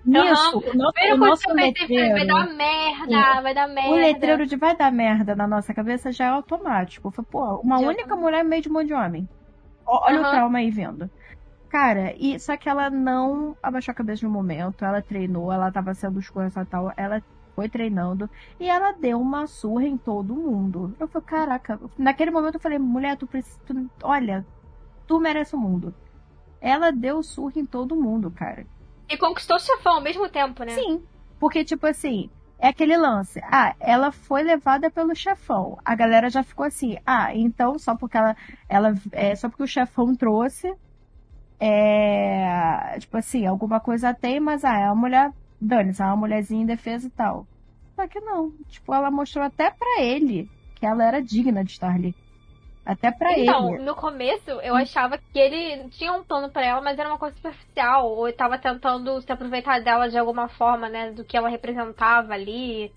Nisso, 0.05 0.57
uhum. 0.57 0.71
o 0.71 0.77
nosso, 0.77 1.13
o 1.13 1.17
nosso 1.17 1.53
letreiro, 1.53 2.13
vai 2.13 2.25
dar 2.25 2.47
merda, 2.55 3.41
vai 3.41 3.53
dar 3.53 3.67
merda. 3.67 3.89
O 3.89 3.95
letreiro 3.95 4.45
de 4.45 4.55
vai 4.55 4.73
dar 4.73 4.89
merda 4.89 5.35
na 5.35 5.45
nossa 5.45 5.73
cabeça 5.73 6.13
já 6.13 6.27
é 6.27 6.29
automático. 6.29 7.11
Foi, 7.11 7.25
pô, 7.25 7.59
uma 7.61 7.79
já 7.79 7.87
única 7.87 8.07
tá... 8.07 8.15
mulher 8.15 8.41
meio 8.45 8.61
de 8.61 8.69
um 8.69 8.73
monte 8.73 8.87
de 8.87 8.93
homem. 8.93 9.27
Olha 9.85 10.21
uhum. 10.21 10.27
o 10.27 10.31
trauma 10.31 10.59
aí 10.59 10.71
vindo. 10.71 11.09
Cara, 11.69 12.13
e 12.17 12.39
só 12.39 12.55
que 12.55 12.69
ela 12.69 12.89
não 12.89 13.55
abaixou 13.61 13.91
a 13.91 13.95
cabeça 13.95 14.25
no 14.25 14.31
momento, 14.31 14.85
ela 14.85 15.01
treinou, 15.01 15.51
ela 15.51 15.71
tava 15.71 15.93
sendo 15.93 16.19
escorça 16.19 16.65
tal, 16.65 16.93
ela 16.95 17.21
foi 17.55 17.67
treinando 17.67 18.29
e 18.59 18.69
ela 18.69 18.91
deu 18.91 19.19
uma 19.19 19.47
surra 19.47 19.85
em 19.85 19.97
todo 19.97 20.35
mundo. 20.35 20.95
Eu 20.99 21.07
falei, 21.07 21.27
caraca, 21.27 21.79
naquele 21.97 22.31
momento 22.31 22.55
eu 22.55 22.59
falei, 22.59 22.77
mulher, 22.77 23.17
tu 23.17 23.27
precisa, 23.27 23.59
tu, 23.65 23.89
olha, 24.03 24.45
tu 25.05 25.19
merece 25.19 25.55
o 25.55 25.59
mundo. 25.59 25.93
Ela 26.61 26.91
deu 26.91 27.21
surra 27.21 27.53
em 27.57 27.65
todo 27.65 27.95
mundo, 27.95 28.31
cara. 28.31 28.65
E 29.09 29.17
conquistou 29.17 29.57
o 29.57 29.59
chefão 29.59 29.95
ao 29.95 30.01
mesmo 30.01 30.29
tempo, 30.29 30.63
né? 30.63 30.73
Sim, 30.73 31.03
porque 31.39 31.65
tipo 31.65 31.85
assim, 31.85 32.29
é 32.59 32.69
aquele 32.69 32.97
lance. 32.97 33.39
Ah, 33.43 33.75
ela 33.79 34.11
foi 34.11 34.43
levada 34.43 34.89
pelo 34.89 35.15
chefão. 35.15 35.77
A 35.85 35.95
galera 35.95 36.29
já 36.29 36.43
ficou 36.43 36.65
assim. 36.65 36.97
Ah, 37.05 37.35
então 37.35 37.77
só 37.77 37.95
porque 37.95 38.17
ela, 38.17 38.35
ela 38.67 38.93
é 39.11 39.35
só 39.35 39.47
porque 39.49 39.63
o 39.63 39.67
chefão 39.67 40.15
trouxe, 40.15 40.73
é, 41.59 42.97
tipo 42.99 43.17
assim, 43.17 43.45
alguma 43.45 43.79
coisa 43.79 44.13
tem, 44.13 44.39
mas 44.39 44.63
ah, 44.63 44.79
é 44.79 44.85
uma 44.85 44.95
mulher, 44.95 45.31
dane-se, 45.59 46.01
é 46.01 46.05
uma 46.05 46.15
mulherzinha 46.15 46.63
indefesa 46.63 47.07
e 47.07 47.11
tal. 47.11 47.47
Só 47.95 48.07
que 48.07 48.19
não, 48.19 48.51
tipo, 48.69 48.93
ela 48.93 49.09
mostrou 49.09 49.43
até 49.43 49.71
para 49.71 50.01
ele 50.01 50.49
que 50.75 50.85
ela 50.85 51.03
era 51.03 51.21
digna 51.21 51.63
de 51.63 51.71
estar 51.71 51.93
ali. 51.93 52.15
Até 52.85 53.11
pra 53.11 53.37
então, 53.37 53.67
ele. 53.67 53.73
Então, 53.73 53.85
no 53.85 53.95
começo, 53.95 54.49
eu 54.49 54.73
achava 54.73 55.17
que 55.17 55.37
ele 55.37 55.89
tinha 55.89 56.13
um 56.13 56.23
plano 56.23 56.49
para 56.49 56.65
ela, 56.65 56.81
mas 56.81 56.97
era 56.97 57.09
uma 57.09 57.17
coisa 57.17 57.35
superficial. 57.35 58.09
Ou 58.09 58.29
ele 58.29 58.37
tava 58.37 58.57
tentando 58.57 59.19
se 59.21 59.29
aproveitar 59.29 59.81
dela 59.81 60.07
de 60.07 60.17
alguma 60.17 60.47
forma, 60.47 60.87
né? 60.87 61.11
Do 61.11 61.25
que 61.25 61.35
ela 61.35 61.49
representava 61.49 62.33
ali. 62.33 62.89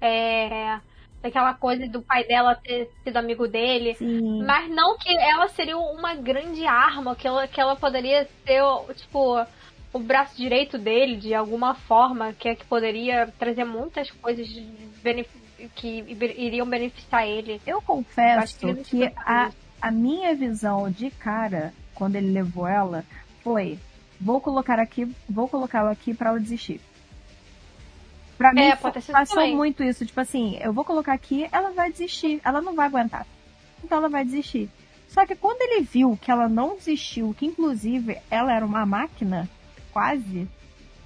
É... 0.00 0.80
daquela 1.22 1.54
coisa 1.54 1.86
do 1.88 2.02
pai 2.02 2.24
dela 2.24 2.54
ter 2.54 2.90
sido 3.02 3.16
amigo 3.16 3.48
dele. 3.48 3.94
Sim. 3.94 4.44
Mas 4.44 4.68
não 4.70 4.96
que 4.98 5.14
ela 5.16 5.48
seria 5.48 5.76
uma 5.76 6.14
grande 6.14 6.66
arma, 6.66 7.16
que 7.16 7.26
ela, 7.26 7.46
que 7.48 7.60
ela 7.60 7.76
poderia 7.76 8.28
ser, 8.44 8.62
tipo, 8.94 9.44
o 9.92 9.98
braço 9.98 10.36
direito 10.36 10.78
dele 10.78 11.16
de 11.16 11.34
alguma 11.34 11.74
forma, 11.74 12.32
que 12.32 12.48
é 12.48 12.54
que 12.54 12.64
poderia 12.64 13.32
trazer 13.38 13.64
muitas 13.64 14.10
coisas 14.10 14.46
que 15.74 16.04
iriam 16.36 16.68
beneficiar 16.68 17.26
ele. 17.26 17.60
Eu 17.66 17.80
confesso 17.80 18.58
Eu 18.66 18.76
que, 18.76 18.84
que 18.84 19.12
a, 19.16 19.50
a 19.80 19.90
minha 19.90 20.34
visão 20.34 20.90
de 20.90 21.10
cara, 21.10 21.72
quando 21.94 22.16
ele 22.16 22.30
levou 22.30 22.66
ela, 22.66 23.04
foi: 23.42 23.78
vou 24.20 24.40
colocar 24.40 24.78
aqui, 24.78 25.10
vou 25.28 25.48
colocá-la 25.48 25.90
aqui 25.90 26.14
para 26.14 26.30
ela 26.30 26.40
desistir. 26.40 26.80
Pra 28.36 28.52
mim, 28.52 28.60
é, 28.60 28.76
passou 28.76 29.02
também. 29.24 29.56
muito 29.56 29.82
isso. 29.82 30.04
Tipo 30.04 30.20
assim, 30.20 30.58
eu 30.60 30.72
vou 30.72 30.84
colocar 30.84 31.12
aqui, 31.12 31.48
ela 31.50 31.70
vai 31.70 31.90
desistir. 31.90 32.40
Ela 32.44 32.60
não 32.60 32.74
vai 32.74 32.86
aguentar. 32.86 33.26
Então 33.82 33.98
ela 33.98 34.08
vai 34.08 34.24
desistir. 34.24 34.70
Só 35.08 35.24
que 35.24 35.34
quando 35.34 35.62
ele 35.62 35.82
viu 35.82 36.18
que 36.20 36.30
ela 36.30 36.48
não 36.48 36.76
desistiu, 36.76 37.34
que 37.36 37.46
inclusive 37.46 38.18
ela 38.30 38.52
era 38.52 38.66
uma 38.66 38.84
máquina, 38.84 39.48
quase, 39.92 40.48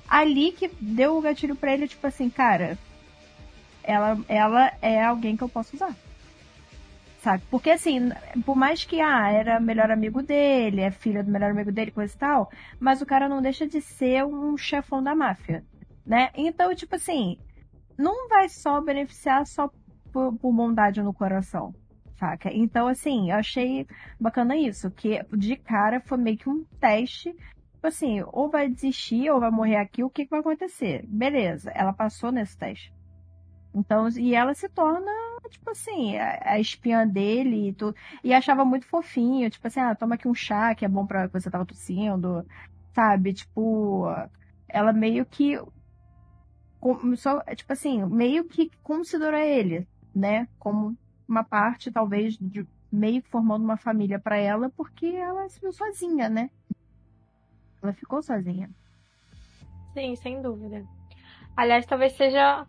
ali 0.09 0.53
que 0.53 0.69
deu 0.81 1.17
o 1.17 1.21
gatilho 1.21 1.55
pra 1.55 1.73
ele, 1.73 1.87
tipo 1.87 2.05
assim, 2.07 2.29
cara, 2.29 2.77
ela, 3.85 4.19
ela 4.27 4.73
é 4.83 5.05
alguém 5.05 5.37
que 5.37 5.45
eu 5.45 5.49
posso 5.49 5.77
usar. 5.77 5.95
Sabe? 7.23 7.43
Porque 7.51 7.71
assim, 7.71 8.11
por 8.47 8.57
mais 8.57 8.83
que 8.83 9.01
ah, 9.01 9.31
era 9.31 9.61
melhor 9.61 9.91
amigo 9.91 10.23
dele, 10.23 10.81
é 10.81 10.91
filha 10.91 11.23
do 11.23 11.31
melhor 11.31 11.51
amigo 11.51 11.71
dele, 11.71 11.91
coisa 11.91 12.13
e 12.13 12.19
tal, 12.19 12.51
mas 12.81 13.03
o 13.03 13.07
cara 13.07 13.29
não 13.29 13.43
deixa 13.43 13.67
de 13.67 13.81
ser 13.83 14.25
um 14.25 14.57
chefão 14.57 15.03
da 15.03 15.15
máfia 15.15 15.63
né? 16.05 16.31
Então, 16.35 16.75
tipo 16.75 16.95
assim, 16.97 17.39
não 17.99 18.29
vai 18.29 18.49
só 18.49 18.81
beneficiar 18.81 19.47
só 19.47 19.71
por, 20.13 20.35
por 20.37 20.53
bondade 20.53 21.03
no 21.03 21.13
coração, 21.13 21.75
saca? 22.19 22.53
Então, 22.53 22.87
assim, 22.89 23.31
eu 23.31 23.37
achei 23.37 23.87
bacana 24.19 24.57
isso, 24.57 24.91
que 24.91 25.23
de 25.37 25.57
cara 25.57 26.01
foi 26.01 26.19
meio 26.19 26.39
que 26.39 26.49
um 26.49 26.65
teste, 26.81 27.33
tipo 27.33 27.87
assim, 27.87 28.23
ou 28.33 28.51
vai 28.51 28.69
desistir 28.69 29.31
ou 29.31 29.41
vai 29.41 29.51
morrer 29.51 29.77
aqui, 29.77 30.03
o 30.03 30.11
que, 30.11 30.25
que 30.25 30.31
vai 30.31 30.41
acontecer? 30.41 31.05
Beleza, 31.07 31.71
ela 31.73 31.93
passou 31.93 32.33
nesse 32.33 32.57
teste. 32.57 32.93
Então, 33.75 34.09
e 34.19 34.35
ela 34.35 34.53
se 34.55 34.69
torna, 34.69 35.11
tipo 35.49 35.71
assim, 35.71 36.17
a, 36.17 36.55
a 36.55 36.61
espinha 36.61 37.07
dele 37.07 37.69
e 37.69 37.73
tudo. 37.73 37.97
E 38.25 38.33
achava 38.33 38.65
muito 38.65 38.87
fofinho, 38.87 39.49
tipo 39.49 39.67
assim, 39.67 39.81
ah, 39.81 39.95
toma 39.95 40.17
aqui 40.17 40.27
um 40.27 40.35
chá 40.35 40.75
que 40.75 40.85
é 40.85 40.89
bom 40.89 41.07
pra 41.07 41.29
você 41.29 41.51
tava 41.51 41.65
tossindo, 41.65 42.45
sabe? 42.95 43.33
Tipo, 43.33 44.07
ela 44.69 44.93
meio 44.93 45.25
que 45.25 45.59
só, 47.17 47.41
tipo 47.55 47.73
assim, 47.73 48.05
meio 48.07 48.45
que 48.45 48.71
considerou 48.83 49.39
ele, 49.39 49.87
né? 50.15 50.49
Como 50.59 50.97
uma 51.29 51.45
parte, 51.45 51.91
talvez, 51.91 52.37
de 52.39 52.67
meio 52.91 53.23
que 53.23 53.29
formando 53.29 53.63
uma 53.63 53.77
família 53.77 54.19
para 54.19 54.37
ela, 54.37 54.71
porque 54.71 55.07
ela 55.07 55.49
se 55.49 55.61
viu 55.61 55.73
sozinha, 55.73 56.29
né? 56.29 56.51
Ela 57.83 57.93
ficou 57.93 58.23
sozinha. 58.23 58.71
Sim, 59.95 60.17
sem 60.17 60.43
dúvida. 60.43 60.85
Aliás, 61.57 61.87
talvez 61.87 62.13
seja. 62.15 62.67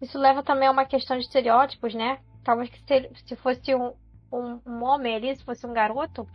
Isso 0.00 0.18
leva 0.18 0.42
também 0.42 0.66
a 0.66 0.72
uma 0.72 0.84
questão 0.84 1.16
de 1.16 1.24
estereótipos, 1.24 1.94
né? 1.94 2.18
Talvez 2.42 2.70
que 2.70 2.80
se, 2.80 3.10
se 3.26 3.36
fosse 3.36 3.74
um, 3.74 3.92
um, 4.32 4.60
um 4.66 4.82
homem 4.82 5.14
ali, 5.14 5.36
se 5.36 5.44
fosse 5.44 5.64
um 5.64 5.72
garoto, 5.72 6.26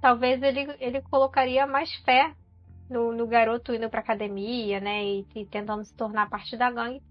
talvez 0.00 0.42
ele, 0.42 0.74
ele 0.80 1.00
colocaria 1.02 1.66
mais 1.66 1.94
fé 2.04 2.34
no, 2.88 3.12
no 3.12 3.26
garoto 3.26 3.74
indo 3.74 3.88
pra 3.88 4.00
academia, 4.00 4.80
né? 4.80 5.04
E, 5.04 5.26
e, 5.34 5.46
tentando 5.46 5.84
se 5.84 5.94
tornar 5.94 6.28
parte 6.28 6.56
da 6.56 6.70
gangue. 6.70 7.02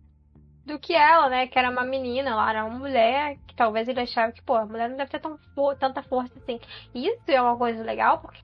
Do 0.65 0.79
que 0.79 0.93
ela, 0.93 1.29
né? 1.29 1.47
Que 1.47 1.59
era 1.59 1.69
uma 1.69 1.83
menina, 1.83 2.31
ela 2.31 2.49
era 2.49 2.65
uma 2.65 2.77
mulher, 2.77 3.37
que 3.47 3.55
talvez 3.55 3.87
ele 3.87 3.99
achava 3.99 4.31
que, 4.31 4.41
pô, 4.41 4.55
a 4.55 4.65
mulher 4.65 4.89
não 4.89 4.97
deve 4.97 5.11
ter 5.11 5.19
tão, 5.19 5.37
tanta 5.77 6.01
força 6.03 6.37
assim. 6.39 6.59
E 6.93 7.07
isso 7.07 7.23
é 7.27 7.41
uma 7.41 7.57
coisa 7.57 7.83
legal, 7.83 8.19
porque, 8.19 8.41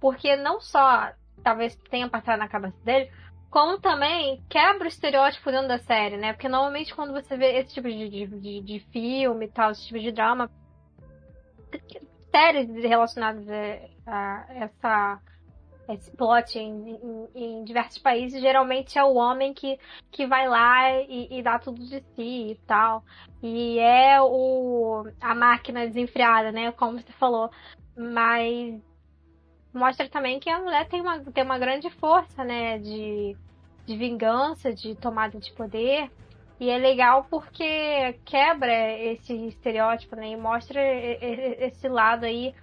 porque 0.00 0.36
não 0.36 0.60
só 0.60 1.12
talvez 1.44 1.76
tenha 1.90 2.08
passado 2.08 2.38
na 2.40 2.48
cabeça 2.48 2.76
dele, 2.82 3.10
como 3.50 3.78
também 3.78 4.42
quebra 4.48 4.84
o 4.84 4.88
estereótipo 4.88 5.50
dentro 5.50 5.68
da 5.68 5.78
série, 5.78 6.16
né? 6.16 6.32
Porque 6.32 6.48
normalmente 6.48 6.94
quando 6.94 7.12
você 7.12 7.36
vê 7.36 7.58
esse 7.58 7.74
tipo 7.74 7.88
de, 7.88 8.26
de, 8.26 8.60
de, 8.60 8.80
filme 8.90 9.46
e 9.46 9.48
tal, 9.48 9.70
esse 9.70 9.86
tipo 9.86 10.00
de 10.00 10.10
drama, 10.10 10.50
séries 12.30 12.68
relacionadas 12.82 13.46
a 14.06 14.46
essa 14.50 15.20
esse 15.88 16.10
plot 16.10 16.58
em, 16.58 16.90
em, 16.90 17.28
em, 17.34 17.64
diversos 17.64 17.98
países, 17.98 18.40
geralmente 18.40 18.98
é 18.98 19.04
o 19.04 19.14
homem 19.14 19.54
que, 19.54 19.78
que 20.10 20.26
vai 20.26 20.48
lá 20.48 20.90
e, 21.02 21.38
e, 21.38 21.42
dá 21.42 21.58
tudo 21.58 21.84
de 21.84 22.00
si 22.14 22.50
e 22.52 22.60
tal. 22.66 23.04
E 23.42 23.78
é 23.78 24.20
o, 24.20 25.06
a 25.20 25.34
máquina 25.34 25.86
desenfreada, 25.86 26.50
né? 26.50 26.72
Como 26.72 26.98
você 26.98 27.12
falou. 27.12 27.50
Mas 27.96 28.80
mostra 29.72 30.08
também 30.08 30.40
que 30.40 30.50
a 30.50 30.60
mulher 30.60 30.88
tem 30.88 31.00
uma, 31.00 31.20
tem 31.20 31.44
uma 31.44 31.58
grande 31.58 31.88
força, 31.90 32.42
né? 32.44 32.78
De, 32.78 33.36
de 33.86 33.96
vingança, 33.96 34.72
de 34.72 34.94
tomada 34.96 35.38
de 35.38 35.52
poder. 35.52 36.10
E 36.58 36.70
é 36.70 36.78
legal 36.78 37.26
porque 37.30 38.18
quebra 38.24 38.98
esse 38.98 39.32
estereótipo, 39.46 40.16
né? 40.16 40.30
E 40.30 40.36
mostra 40.36 40.80
esse 40.82 41.86
lado 41.88 42.24
aí 42.24 42.54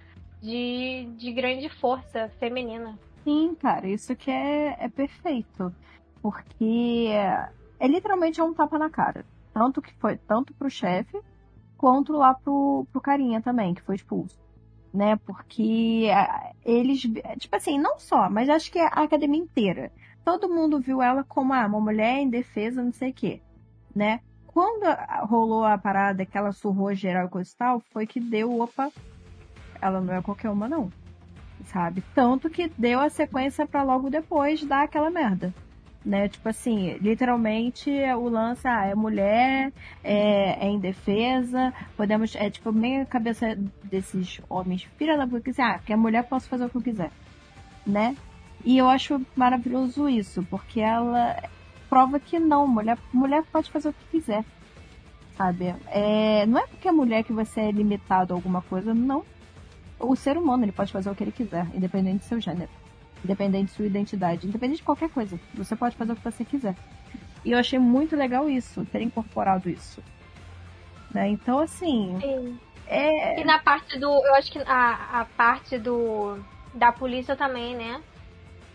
de, 0.42 1.08
de 1.16 1.32
grande 1.32 1.68
força 1.68 2.28
feminina. 2.38 2.98
Sim, 3.24 3.54
cara, 3.54 3.88
isso 3.88 4.14
que 4.14 4.30
é, 4.30 4.76
é 4.78 4.88
perfeito. 4.88 5.74
Porque 6.20 7.06
é, 7.08 7.48
é 7.80 7.88
literalmente 7.88 8.40
um 8.40 8.52
tapa 8.52 8.78
na 8.78 8.90
cara. 8.90 9.24
Tanto 9.52 9.80
que 9.80 9.94
foi 9.94 10.16
tanto 10.16 10.52
pro 10.54 10.70
chefe, 10.70 11.18
quanto 11.76 12.12
lá 12.12 12.34
pro, 12.34 12.86
pro 12.92 13.00
carinha 13.00 13.40
também, 13.40 13.72
que 13.72 13.82
foi 13.82 13.96
expulso. 13.96 14.38
Né? 14.92 15.16
Porque 15.16 16.06
é, 16.10 16.52
eles. 16.64 17.00
Tipo 17.38 17.56
assim, 17.56 17.78
não 17.78 17.98
só, 17.98 18.28
mas 18.28 18.48
acho 18.48 18.70
que 18.70 18.78
a 18.78 18.88
academia 18.88 19.40
inteira. 19.40 19.90
Todo 20.24 20.48
mundo 20.48 20.80
viu 20.80 21.02
ela 21.02 21.24
como 21.24 21.52
ah, 21.52 21.66
uma 21.66 21.80
mulher 21.80 22.20
indefesa, 22.20 22.82
não 22.82 22.92
sei 22.92 23.10
o 23.10 23.14
quê. 23.14 23.42
Né? 23.94 24.20
Quando 24.46 24.84
rolou 25.26 25.64
a 25.64 25.76
parada 25.78 26.24
que 26.24 26.36
ela 26.36 26.52
surrou 26.52 26.94
geral 26.94 27.26
e 27.26 27.30
coisa 27.30 27.50
e 27.52 27.56
tal, 27.56 27.80
foi 27.80 28.06
que 28.06 28.20
deu, 28.20 28.60
opa, 28.60 28.90
ela 29.80 30.00
não 30.00 30.14
é 30.14 30.22
qualquer 30.22 30.50
uma, 30.50 30.68
não 30.68 30.90
sabe? 31.66 32.02
Tanto 32.14 32.50
que 32.50 32.70
deu 32.76 33.00
a 33.00 33.10
sequência 33.10 33.66
para 33.66 33.82
logo 33.82 34.10
depois 34.10 34.64
dar 34.64 34.84
aquela 34.84 35.10
merda. 35.10 35.52
Né? 36.04 36.28
Tipo 36.28 36.50
assim, 36.50 36.98
literalmente 37.00 37.90
o 37.90 38.28
lance 38.28 38.68
ah, 38.68 38.84
é 38.84 38.94
mulher, 38.94 39.72
é, 40.02 40.66
é 40.66 40.68
indefesa, 40.68 41.72
podemos. 41.96 42.36
É 42.36 42.50
tipo 42.50 42.70
meio 42.72 43.02
a 43.02 43.06
cabeça 43.06 43.56
desses 43.82 44.40
homens, 44.48 44.86
filha 44.98 45.16
da 45.16 45.26
puta, 45.26 45.50
que 45.50 45.62
ah, 45.62 45.78
que 45.78 45.92
a 45.92 45.96
mulher 45.96 46.24
posso 46.24 46.48
fazer 46.48 46.66
o 46.66 46.68
que 46.68 46.76
eu 46.76 46.82
quiser. 46.82 47.10
Né? 47.86 48.14
E 48.64 48.76
eu 48.76 48.88
acho 48.88 49.20
maravilhoso 49.34 50.08
isso, 50.08 50.46
porque 50.50 50.80
ela 50.80 51.42
prova 51.88 52.18
que 52.20 52.38
não, 52.38 52.66
mulher, 52.66 52.98
mulher 53.12 53.42
pode 53.50 53.70
fazer 53.70 53.88
o 53.88 53.92
que 53.92 54.18
quiser. 54.18 54.44
Sabe? 55.36 55.74
É, 55.88 56.46
não 56.46 56.58
é 56.58 56.66
porque 56.66 56.86
é 56.86 56.92
mulher 56.92 57.24
que 57.24 57.32
você 57.32 57.60
é 57.62 57.70
limitado 57.70 58.32
a 58.32 58.36
alguma 58.36 58.62
coisa, 58.62 58.94
não 58.94 59.24
o 59.98 60.14
ser 60.16 60.36
humano 60.36 60.64
ele 60.64 60.72
pode 60.72 60.92
fazer 60.92 61.10
o 61.10 61.14
que 61.14 61.24
ele 61.24 61.32
quiser, 61.32 61.66
independente 61.74 62.18
do 62.18 62.24
seu 62.24 62.40
gênero, 62.40 62.70
independente 63.24 63.66
de 63.66 63.72
sua 63.72 63.86
identidade, 63.86 64.46
independente 64.46 64.78
de 64.78 64.84
qualquer 64.84 65.08
coisa. 65.10 65.38
Você 65.54 65.74
pode 65.74 65.96
fazer 65.96 66.12
o 66.12 66.16
que 66.16 66.22
você 66.22 66.44
quiser. 66.44 66.74
E 67.44 67.52
eu 67.52 67.58
achei 67.58 67.78
muito 67.78 68.16
legal 68.16 68.48
isso, 68.48 68.84
ter 68.86 69.02
incorporado 69.02 69.68
isso. 69.68 70.02
Né? 71.12 71.28
Então, 71.28 71.60
assim. 71.60 72.18
Sim. 72.20 72.60
É... 72.86 73.40
E 73.40 73.44
na 73.44 73.58
parte 73.58 73.98
do. 73.98 74.06
Eu 74.06 74.34
acho 74.34 74.50
que 74.50 74.58
a, 74.58 75.20
a 75.20 75.24
parte 75.36 75.78
do. 75.78 76.38
Da 76.74 76.90
polícia 76.90 77.36
também, 77.36 77.76
né? 77.76 78.02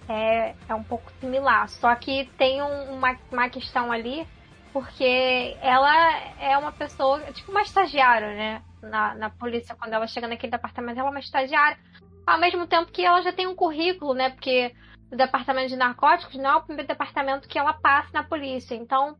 É, 0.07 0.55
é 0.67 0.73
um 0.73 0.83
pouco 0.83 1.11
similar. 1.19 1.67
Só 1.67 1.93
que 1.95 2.29
tem 2.37 2.61
um, 2.61 2.93
uma, 2.93 3.17
uma 3.31 3.49
questão 3.49 3.91
ali, 3.91 4.25
porque 4.71 5.57
ela 5.61 6.17
é 6.39 6.57
uma 6.57 6.71
pessoa, 6.71 7.19
tipo 7.33 7.51
uma 7.51 7.61
estagiária, 7.61 8.35
né? 8.35 8.63
na, 8.81 9.15
na 9.15 9.29
polícia 9.29 9.75
quando 9.75 9.93
ela 9.93 10.07
chega 10.07 10.27
naquele 10.27 10.51
departamento, 10.51 10.99
ela 10.99 11.09
é 11.09 11.11
uma 11.11 11.19
estagiária. 11.19 11.77
Ao 12.25 12.39
mesmo 12.39 12.67
tempo 12.67 12.91
que 12.91 13.05
ela 13.05 13.21
já 13.21 13.31
tem 13.31 13.47
um 13.47 13.55
currículo, 13.55 14.13
né? 14.13 14.29
Porque 14.29 14.73
o 15.11 15.15
departamento 15.15 15.69
de 15.69 15.75
narcóticos 15.75 16.35
não 16.35 16.49
é 16.49 16.55
o 16.55 16.61
primeiro 16.61 16.87
departamento 16.87 17.47
que 17.47 17.57
ela 17.57 17.73
passa 17.73 18.09
na 18.13 18.23
polícia. 18.23 18.75
Então, 18.75 19.17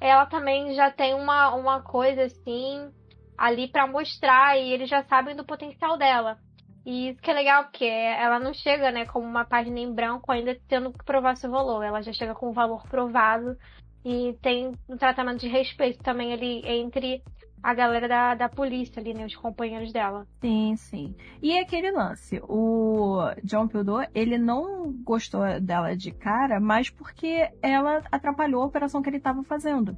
ela 0.00 0.26
também 0.26 0.74
já 0.74 0.90
tem 0.90 1.14
uma, 1.14 1.54
uma 1.54 1.82
coisa 1.82 2.24
assim 2.24 2.90
ali 3.36 3.68
para 3.68 3.86
mostrar 3.86 4.58
e 4.58 4.72
eles 4.72 4.88
já 4.88 5.02
sabem 5.04 5.36
do 5.36 5.44
potencial 5.44 5.98
dela. 5.98 6.38
E 6.84 7.10
isso 7.10 7.20
que 7.20 7.30
é 7.30 7.34
legal, 7.34 7.64
porque 7.64 7.84
ela 7.84 8.38
não 8.38 8.54
chega, 8.54 8.92
né, 8.92 9.04
como 9.06 9.26
uma 9.26 9.44
página 9.44 9.80
em 9.80 9.92
branco 9.92 10.30
ainda 10.30 10.56
tendo 10.68 10.92
que 10.92 11.04
provar 11.04 11.36
seu 11.36 11.50
valor. 11.50 11.82
Ela 11.82 12.00
já 12.00 12.12
chega 12.12 12.34
com 12.34 12.48
o 12.48 12.52
valor 12.52 12.88
provado 12.88 13.56
e 14.04 14.36
tem 14.40 14.72
um 14.88 14.96
tratamento 14.96 15.40
de 15.40 15.48
respeito 15.48 16.02
também 16.02 16.32
ali 16.32 16.62
entre 16.64 17.22
a 17.62 17.74
galera 17.74 18.06
da, 18.08 18.34
da 18.34 18.48
polícia 18.48 19.00
ali, 19.00 19.12
né? 19.14 19.24
Os 19.26 19.34
companheiros 19.36 19.92
dela. 19.92 20.26
Sim, 20.40 20.76
sim. 20.76 21.16
E 21.42 21.58
aquele 21.58 21.90
lance, 21.90 22.40
o 22.48 23.18
John 23.42 23.66
Pildor, 23.66 24.06
ele 24.14 24.38
não 24.38 24.92
gostou 25.04 25.42
dela 25.60 25.96
de 25.96 26.12
cara, 26.12 26.60
mas 26.60 26.90
porque 26.90 27.50
ela 27.60 28.02
atrapalhou 28.12 28.62
a 28.62 28.66
operação 28.66 29.02
que 29.02 29.08
ele 29.10 29.16
estava 29.16 29.42
fazendo. 29.42 29.96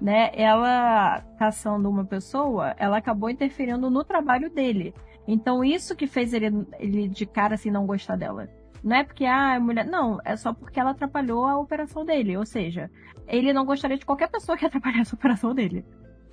né? 0.00 0.30
Ela 0.34 1.22
caçando 1.38 1.88
uma 1.90 2.04
pessoa, 2.04 2.74
ela 2.78 2.98
acabou 2.98 3.30
interferindo 3.30 3.90
no 3.90 4.04
trabalho 4.04 4.50
dele. 4.50 4.94
Então 5.26 5.64
isso 5.64 5.96
que 5.96 6.06
fez 6.06 6.32
ele, 6.34 6.66
ele 6.78 7.08
de 7.08 7.26
cara 7.26 7.54
assim 7.54 7.70
não 7.70 7.86
gostar 7.86 8.16
dela. 8.16 8.48
Não 8.84 8.96
é 8.96 9.02
porque 9.02 9.24
ah, 9.24 9.54
a 9.54 9.60
mulher. 9.60 9.86
Não, 9.86 10.20
é 10.22 10.36
só 10.36 10.52
porque 10.52 10.78
ela 10.78 10.90
atrapalhou 10.90 11.46
a 11.46 11.58
operação 11.58 12.04
dele. 12.04 12.36
Ou 12.36 12.44
seja, 12.44 12.90
ele 13.26 13.50
não 13.50 13.64
gostaria 13.64 13.96
de 13.96 14.04
qualquer 14.04 14.28
pessoa 14.28 14.58
que 14.58 14.66
atrapalhasse 14.66 15.14
a 15.14 15.16
operação 15.16 15.54
dele. 15.54 15.82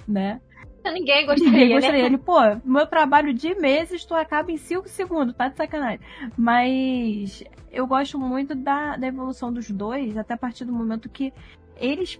Né? 0.06 0.42
Ninguém 0.84 1.26
gostaria. 1.26 1.52
Ninguém 1.52 1.74
gostaria. 1.76 2.02
Né? 2.02 2.06
Ele, 2.08 2.18
pô, 2.18 2.40
meu 2.66 2.86
trabalho 2.86 3.34
de 3.34 3.56
meses, 3.56 4.04
tu 4.04 4.14
acaba 4.14 4.52
em 4.52 4.58
5 4.58 4.90
segundos, 4.90 5.34
tá 5.34 5.48
de 5.48 5.56
sacanagem. 5.56 6.02
Mas 6.38 7.42
eu 7.72 7.88
gosto 7.88 8.20
muito 8.20 8.54
da, 8.54 8.98
da 8.98 9.08
evolução 9.08 9.54
dos 9.54 9.72
dois, 9.72 10.18
até 10.18 10.34
a 10.34 10.38
partir 10.38 10.66
do 10.66 10.74
momento 10.74 11.08
que 11.08 11.32
eles. 11.78 12.20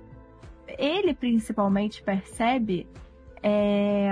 Ele 0.78 1.14
principalmente 1.14 2.02
percebe. 2.02 2.88
É, 3.44 4.10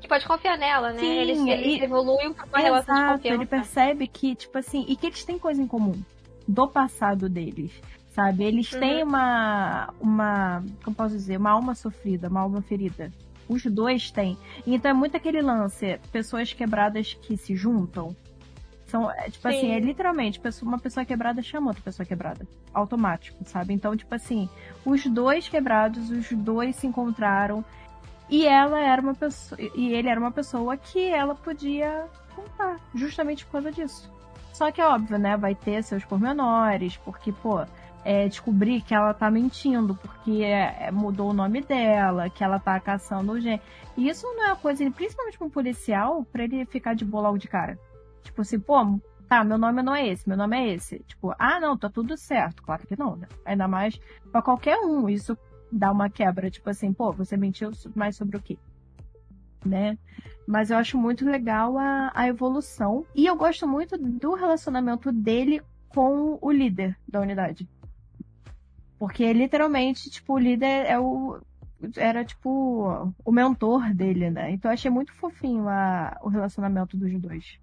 que 0.00 0.08
pode 0.08 0.26
confiar 0.26 0.56
nela, 0.56 0.92
né? 0.92 1.00
Sim, 1.00 1.18
eles, 1.18 1.38
eles 1.38 1.82
evoluem 1.82 2.32
pra 2.32 2.46
uma 2.46 2.58
relação 2.58 2.94
de 2.94 3.12
confiança. 3.12 3.34
Ele 3.34 3.46
percebe 3.46 4.06
que, 4.06 4.34
tipo 4.34 4.56
assim, 4.58 4.84
e 4.88 4.96
que 4.96 5.06
eles 5.06 5.24
têm 5.24 5.38
coisa 5.38 5.62
em 5.62 5.66
comum 5.66 6.00
do 6.46 6.66
passado 6.66 7.28
deles 7.28 7.72
sabe? 8.18 8.42
Eles 8.42 8.72
uhum. 8.72 8.80
têm 8.80 9.02
uma, 9.04 9.94
uma, 10.00 10.64
como 10.82 10.96
posso 10.96 11.14
dizer, 11.14 11.36
uma 11.36 11.50
alma 11.50 11.76
sofrida, 11.76 12.28
uma 12.28 12.40
alma 12.40 12.60
ferida. 12.60 13.12
Os 13.48 13.64
dois 13.64 14.10
têm. 14.10 14.36
Então 14.66 14.90
é 14.90 14.94
muito 14.94 15.16
aquele 15.16 15.40
lance, 15.40 16.00
pessoas 16.10 16.52
quebradas 16.52 17.14
que 17.14 17.36
se 17.36 17.54
juntam. 17.54 18.16
São, 18.86 19.08
é, 19.08 19.30
tipo 19.30 19.46
assim, 19.46 19.60
Sim. 19.60 19.66
assim, 19.66 19.76
é 19.76 19.78
literalmente 19.78 20.40
uma 20.62 20.78
pessoa 20.80 21.06
quebrada 21.06 21.40
chama 21.42 21.68
outra 21.68 21.82
pessoa 21.82 22.04
quebrada. 22.04 22.44
Automático, 22.74 23.38
sabe? 23.44 23.72
Então, 23.72 23.96
tipo 23.96 24.12
assim, 24.12 24.48
os 24.84 25.06
dois 25.06 25.48
quebrados, 25.48 26.10
os 26.10 26.32
dois 26.32 26.74
se 26.74 26.88
encontraram. 26.88 27.64
E 28.28 28.46
ela 28.46 28.80
era 28.80 29.00
uma 29.00 29.14
pessoa. 29.14 29.60
E 29.74 29.92
ele 29.92 30.08
era 30.08 30.20
uma 30.20 30.30
pessoa 30.30 30.76
que 30.76 31.10
ela 31.10 31.34
podia 31.34 32.06
contar, 32.34 32.78
justamente 32.94 33.44
por 33.46 33.52
causa 33.52 33.72
disso. 33.72 34.10
Só 34.52 34.70
que 34.70 34.80
é 34.80 34.86
óbvio, 34.86 35.18
né? 35.18 35.36
Vai 35.36 35.54
ter 35.54 35.82
seus 35.82 36.04
pormenores, 36.04 36.96
porque, 36.98 37.32
pô, 37.32 37.64
é, 38.04 38.28
descobrir 38.28 38.80
que 38.82 38.94
ela 38.94 39.14
tá 39.14 39.30
mentindo 39.30 39.94
porque 39.94 40.42
é, 40.42 40.76
é, 40.80 40.90
mudou 40.90 41.30
o 41.30 41.34
nome 41.34 41.60
dela, 41.60 42.28
que 42.28 42.42
ela 42.42 42.58
tá 42.58 42.78
caçando 42.80 43.32
o. 43.32 43.38
E 43.38 44.08
isso 44.08 44.26
não 44.26 44.44
é 44.44 44.46
uma 44.48 44.56
coisa, 44.56 44.88
principalmente 44.90 45.38
para 45.38 45.46
um 45.46 45.50
policial, 45.50 46.24
para 46.24 46.44
ele 46.44 46.64
ficar 46.66 46.94
de 46.94 47.04
boa 47.04 47.24
logo 47.24 47.38
de 47.38 47.48
cara. 47.48 47.78
Tipo 48.22 48.42
assim, 48.42 48.58
pô, 48.58 48.98
tá, 49.28 49.44
meu 49.44 49.58
nome 49.58 49.82
não 49.82 49.94
é 49.94 50.08
esse, 50.08 50.28
meu 50.28 50.36
nome 50.38 50.56
é 50.56 50.74
esse. 50.74 51.00
Tipo, 51.00 51.34
ah, 51.38 51.60
não, 51.60 51.76
tá 51.76 51.88
tudo 51.88 52.16
certo. 52.16 52.62
Claro 52.62 52.86
que 52.86 52.98
não, 52.98 53.16
né? 53.16 53.28
Ainda 53.44 53.68
mais 53.68 54.00
para 54.32 54.42
qualquer 54.42 54.78
um. 54.78 55.08
Isso 55.08 55.36
dá 55.70 55.90
uma 55.90 56.08
quebra. 56.08 56.50
Tipo 56.50 56.70
assim, 56.70 56.92
pô, 56.92 57.12
você 57.12 57.36
mentiu 57.36 57.70
mais 57.94 58.16
sobre 58.16 58.36
o 58.36 58.42
quê? 58.42 58.58
Né? 59.64 59.98
Mas 60.46 60.70
eu 60.70 60.76
acho 60.76 60.96
muito 60.96 61.24
legal 61.24 61.76
a, 61.78 62.10
a 62.14 62.28
evolução. 62.28 63.04
E 63.14 63.26
eu 63.26 63.36
gosto 63.36 63.66
muito 63.66 63.98
do 63.98 64.34
relacionamento 64.34 65.12
dele 65.12 65.62
com 65.88 66.38
o 66.40 66.50
líder 66.50 66.96
da 67.06 67.20
unidade. 67.20 67.68
Porque 68.98 69.32
literalmente, 69.32 70.10
tipo, 70.10 70.34
o 70.34 70.38
líder 70.38 70.86
é 70.86 70.98
o. 70.98 71.40
Era 71.96 72.24
tipo 72.24 73.14
o 73.24 73.30
mentor 73.30 73.94
dele, 73.94 74.30
né? 74.30 74.50
Então 74.50 74.68
eu 74.68 74.74
achei 74.74 74.90
muito 74.90 75.12
fofinho 75.14 75.68
a, 75.68 76.18
o 76.22 76.28
relacionamento 76.28 76.96
dos 76.96 77.12
dois. 77.20 77.60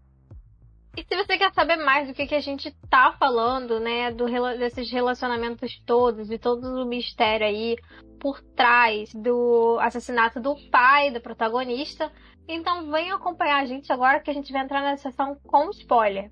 E 0.98 1.04
se 1.04 1.16
você 1.16 1.38
quer 1.38 1.54
saber 1.54 1.76
mais 1.76 2.08
do 2.08 2.14
que, 2.14 2.26
que 2.26 2.36
a 2.36 2.40
gente 2.40 2.72
tá 2.90 3.16
falando, 3.20 3.80
né, 3.80 4.12
do, 4.12 4.26
desses 4.58 4.90
relacionamentos 4.90 5.78
todos 5.86 6.32
e 6.32 6.38
todo 6.38 6.64
o 6.82 6.86
mistério 6.86 7.46
aí 7.46 7.76
por 8.20 8.42
trás 8.42 9.14
do 9.14 9.78
assassinato 9.82 10.40
do 10.40 10.56
pai 10.72 11.12
da 11.12 11.20
protagonista, 11.20 12.12
então 12.48 12.90
venha 12.90 13.16
acompanhar 13.16 13.62
a 13.62 13.66
gente 13.66 13.92
agora 13.92 14.20
que 14.20 14.32
a 14.32 14.34
gente 14.34 14.54
vai 14.54 14.64
entrar 14.64 14.82
na 14.82 14.96
sessão 14.98 15.36
com 15.46 15.70
spoiler. 15.72 16.32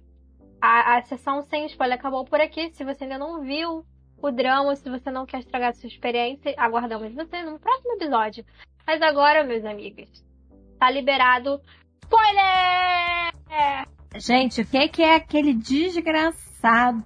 A, 0.62 0.98
a 0.98 1.02
sessão 1.02 1.42
sem 1.42 1.66
spoiler 1.66 2.00
acabou 2.00 2.24
por 2.24 2.40
aqui. 2.40 2.72
Se 2.72 2.86
você 2.86 3.04
ainda 3.04 3.18
não 3.18 3.42
viu 3.42 3.86
o 4.24 4.32
drama. 4.32 4.76
Se 4.76 4.90
você 4.90 5.12
não 5.12 5.26
quer 5.26 5.40
estragar 5.40 5.76
sua 5.76 5.88
experiência, 5.88 6.56
aguardamos 6.58 7.14
você 7.14 7.44
no 7.44 7.60
próximo 7.60 7.94
episódio. 7.94 8.46
Mas 8.88 9.02
agora, 9.02 9.44
meus 9.44 9.66
amigos, 9.66 10.10
tá 10.80 10.90
liberado 10.90 11.62
spoiler! 12.04 13.34
Gente, 14.16 14.62
o 14.62 14.66
que, 14.66 14.88
que 14.88 15.02
é 15.02 15.16
aquele 15.16 15.54
desgraçado 15.54 17.04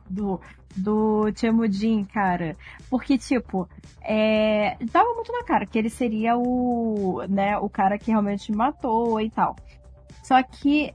do 0.75 1.31
Temudin, 1.31 2.03
cara? 2.03 2.55
Porque, 2.89 3.17
tipo, 3.17 3.67
é... 4.01 4.77
tava 4.91 5.13
muito 5.15 5.31
na 5.31 5.43
cara 5.43 5.65
que 5.65 5.77
ele 5.77 5.89
seria 5.89 6.37
o, 6.37 7.23
né, 7.27 7.57
o 7.57 7.69
cara 7.69 7.97
que 7.97 8.11
realmente 8.11 8.51
matou 8.51 9.19
e 9.19 9.29
tal. 9.29 9.55
Só 10.23 10.41
que, 10.43 10.93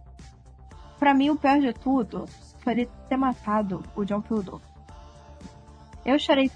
para 0.99 1.15
mim, 1.15 1.31
o 1.31 1.37
pior 1.37 1.59
de 1.59 1.73
tudo 1.73 2.27
foi 2.61 2.73
ele 2.73 2.89
ter 3.09 3.17
matado 3.17 3.83
o 3.97 4.05
John 4.05 4.21
Pildow. 4.21 4.61
Eu 6.05 6.19
chorei. 6.19 6.51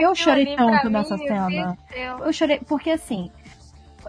eu 0.00 0.14
chorei 0.14 0.56
tanto 0.56 0.88
nessa 0.88 1.16
mim, 1.16 1.26
cena. 1.26 1.78
Eu 2.24 2.32
chorei, 2.32 2.60
porque 2.60 2.90
assim, 2.90 3.30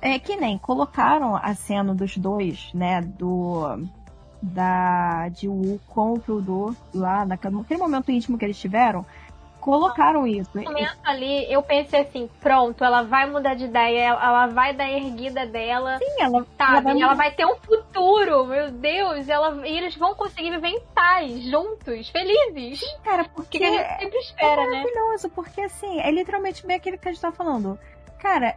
é 0.01 0.19
que 0.19 0.35
nem 0.35 0.57
colocaram 0.57 1.35
a 1.35 1.53
cena 1.55 1.95
dos 1.95 2.15
dois, 2.15 2.71
né, 2.73 3.01
do 3.01 3.79
da 4.41 5.29
de 5.29 5.47
Wu 5.47 5.79
com 5.87 6.13
o 6.13 6.19
Pildo 6.19 6.75
lá 6.93 7.25
naquele 7.25 7.79
momento 7.79 8.11
íntimo 8.11 8.37
que 8.37 8.45
eles 8.45 8.59
tiveram, 8.59 9.05
colocaram 9.67 10.25
isso. 10.25 10.49
No 10.55 10.63
momento 10.63 10.97
ali, 11.03 11.51
eu 11.51 11.61
pensei 11.61 11.99
assim, 11.99 12.29
pronto, 12.39 12.85
ela 12.85 13.03
vai 13.03 13.29
mudar 13.29 13.53
de 13.53 13.65
ideia, 13.65 14.07
ela 14.07 14.47
vai 14.47 14.73
dar 14.73 14.89
erguida 14.89 15.45
dela. 15.45 15.97
Sim, 15.97 16.21
ela, 16.21 16.45
sabe? 16.57 16.77
Ela 16.77 16.81
vai, 16.81 17.01
ela 17.01 17.13
vai 17.15 17.31
ter 17.31 17.45
um 17.45 17.57
futuro, 17.57 18.45
meu 18.45 18.71
Deus, 18.71 19.27
ela, 19.27 19.67
e 19.67 19.77
eles 19.77 19.93
vão 19.97 20.15
conseguir 20.15 20.51
viver 20.51 20.69
em 20.69 20.81
paz, 20.95 21.43
juntos, 21.43 22.09
felizes. 22.09 22.79
Sim, 22.79 22.97
cara, 23.03 23.25
porque 23.25 23.57
que 23.57 23.65
a 23.65 23.69
gente 23.69 23.99
sempre 23.99 24.19
espera, 24.19 24.61
é 24.61 24.65
né? 24.65 24.77
maravilhoso, 24.77 25.27
né? 25.27 25.33
porque 25.35 25.61
assim, 25.61 25.99
é 25.99 26.11
literalmente 26.11 26.65
bem 26.65 26.77
aquilo 26.77 26.97
que 26.97 27.09
a 27.09 27.11
gente 27.11 27.21
tá 27.21 27.31
falando. 27.33 27.77
Cara, 28.19 28.55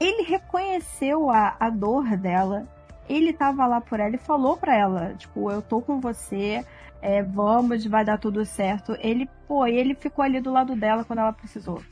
ele 0.00 0.22
reconheceu 0.22 1.28
a, 1.30 1.56
a 1.60 1.68
dor 1.68 2.16
dela, 2.16 2.66
ele 3.08 3.32
tava 3.32 3.66
lá 3.66 3.80
por 3.80 4.00
ela 4.00 4.14
e 4.14 4.18
falou 4.18 4.56
pra 4.56 4.76
ela, 4.76 5.14
tipo, 5.14 5.50
eu 5.50 5.62
tô 5.62 5.80
com 5.80 6.00
você, 6.00 6.64
é, 7.00 7.22
vamos, 7.22 7.84
vai 7.86 8.04
dar 8.04 8.18
tudo 8.18 8.44
certo. 8.44 8.96
Ele, 9.00 9.28
pô, 9.46 9.66
ele 9.66 9.94
ficou 9.94 10.24
ali 10.24 10.40
do 10.40 10.52
lado 10.52 10.76
dela 10.76 11.04
quando 11.04 11.18
ela 11.18 11.32
precisou, 11.32 11.82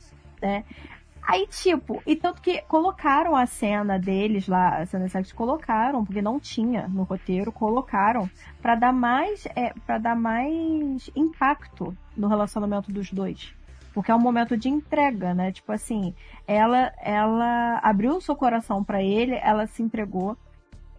né? 0.41 0.63
Aí, 1.23 1.45
tipo, 1.47 2.01
e 2.05 2.15
tanto 2.15 2.41
que 2.41 2.61
colocaram 2.63 3.35
a 3.35 3.45
cena 3.45 3.99
deles 3.99 4.47
lá, 4.47 4.79
a 4.79 4.85
cena 4.85 5.05
de 5.05 5.11
sexo, 5.11 5.35
colocaram, 5.35 6.03
porque 6.03 6.21
não 6.21 6.39
tinha 6.39 6.87
no 6.87 7.03
roteiro, 7.03 7.51
colocaram 7.51 8.29
para 8.59 8.75
dar 8.75 8.91
mais, 8.91 9.45
é, 9.55 9.71
para 9.85 9.99
dar 9.99 10.15
mais 10.15 11.11
impacto 11.15 11.95
no 12.17 12.27
relacionamento 12.27 12.91
dos 12.91 13.11
dois. 13.11 13.53
Porque 13.93 14.09
é 14.09 14.15
um 14.15 14.19
momento 14.19 14.57
de 14.57 14.69
entrega, 14.69 15.33
né? 15.33 15.51
Tipo 15.51 15.71
assim, 15.71 16.15
ela, 16.47 16.91
ela 16.97 17.79
abriu 17.83 18.15
o 18.15 18.21
seu 18.21 18.35
coração 18.35 18.83
para 18.83 19.03
ele, 19.03 19.35
ela 19.35 19.67
se 19.67 19.83
entregou 19.83 20.35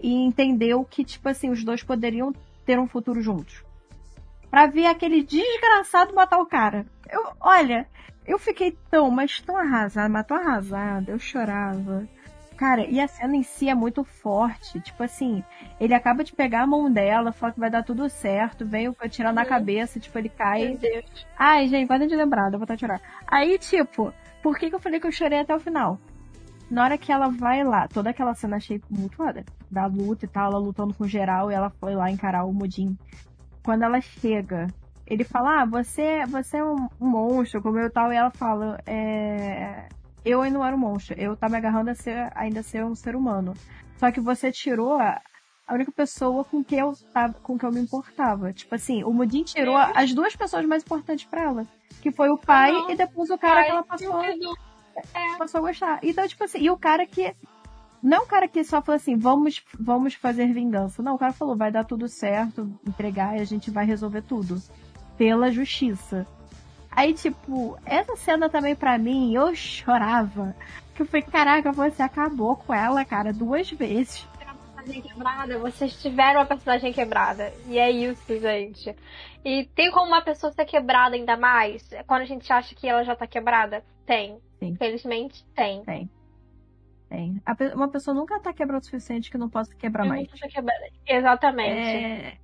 e 0.02 0.12
entendeu 0.12 0.84
que, 0.84 1.04
tipo 1.04 1.28
assim, 1.28 1.50
os 1.50 1.62
dois 1.64 1.82
poderiam 1.82 2.32
ter 2.66 2.78
um 2.78 2.86
futuro 2.86 3.22
juntos 3.22 3.64
pra 4.52 4.66
ver 4.66 4.84
aquele 4.84 5.22
desgraçado 5.22 6.14
matar 6.14 6.38
o 6.38 6.44
cara. 6.44 6.84
Eu, 7.10 7.32
olha, 7.40 7.88
eu 8.26 8.38
fiquei 8.38 8.76
tão, 8.90 9.10
mas 9.10 9.40
tão 9.40 9.56
arrasada, 9.56 10.10
mas 10.10 10.26
tão 10.26 10.36
arrasada, 10.36 11.10
eu 11.10 11.18
chorava. 11.18 12.06
Cara, 12.58 12.84
e 12.84 13.00
a 13.00 13.08
cena 13.08 13.34
em 13.34 13.42
si 13.42 13.70
é 13.70 13.74
muito 13.74 14.04
forte. 14.04 14.78
Tipo 14.78 15.02
assim, 15.02 15.42
ele 15.80 15.94
acaba 15.94 16.22
de 16.22 16.34
pegar 16.34 16.62
a 16.62 16.66
mão 16.66 16.92
dela, 16.92 17.32
fala 17.32 17.54
que 17.54 17.58
vai 17.58 17.70
dar 17.70 17.82
tudo 17.82 18.08
certo, 18.10 18.66
veio 18.66 18.94
tirar 19.08 19.32
na 19.32 19.46
cabeça, 19.46 19.98
tipo, 19.98 20.18
ele 20.18 20.28
cai. 20.28 20.78
Ai, 21.36 21.66
gente, 21.66 21.88
podem 21.88 22.06
de 22.06 22.14
lembrar, 22.14 22.52
eu 22.52 22.58
vou 22.58 22.64
estar 22.64 22.76
chorar. 22.76 23.00
Aí, 23.26 23.58
tipo, 23.58 24.12
por 24.42 24.58
que, 24.58 24.68
que 24.68 24.74
eu 24.74 24.80
falei 24.80 25.00
que 25.00 25.06
eu 25.06 25.12
chorei 25.12 25.40
até 25.40 25.56
o 25.56 25.60
final? 25.60 25.98
Na 26.72 26.84
hora 26.84 26.96
que 26.96 27.12
ela 27.12 27.28
vai 27.28 27.62
lá, 27.62 27.86
toda 27.86 28.08
aquela 28.08 28.34
cena 28.34 28.56
achei 28.56 28.80
muito 28.88 29.14
foda. 29.14 29.44
Da 29.70 29.84
luta 29.84 30.24
e 30.24 30.28
tal, 30.28 30.50
ela 30.50 30.58
lutando 30.58 30.94
com 30.94 31.06
geral 31.06 31.50
e 31.50 31.54
ela 31.54 31.68
foi 31.68 31.94
lá 31.94 32.10
encarar 32.10 32.44
o 32.44 32.52
Mudin 32.52 32.96
quando 33.62 33.82
ela 33.82 34.00
chega, 34.00 34.68
ele 35.06 35.22
fala, 35.22 35.60
ah, 35.62 35.66
você, 35.66 36.24
você 36.26 36.56
é 36.56 36.64
um, 36.64 36.88
monstro, 36.98 37.62
como 37.62 37.78
eu 37.78 37.90
tal, 37.90 38.10
e 38.10 38.16
ela 38.16 38.30
fala, 38.30 38.80
é, 38.86 39.86
eu 40.24 40.40
ainda 40.40 40.58
não 40.58 40.66
era 40.66 40.74
um 40.74 40.78
monstro, 40.78 41.14
eu 41.18 41.36
tava 41.36 41.52
me 41.52 41.58
agarrando 41.58 41.90
a 41.90 41.94
ser, 41.94 42.30
ainda 42.34 42.60
a 42.60 42.62
ser 42.62 42.84
um 42.84 42.94
ser 42.94 43.14
humano. 43.14 43.52
Só 43.98 44.10
que 44.10 44.18
você 44.18 44.50
tirou 44.50 44.94
a, 44.94 45.20
a 45.66 45.74
única 45.74 45.92
pessoa 45.92 46.42
com 46.42 46.64
que 46.64 46.74
eu 46.74 46.92
tava, 47.12 47.34
com 47.34 47.58
que 47.58 47.66
eu 47.66 47.70
me 47.70 47.80
importava. 47.80 48.52
Tipo 48.52 48.74
assim, 48.74 49.04
o 49.04 49.12
Mudin 49.12 49.44
tirou 49.44 49.78
é. 49.78 49.92
as 49.94 50.12
duas 50.12 50.34
pessoas 50.34 50.64
mais 50.64 50.82
importantes 50.82 51.26
para 51.26 51.42
ela, 51.42 51.66
que 52.00 52.10
foi 52.10 52.30
o 52.30 52.38
pai 52.38 52.72
e 52.88 52.96
depois 52.96 53.30
o 53.30 53.38
cara 53.38 53.56
pai, 53.56 53.64
que 53.64 53.70
ela 53.70 53.82
passou, 53.84 54.22
é. 55.14 55.36
passou 55.38 55.58
a 55.58 55.68
gostar. 55.68 56.00
Então, 56.02 56.26
tipo 56.26 56.44
assim, 56.44 56.58
e 56.58 56.70
o 56.70 56.76
cara 56.76 57.06
que 57.06 57.34
não 58.02 58.24
um 58.24 58.26
cara 58.26 58.48
que 58.48 58.64
só 58.64 58.82
falou 58.82 58.96
assim, 58.96 59.16
vamos, 59.16 59.62
vamos 59.78 60.14
fazer 60.14 60.52
vingança. 60.52 61.02
Não, 61.02 61.14
o 61.14 61.18
cara 61.18 61.32
falou, 61.32 61.56
vai 61.56 61.70
dar 61.70 61.84
tudo 61.84 62.08
certo, 62.08 62.68
entregar 62.84 63.38
e 63.38 63.40
a 63.40 63.44
gente 63.44 63.70
vai 63.70 63.86
resolver 63.86 64.22
tudo. 64.22 64.60
Pela 65.16 65.52
justiça. 65.52 66.26
Aí, 66.90 67.14
tipo, 67.14 67.78
essa 67.86 68.16
cena 68.16 68.50
também 68.50 68.74
pra 68.74 68.98
mim, 68.98 69.34
eu 69.34 69.54
chorava. 69.54 70.56
Que 70.94 71.02
eu 71.02 71.06
falei, 71.06 71.22
caraca, 71.22 71.70
você 71.70 72.02
acabou 72.02 72.56
com 72.56 72.74
ela, 72.74 73.04
cara, 73.04 73.32
duas 73.32 73.70
vezes. 73.70 74.26
Quebrada, 74.84 75.58
vocês 75.58 75.94
tiveram 76.02 76.40
uma 76.40 76.46
personagem 76.46 76.92
quebrada. 76.92 77.52
E 77.68 77.78
é 77.78 77.88
isso, 77.88 78.26
gente. 78.40 78.96
E 79.44 79.64
tem 79.76 79.92
como 79.92 80.08
uma 80.08 80.22
pessoa 80.22 80.52
ser 80.52 80.64
quebrada 80.64 81.14
ainda 81.14 81.36
mais? 81.36 81.88
Quando 82.04 82.22
a 82.22 82.26
gente 82.26 82.52
acha 82.52 82.74
que 82.74 82.88
ela 82.88 83.04
já 83.04 83.14
tá 83.14 83.28
quebrada? 83.28 83.84
Tem. 84.04 84.40
Felizmente, 84.76 85.44
tem. 85.54 85.82
Tem. 85.84 86.10
Tem. 87.08 87.42
Uma 87.74 87.88
pessoa 87.88 88.14
nunca 88.14 88.40
tá 88.40 88.52
quebrada 88.52 88.80
o 88.80 88.84
suficiente 88.84 89.30
que 89.30 89.36
não 89.36 89.48
possa 89.48 89.74
quebrar 89.74 90.04
Eu 90.04 90.08
mais. 90.08 90.28
Quebrada. 90.30 90.88
Exatamente. 91.06 91.78
É... 91.78 92.38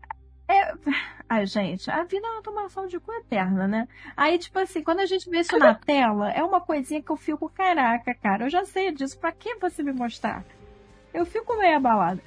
É... 0.48 0.74
Ai, 1.28 1.44
gente, 1.46 1.90
a 1.90 2.04
vida 2.04 2.26
é 2.26 2.30
uma 2.30 2.42
tomação 2.42 2.86
de 2.86 2.98
cu 2.98 3.12
eterna, 3.12 3.68
né? 3.68 3.86
Aí, 4.16 4.38
tipo 4.38 4.58
assim, 4.58 4.82
quando 4.82 5.00
a 5.00 5.06
gente 5.06 5.28
vê 5.28 5.40
isso 5.40 5.58
na 5.58 5.74
tela, 5.74 6.30
é 6.30 6.42
uma 6.42 6.60
coisinha 6.60 7.02
que 7.02 7.10
eu 7.10 7.16
fico, 7.16 7.50
caraca, 7.50 8.14
cara, 8.14 8.46
eu 8.46 8.50
já 8.50 8.64
sei 8.64 8.90
disso, 8.90 9.18
pra 9.18 9.30
que 9.30 9.54
você 9.56 9.82
me 9.82 9.92
mostrar? 9.92 10.42
Eu 11.12 11.26
fico 11.26 11.56
meio 11.58 11.76
abalada. 11.76 12.22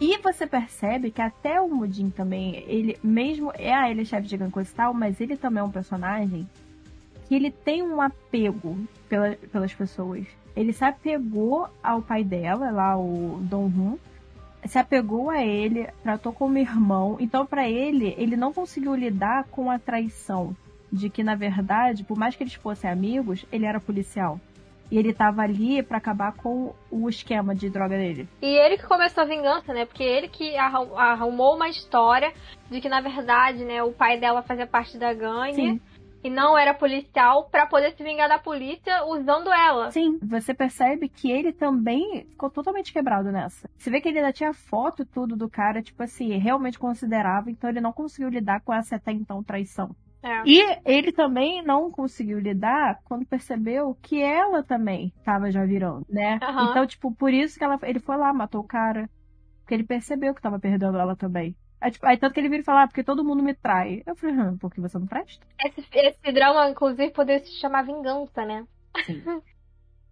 E 0.00 0.18
você 0.18 0.46
percebe 0.46 1.10
que 1.10 1.20
até 1.20 1.60
o 1.60 1.68
Mudin 1.68 2.10
também, 2.10 2.64
ele 2.68 2.98
mesmo 3.02 3.52
é 3.54 3.72
a 3.72 3.90
ele 3.90 4.02
é 4.02 4.04
chefe 4.04 4.28
de 4.28 4.36
gangue 4.36 4.60
e 4.60 4.64
tal, 4.66 4.94
mas 4.94 5.20
ele 5.20 5.36
também 5.36 5.60
é 5.60 5.64
um 5.64 5.70
personagem 5.70 6.48
que 7.34 7.36
ele 7.36 7.50
tem 7.50 7.82
um 7.82 8.00
apego 8.00 8.78
pela, 9.08 9.32
pelas 9.50 9.74
pessoas. 9.74 10.24
Ele 10.54 10.72
se 10.72 10.84
apegou 10.84 11.68
ao 11.82 12.00
pai 12.00 12.22
dela, 12.22 12.70
lá 12.70 12.96
o 12.96 13.40
Dong 13.42 13.76
Hun, 13.76 13.98
se 14.64 14.78
apegou 14.78 15.30
a 15.30 15.44
ele, 15.44 15.88
tratou 16.04 16.32
como 16.32 16.58
irmão. 16.58 17.16
Então, 17.18 17.44
para 17.44 17.68
ele, 17.68 18.14
ele 18.16 18.36
não 18.36 18.52
conseguiu 18.52 18.94
lidar 18.94 19.44
com 19.50 19.68
a 19.68 19.80
traição 19.80 20.56
de 20.92 21.10
que, 21.10 21.24
na 21.24 21.34
verdade, 21.34 22.04
por 22.04 22.16
mais 22.16 22.36
que 22.36 22.44
eles 22.44 22.54
fossem 22.54 22.88
amigos, 22.88 23.44
ele 23.50 23.66
era 23.66 23.80
policial. 23.80 24.38
E 24.88 24.96
ele 24.96 25.12
tava 25.12 25.42
ali 25.42 25.82
para 25.82 25.98
acabar 25.98 26.34
com 26.34 26.72
o 26.88 27.08
esquema 27.08 27.52
de 27.52 27.68
droga 27.68 27.96
dele. 27.96 28.28
E 28.40 28.46
ele 28.46 28.76
que 28.76 28.86
começou 28.86 29.24
a 29.24 29.26
vingança, 29.26 29.74
né? 29.74 29.84
Porque 29.86 30.04
ele 30.04 30.28
que 30.28 30.56
arrumou 30.56 31.56
uma 31.56 31.68
história 31.68 32.32
de 32.70 32.80
que, 32.80 32.88
na 32.88 33.00
verdade, 33.00 33.64
né, 33.64 33.82
o 33.82 33.90
pai 33.90 34.20
dela 34.20 34.40
fazia 34.42 34.68
parte 34.68 34.96
da 34.96 35.12
gangue. 35.12 35.54
Sim 35.54 35.80
e 36.24 36.30
não 36.30 36.56
era 36.56 36.72
policial 36.72 37.50
para 37.50 37.66
poder 37.66 37.92
se 37.92 38.02
vingar 38.02 38.28
da 38.28 38.38
polícia 38.38 39.04
usando 39.04 39.52
ela. 39.52 39.90
Sim, 39.90 40.18
você 40.22 40.54
percebe 40.54 41.06
que 41.06 41.30
ele 41.30 41.52
também 41.52 42.24
ficou 42.30 42.48
totalmente 42.48 42.92
quebrado 42.94 43.30
nessa. 43.30 43.68
Você 43.76 43.90
vê 43.90 44.00
que 44.00 44.08
ele 44.08 44.18
ainda 44.18 44.32
tinha 44.32 44.54
foto 44.54 45.02
e 45.02 45.06
tudo 45.06 45.36
do 45.36 45.50
cara, 45.50 45.82
tipo 45.82 46.02
assim, 46.02 46.36
realmente 46.38 46.78
considerava, 46.78 47.50
então 47.50 47.68
ele 47.68 47.80
não 47.80 47.92
conseguiu 47.92 48.30
lidar 48.30 48.62
com 48.62 48.72
essa 48.72 48.96
até 48.96 49.12
então 49.12 49.44
traição. 49.44 49.94
É. 50.22 50.42
E 50.46 50.80
ele 50.86 51.12
também 51.12 51.62
não 51.62 51.90
conseguiu 51.90 52.38
lidar 52.38 52.98
quando 53.04 53.26
percebeu 53.26 53.94
que 54.00 54.22
ela 54.22 54.62
também 54.62 55.12
tava 55.22 55.50
já 55.50 55.66
virando, 55.66 56.06
né? 56.08 56.40
Uhum. 56.42 56.70
Então, 56.70 56.86
tipo, 56.86 57.14
por 57.14 57.30
isso 57.30 57.58
que 57.58 57.64
ela, 57.64 57.78
ele 57.82 58.00
foi 58.00 58.16
lá, 58.16 58.32
matou 58.32 58.62
o 58.62 58.66
cara. 58.66 59.10
Porque 59.60 59.74
ele 59.74 59.84
percebeu 59.84 60.34
que 60.34 60.40
tava 60.40 60.58
perdendo 60.58 60.96
ela 60.98 61.14
também. 61.14 61.54
Aí, 61.84 61.90
tipo, 61.90 62.06
aí 62.06 62.16
tanto 62.16 62.32
que 62.32 62.40
ele 62.40 62.48
vira 62.48 62.62
e 62.62 62.64
fala, 62.64 62.84
ah, 62.84 62.86
porque 62.86 63.04
todo 63.04 63.22
mundo 63.22 63.42
me 63.42 63.52
trai. 63.52 64.02
Eu 64.06 64.16
falei, 64.16 64.34
porque 64.58 64.80
você 64.80 64.98
não 64.98 65.06
presta? 65.06 65.46
Esse, 65.62 65.86
esse 65.92 66.32
drama, 66.32 66.70
inclusive, 66.70 67.10
poderia 67.10 67.44
se 67.44 67.52
chamar 67.60 67.84
vingança, 67.84 68.42
né? 68.42 68.66
Sim. 69.04 69.22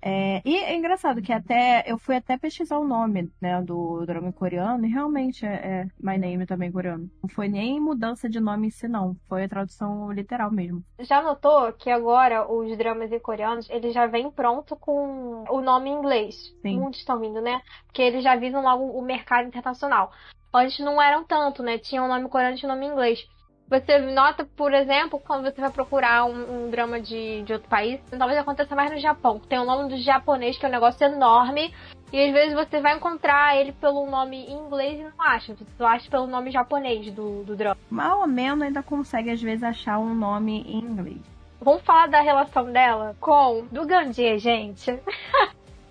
É, 0.03 0.43
e 0.45 0.57
é 0.57 0.75
engraçado 0.75 1.23
que 1.23 1.33
até 1.33 1.85
eu 1.87 1.97
fui 1.97 2.17
até 2.17 2.37
pesquisar 2.37 2.79
o 2.79 2.87
nome 2.87 3.31
né, 3.41 3.63
do 3.63 4.05
drama 4.05 4.33
coreano 4.33 4.85
e 4.85 4.91
realmente 4.91 5.47
é, 5.47 5.55
é 5.55 5.87
My 6.01 6.19
Name 6.19 6.45
também 6.45 6.73
coreano. 6.73 7.09
Não 7.23 7.31
foi 7.31 7.49
nem 7.49 7.79
mudança 7.81 8.29
de 8.29 8.41
nome 8.41 8.67
em 8.67 8.71
si, 8.71 8.89
não. 8.89 9.17
Foi 9.29 9.45
a 9.45 9.49
tradução 9.49 10.11
literal 10.11 10.51
mesmo. 10.51 10.83
Já 10.99 11.23
notou 11.23 11.73
que 11.75 11.89
agora 11.89 12.51
os 12.51 12.77
dramas 12.77 13.13
em 13.13 13.21
coreanos 13.21 13.71
eles 13.71 13.95
já 13.95 14.07
vêm 14.07 14.29
pronto 14.31 14.75
com 14.75 15.45
o 15.49 15.61
nome 15.61 15.91
em 15.91 15.95
inglês? 15.95 16.53
Sim. 16.63 16.81
Muitos 16.81 16.99
estão 16.99 17.21
vindo, 17.21 17.41
né? 17.41 17.63
Porque 17.87 18.03
eles 18.03 18.25
já 18.25 18.35
visam 18.35 18.63
logo 18.63 18.85
o 18.85 19.03
mercado 19.03 19.47
internacional. 19.47 20.11
Antes 20.53 20.81
não 20.81 21.01
eram 21.01 21.25
tanto, 21.25 21.63
né? 21.63 21.79
Tinha 21.79 22.03
um 22.03 22.09
nome 22.09 22.29
coreano 22.29 22.57
e 22.61 22.67
um 22.67 22.69
nome 22.69 22.87
inglês. 22.87 23.25
Você 23.73 23.99
nota, 23.99 24.45
por 24.55 24.75
exemplo, 24.75 25.19
quando 25.19 25.45
você 25.45 25.59
vai 25.59 25.71
procurar 25.71 26.27
um, 26.27 26.67
um, 26.67 26.71
drama 26.71 27.01
de, 27.01 27.43
de 27.43 27.55
outro 27.55 27.71
país, 27.71 27.99
talvez 28.11 28.39
aconteça 28.39 28.77
mais 28.77 28.91
no 28.91 28.99
Japão. 28.99 29.41
Tem 29.41 29.59
o 29.59 29.65
nome 29.65 29.89
do 29.89 29.97
japonês, 29.97 30.59
que 30.59 30.67
é 30.67 30.69
um 30.69 30.73
negócio 30.73 31.03
enorme, 31.07 31.73
e 32.13 32.23
às 32.23 32.33
vezes 32.35 32.53
você 32.53 32.83
vai 32.83 32.95
encontrar 32.95 33.57
ele 33.57 33.73
pelo 33.73 34.05
nome 34.11 34.45
em 34.45 34.53
inglês 34.53 35.01
e 35.01 35.05
não 35.05 35.13
acha. 35.19 35.55
Você 35.55 35.65
só 35.79 35.87
acha 35.87 36.11
pelo 36.11 36.27
nome 36.27 36.51
japonês 36.51 37.11
do, 37.13 37.45
do 37.45 37.57
drama. 37.57 37.79
Mal 37.89 38.21
ou 38.21 38.27
menos 38.27 38.61
ainda 38.61 38.83
consegue, 38.83 39.31
às 39.31 39.41
vezes, 39.41 39.63
achar 39.63 39.99
um 39.99 40.15
nome 40.15 40.61
em 40.69 40.81
inglês. 40.81 41.23
Vamos 41.59 41.81
falar 41.81 42.09
da 42.09 42.21
relação 42.21 42.71
dela 42.71 43.17
com 43.19 43.65
do 43.73 43.87
Gandhi, 43.87 44.39
gente. 44.39 45.01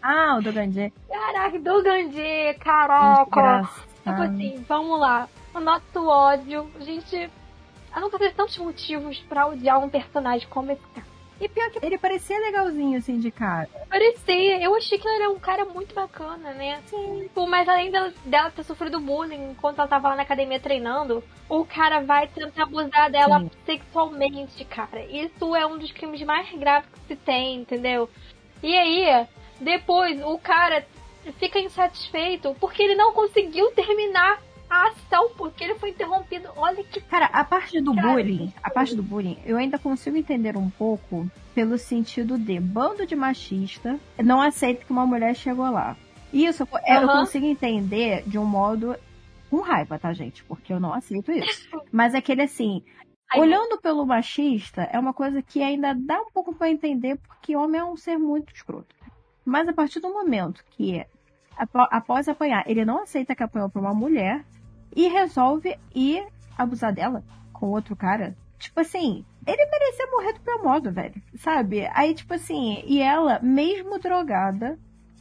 Ah, 0.03 0.38
o 0.39 0.41
do 0.41 0.51
Gandhi. 0.51 0.91
Caraca, 1.07 1.59
do 1.59 1.84
Gandhi, 1.84 2.57
caraca. 2.59 3.69
Tipo 4.03 4.21
assim, 4.23 4.65
vamos 4.67 4.99
lá. 4.99 5.29
O 5.53 5.59
nosso 5.59 6.07
ódio, 6.07 6.67
a 6.75 6.79
gente 6.79 7.29
eu 7.95 8.01
nunca 8.01 8.17
tive 8.17 8.31
tantos 8.31 8.57
motivos 8.57 9.19
para 9.27 9.47
odiar 9.47 9.79
um 9.79 9.89
personagem 9.89 10.47
como 10.49 10.71
esse 10.71 10.81
cara. 10.93 11.11
E 11.41 11.49
pior 11.49 11.71
que 11.71 11.83
ele 11.83 11.97
parecia 11.97 12.39
legalzinho, 12.39 12.99
assim, 12.99 13.19
de 13.19 13.31
cara. 13.31 13.67
Parecia. 13.89 14.61
Eu 14.61 14.75
achei 14.75 14.99
que 14.99 15.07
ele 15.07 15.23
era 15.23 15.31
um 15.31 15.39
cara 15.39 15.65
muito 15.65 15.95
bacana, 15.95 16.53
né? 16.53 16.79
Sim. 16.85 17.21
Tipo, 17.23 17.47
mas 17.47 17.67
além 17.67 17.89
dela, 17.89 18.13
dela 18.23 18.51
ter 18.51 18.63
sofrido 18.63 18.99
bullying 18.99 19.49
enquanto 19.49 19.79
ela 19.79 19.87
tava 19.87 20.09
lá 20.09 20.15
na 20.15 20.21
academia 20.21 20.59
treinando, 20.59 21.23
o 21.49 21.65
cara 21.65 21.99
vai 22.01 22.27
tentar 22.27 22.63
abusar 22.63 23.09
dela 23.09 23.39
Sim. 23.39 23.49
sexualmente, 23.65 24.63
cara. 24.65 25.03
Isso 25.05 25.55
é 25.55 25.65
um 25.65 25.79
dos 25.79 25.91
crimes 25.91 26.21
mais 26.21 26.47
graves 26.51 26.87
que 26.91 26.99
se 27.07 27.15
tem, 27.15 27.55
entendeu? 27.61 28.07
E 28.61 28.77
aí, 28.77 29.25
depois, 29.59 30.23
o 30.23 30.37
cara 30.37 30.85
fica 31.39 31.59
insatisfeito 31.59 32.55
porque 32.59 32.83
ele 32.83 32.93
não 32.93 33.13
conseguiu 33.13 33.71
terminar 33.71 34.39
a 34.72 34.88
ação, 34.88 35.32
porque 35.36 35.65
ele 35.65 35.76
foi 35.76 35.89
interrompido. 35.89 36.49
Olha 36.55 36.82
que. 36.82 37.01
Cara, 37.01 37.26
a 37.26 37.43
parte 37.43 37.82
do 37.82 37.93
cara, 37.93 38.07
bullying, 38.07 38.53
a 38.63 38.69
parte 38.69 38.95
do 38.95 39.03
bullying, 39.03 39.38
eu 39.45 39.57
ainda 39.57 39.78
consigo 39.78 40.15
entender 40.15 40.55
um 40.55 40.69
pouco 40.69 41.30
pelo 41.53 41.78
sentido 41.78 42.38
de 42.38 42.57
bando 42.57 43.05
de 43.05 43.13
machista 43.13 43.99
não 44.17 44.41
aceita 44.41 44.86
que 44.86 44.91
uma 44.91 45.05
mulher 45.05 45.36
chegou 45.36 45.69
lá. 45.69 45.97
Isso 46.32 46.63
uhum. 46.63 46.80
eu 46.88 47.07
consigo 47.09 47.45
entender 47.45 48.24
de 48.26 48.38
um 48.38 48.45
modo 48.45 48.95
com 49.49 49.59
raiva, 49.59 49.99
tá, 49.99 50.13
gente? 50.13 50.41
Porque 50.45 50.72
eu 50.72 50.80
não 50.80 50.93
aceito 50.93 51.34
isso. 51.34 51.67
Mas 51.91 52.15
aquele 52.15 52.43
assim, 52.43 52.82
olhando 53.36 53.78
pelo 53.82 54.05
machista, 54.05 54.84
é 54.84 54.97
uma 54.97 55.13
coisa 55.13 55.41
que 55.41 55.61
ainda 55.61 55.93
dá 55.93 56.22
um 56.22 56.32
pouco 56.32 56.55
para 56.55 56.69
entender, 56.69 57.17
porque 57.28 57.57
homem 57.57 57.82
é 57.82 57.84
um 57.84 57.97
ser 57.97 58.17
muito 58.17 58.53
escroto. 58.55 58.95
Mas 59.43 59.67
a 59.67 59.74
partir 59.74 59.99
do 59.99 60.13
momento 60.13 60.63
que, 60.69 61.05
após 61.89 62.30
apanhar, 62.30 62.63
ele 62.65 62.86
não 62.86 63.03
aceita 63.03 63.36
que 63.36 63.43
apanhou 63.43 63.69
por 63.69 63.82
uma 63.82 63.93
mulher, 63.93 64.45
e 64.95 65.07
resolve 65.07 65.77
ir 65.93 66.25
abusar 66.57 66.93
dela 66.93 67.23
com 67.53 67.67
outro 67.67 67.95
cara. 67.95 68.35
Tipo 68.59 68.81
assim, 68.81 69.25
ele 69.45 69.65
merecia 69.65 70.07
morrer 70.11 70.33
do 70.33 70.39
pior 70.41 70.63
modo, 70.63 70.91
velho. 70.91 71.21
Sabe? 71.35 71.87
Aí, 71.93 72.13
tipo 72.13 72.33
assim, 72.33 72.83
e 72.85 73.01
ela, 73.01 73.39
mesmo 73.41 73.97
drogada, 73.99 74.77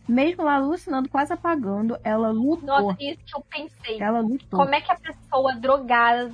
mesmo 0.07 0.45
lá 0.45 0.57
alucinando, 0.57 1.09
quase 1.09 1.33
apagando, 1.33 1.99
ela 2.05 2.31
lutou. 2.31 2.67
Nossa, 2.67 2.97
isso 3.01 3.21
que 3.25 3.37
eu 3.37 3.45
pensei. 3.49 4.01
Ela 4.01 4.21
lutou. 4.21 4.59
Como 4.61 4.75
é 4.75 4.81
que 4.81 4.93
a 4.93 4.97
pessoa 4.97 5.55
drogada, 5.55 6.33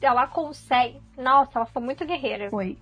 ela 0.00 0.26
consegue. 0.26 1.00
Nossa, 1.16 1.58
ela 1.58 1.66
foi 1.66 1.82
muito 1.82 2.04
guerreira. 2.04 2.50
Foi. 2.50 2.76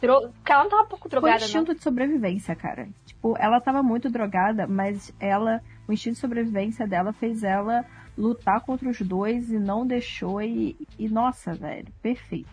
Dro... 0.00 0.30
Porque 0.30 0.52
ela 0.52 0.62
não 0.62 0.70
tava 0.70 0.82
um 0.82 0.88
pouco 0.88 1.08
drogada, 1.08 1.38
Foi 1.38 1.46
instinto 1.46 1.68
não. 1.68 1.74
de 1.74 1.82
sobrevivência, 1.82 2.56
cara. 2.56 2.88
Tipo, 3.04 3.36
ela 3.38 3.60
tava 3.60 3.82
muito 3.82 4.08
drogada, 4.08 4.66
mas 4.66 5.12
ela, 5.20 5.62
o 5.86 5.92
instinto 5.92 6.14
de 6.14 6.20
sobrevivência 6.20 6.86
dela 6.86 7.12
fez 7.12 7.44
ela 7.44 7.84
lutar 8.20 8.60
contra 8.60 8.88
os 8.88 9.00
dois 9.00 9.50
e 9.50 9.58
não 9.58 9.86
deixou. 9.86 10.40
E, 10.42 10.76
e 10.98 11.08
nossa, 11.08 11.54
velho, 11.54 11.88
perfeito. 12.02 12.48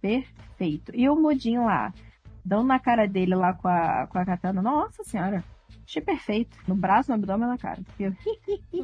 Perfeito. 0.00 0.92
E 0.94 1.08
o 1.08 1.16
Mudinho 1.16 1.64
lá, 1.64 1.92
dando 2.44 2.64
na 2.64 2.78
cara 2.78 3.06
dele 3.06 3.34
lá 3.34 3.52
com 3.52 3.68
a, 3.68 4.06
com 4.06 4.18
a 4.18 4.24
katana, 4.24 4.62
nossa 4.62 5.04
senhora. 5.04 5.44
Achei 5.86 6.02
perfeito. 6.02 6.56
No 6.66 6.74
braço, 6.74 7.10
no 7.10 7.14
abdômen, 7.14 7.48
na 7.48 7.56
cara. 7.56 7.80
Eu... 7.98 8.12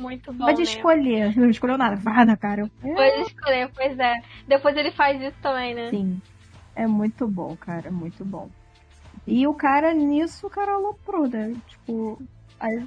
Muito 0.00 0.32
bom. 0.32 0.46
Pode 0.46 0.58
né? 0.58 0.62
escolher. 0.62 1.36
Não 1.36 1.50
escolheu 1.50 1.76
nada. 1.76 1.96
Vá 1.96 2.24
na 2.24 2.36
cara. 2.36 2.70
Pode 2.80 3.20
escolher, 3.22 3.70
pois 3.74 3.98
é. 3.98 4.14
Depois 4.48 4.74
ele 4.74 4.90
faz 4.92 5.20
isso 5.20 5.36
também, 5.42 5.74
né? 5.74 5.90
Sim. 5.90 6.20
É 6.74 6.86
muito 6.86 7.28
bom, 7.28 7.54
cara. 7.56 7.90
Muito 7.90 8.24
bom. 8.24 8.48
E 9.26 9.46
o 9.46 9.54
cara, 9.54 9.92
nisso, 9.92 10.46
o 10.46 10.50
cara 10.50 10.72
aloprou, 10.72 11.28
né? 11.28 11.54
Tipo, 11.66 12.18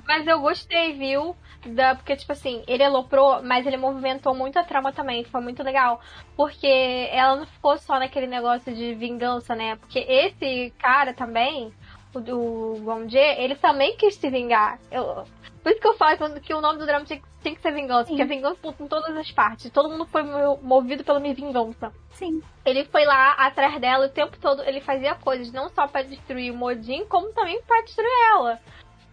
mas 0.05 0.27
eu 0.27 0.39
gostei, 0.39 0.93
viu? 0.93 1.35
Da, 1.65 1.95
porque, 1.95 2.15
tipo 2.15 2.31
assim, 2.31 2.63
ele 2.67 2.83
aloprou, 2.83 3.41
mas 3.43 3.65
ele 3.65 3.77
movimentou 3.77 4.33
muito 4.33 4.57
a 4.57 4.63
trama 4.63 4.91
também. 4.91 5.23
Foi 5.25 5.41
muito 5.41 5.63
legal. 5.63 5.99
Porque 6.35 7.09
ela 7.11 7.35
não 7.35 7.45
ficou 7.45 7.77
só 7.77 7.99
naquele 7.99 8.27
negócio 8.27 8.73
de 8.73 8.93
vingança, 8.93 9.55
né? 9.55 9.75
Porque 9.75 9.99
esse 9.99 10.73
cara 10.79 11.13
também, 11.13 11.73
o, 12.13 12.19
o 12.19 12.79
Gonde, 12.83 13.17
ele 13.17 13.55
também 13.55 13.97
quis 13.97 14.15
se 14.15 14.29
vingar. 14.29 14.79
Eu, 14.91 15.25
por 15.67 15.71
isso 15.71 15.81
que 15.81 15.87
eu 15.87 15.95
falo 15.95 16.39
que 16.39 16.53
o 16.53 16.61
nome 16.61 16.79
do 16.79 16.85
drama 16.85 17.03
tinha, 17.03 17.21
tinha 17.41 17.53
que 17.53 17.61
ser 17.61 17.73
vingança, 17.73 18.05
Sim. 18.05 18.11
porque 18.11 18.21
é 18.21 18.25
vingança 18.25 18.55
por 18.61 18.87
todas 18.87 19.13
as 19.17 19.29
partes. 19.31 19.69
Todo 19.69 19.89
mundo 19.89 20.05
foi 20.05 20.23
movido 20.61 21.03
pela 21.03 21.19
minha 21.19 21.33
vingança. 21.33 21.91
Sim. 22.11 22.41
Ele 22.63 22.85
foi 22.85 23.03
lá 23.03 23.33
atrás 23.33 23.77
dela 23.81 24.05
o 24.05 24.09
tempo 24.09 24.37
todo, 24.39 24.63
ele 24.63 24.79
fazia 24.79 25.15
coisas 25.15 25.51
não 25.51 25.67
só 25.67 25.85
para 25.85 26.03
destruir 26.03 26.53
o 26.53 26.55
Modin, 26.55 27.05
como 27.07 27.33
também 27.33 27.61
para 27.63 27.81
destruir 27.81 28.09
ela. 28.31 28.61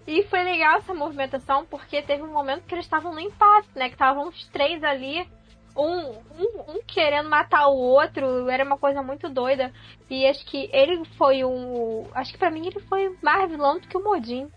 E 0.06 0.22
foi 0.24 0.42
legal 0.42 0.78
essa 0.78 0.92
movimentação, 0.92 1.64
porque 1.64 2.02
teve 2.02 2.22
um 2.22 2.32
momento 2.32 2.64
que 2.64 2.74
eles 2.74 2.84
estavam 2.84 3.12
no 3.12 3.20
empate, 3.20 3.68
né? 3.74 3.88
Que 3.88 3.94
estavam 3.94 4.28
os 4.28 4.46
três 4.48 4.84
ali 4.84 5.26
um, 5.76 6.10
um, 6.38 6.64
um, 6.68 6.82
querendo 6.86 7.28
matar 7.28 7.66
o 7.68 7.76
outro, 7.76 8.48
era 8.48 8.64
uma 8.64 8.78
coisa 8.78 9.02
muito 9.02 9.28
doida. 9.28 9.72
E 10.08 10.26
acho 10.26 10.44
que 10.46 10.68
ele 10.72 11.04
foi 11.16 11.44
um. 11.44 12.06
Acho 12.14 12.32
que 12.32 12.38
para 12.38 12.50
mim 12.50 12.66
ele 12.66 12.80
foi 12.80 13.16
mais 13.22 13.50
vilão 13.50 13.78
do 13.78 13.88
que 13.88 13.96
o 13.96 14.04
Modin. 14.04 14.48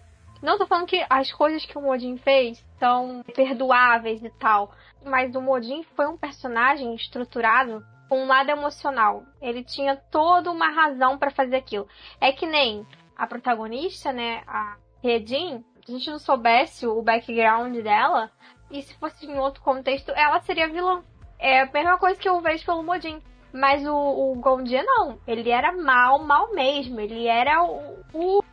Não 0.42 0.58
tô 0.58 0.68
falando 0.68 0.86
que 0.86 1.04
as 1.10 1.32
coisas 1.32 1.66
que 1.66 1.78
o 1.78 1.82
Modin 1.82 2.18
fez 2.18 2.64
são 2.78 3.24
perdoáveis 3.36 4.24
e 4.24 4.30
tal. 4.30 4.72
Mas 5.04 5.36
o 5.36 5.42
Modin 5.42 5.84
foi 5.96 6.08
um 6.08 6.18
personagem 6.18 6.94
estruturado 6.94 7.84
com 8.08 8.24
um 8.24 8.28
lado 8.28 8.50
emocional. 8.52 9.24
Ele 9.42 9.64
tinha 9.64 9.96
toda 9.96 10.52
uma 10.52 10.70
razão 10.70 11.18
para 11.18 11.32
fazer 11.32 11.56
aquilo. 11.56 11.88
É 12.22 12.32
que 12.32 12.46
nem 12.46 12.86
a 13.18 13.26
protagonista, 13.26 14.14
né? 14.14 14.44
A 14.46 14.78
Redin, 15.04 15.64
se 15.86 15.92
a 15.92 15.98
gente 15.98 16.10
não 16.10 16.20
soubesse 16.20 16.86
o 16.86 17.02
background 17.02 17.76
dela, 17.78 18.32
e 18.70 18.82
se 18.82 18.94
fosse 18.96 19.26
em 19.26 19.38
outro 19.38 19.62
contexto, 19.62 20.12
ela 20.12 20.40
seria 20.42 20.68
vilã. 20.68 21.04
É 21.40 21.62
a 21.62 21.72
mesma 21.72 21.98
coisa 21.98 22.20
que 22.20 22.28
eu 22.28 22.42
vejo 22.42 22.66
pelo 22.66 22.84
Modin. 22.84 23.22
Mas 23.54 23.86
o, 23.88 23.96
o 23.96 24.36
Gondia 24.36 24.84
não. 24.84 25.18
Ele 25.26 25.50
era 25.50 25.72
mal, 25.72 26.20
mal 26.20 26.54
mesmo. 26.54 27.00
Ele 27.00 27.28
era 27.28 27.64
o, 27.64 28.04
o 28.14 28.44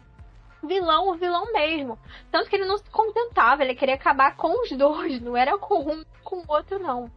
vilão, 0.62 1.08
o 1.08 1.14
vilão 1.14 1.52
mesmo. 1.52 1.98
Tanto 2.30 2.48
que 2.48 2.56
ele 2.56 2.66
não 2.66 2.78
se 2.78 2.88
contentava, 2.90 3.62
ele 3.62 3.74
queria 3.74 3.94
acabar 3.94 4.36
com 4.36 4.62
os 4.62 4.70
dois, 4.72 5.20
não 5.20 5.36
era 5.36 5.58
com 5.58 5.80
um 5.80 6.04
com 6.22 6.36
o 6.36 6.44
outro, 6.48 6.78
não. 6.78 7.10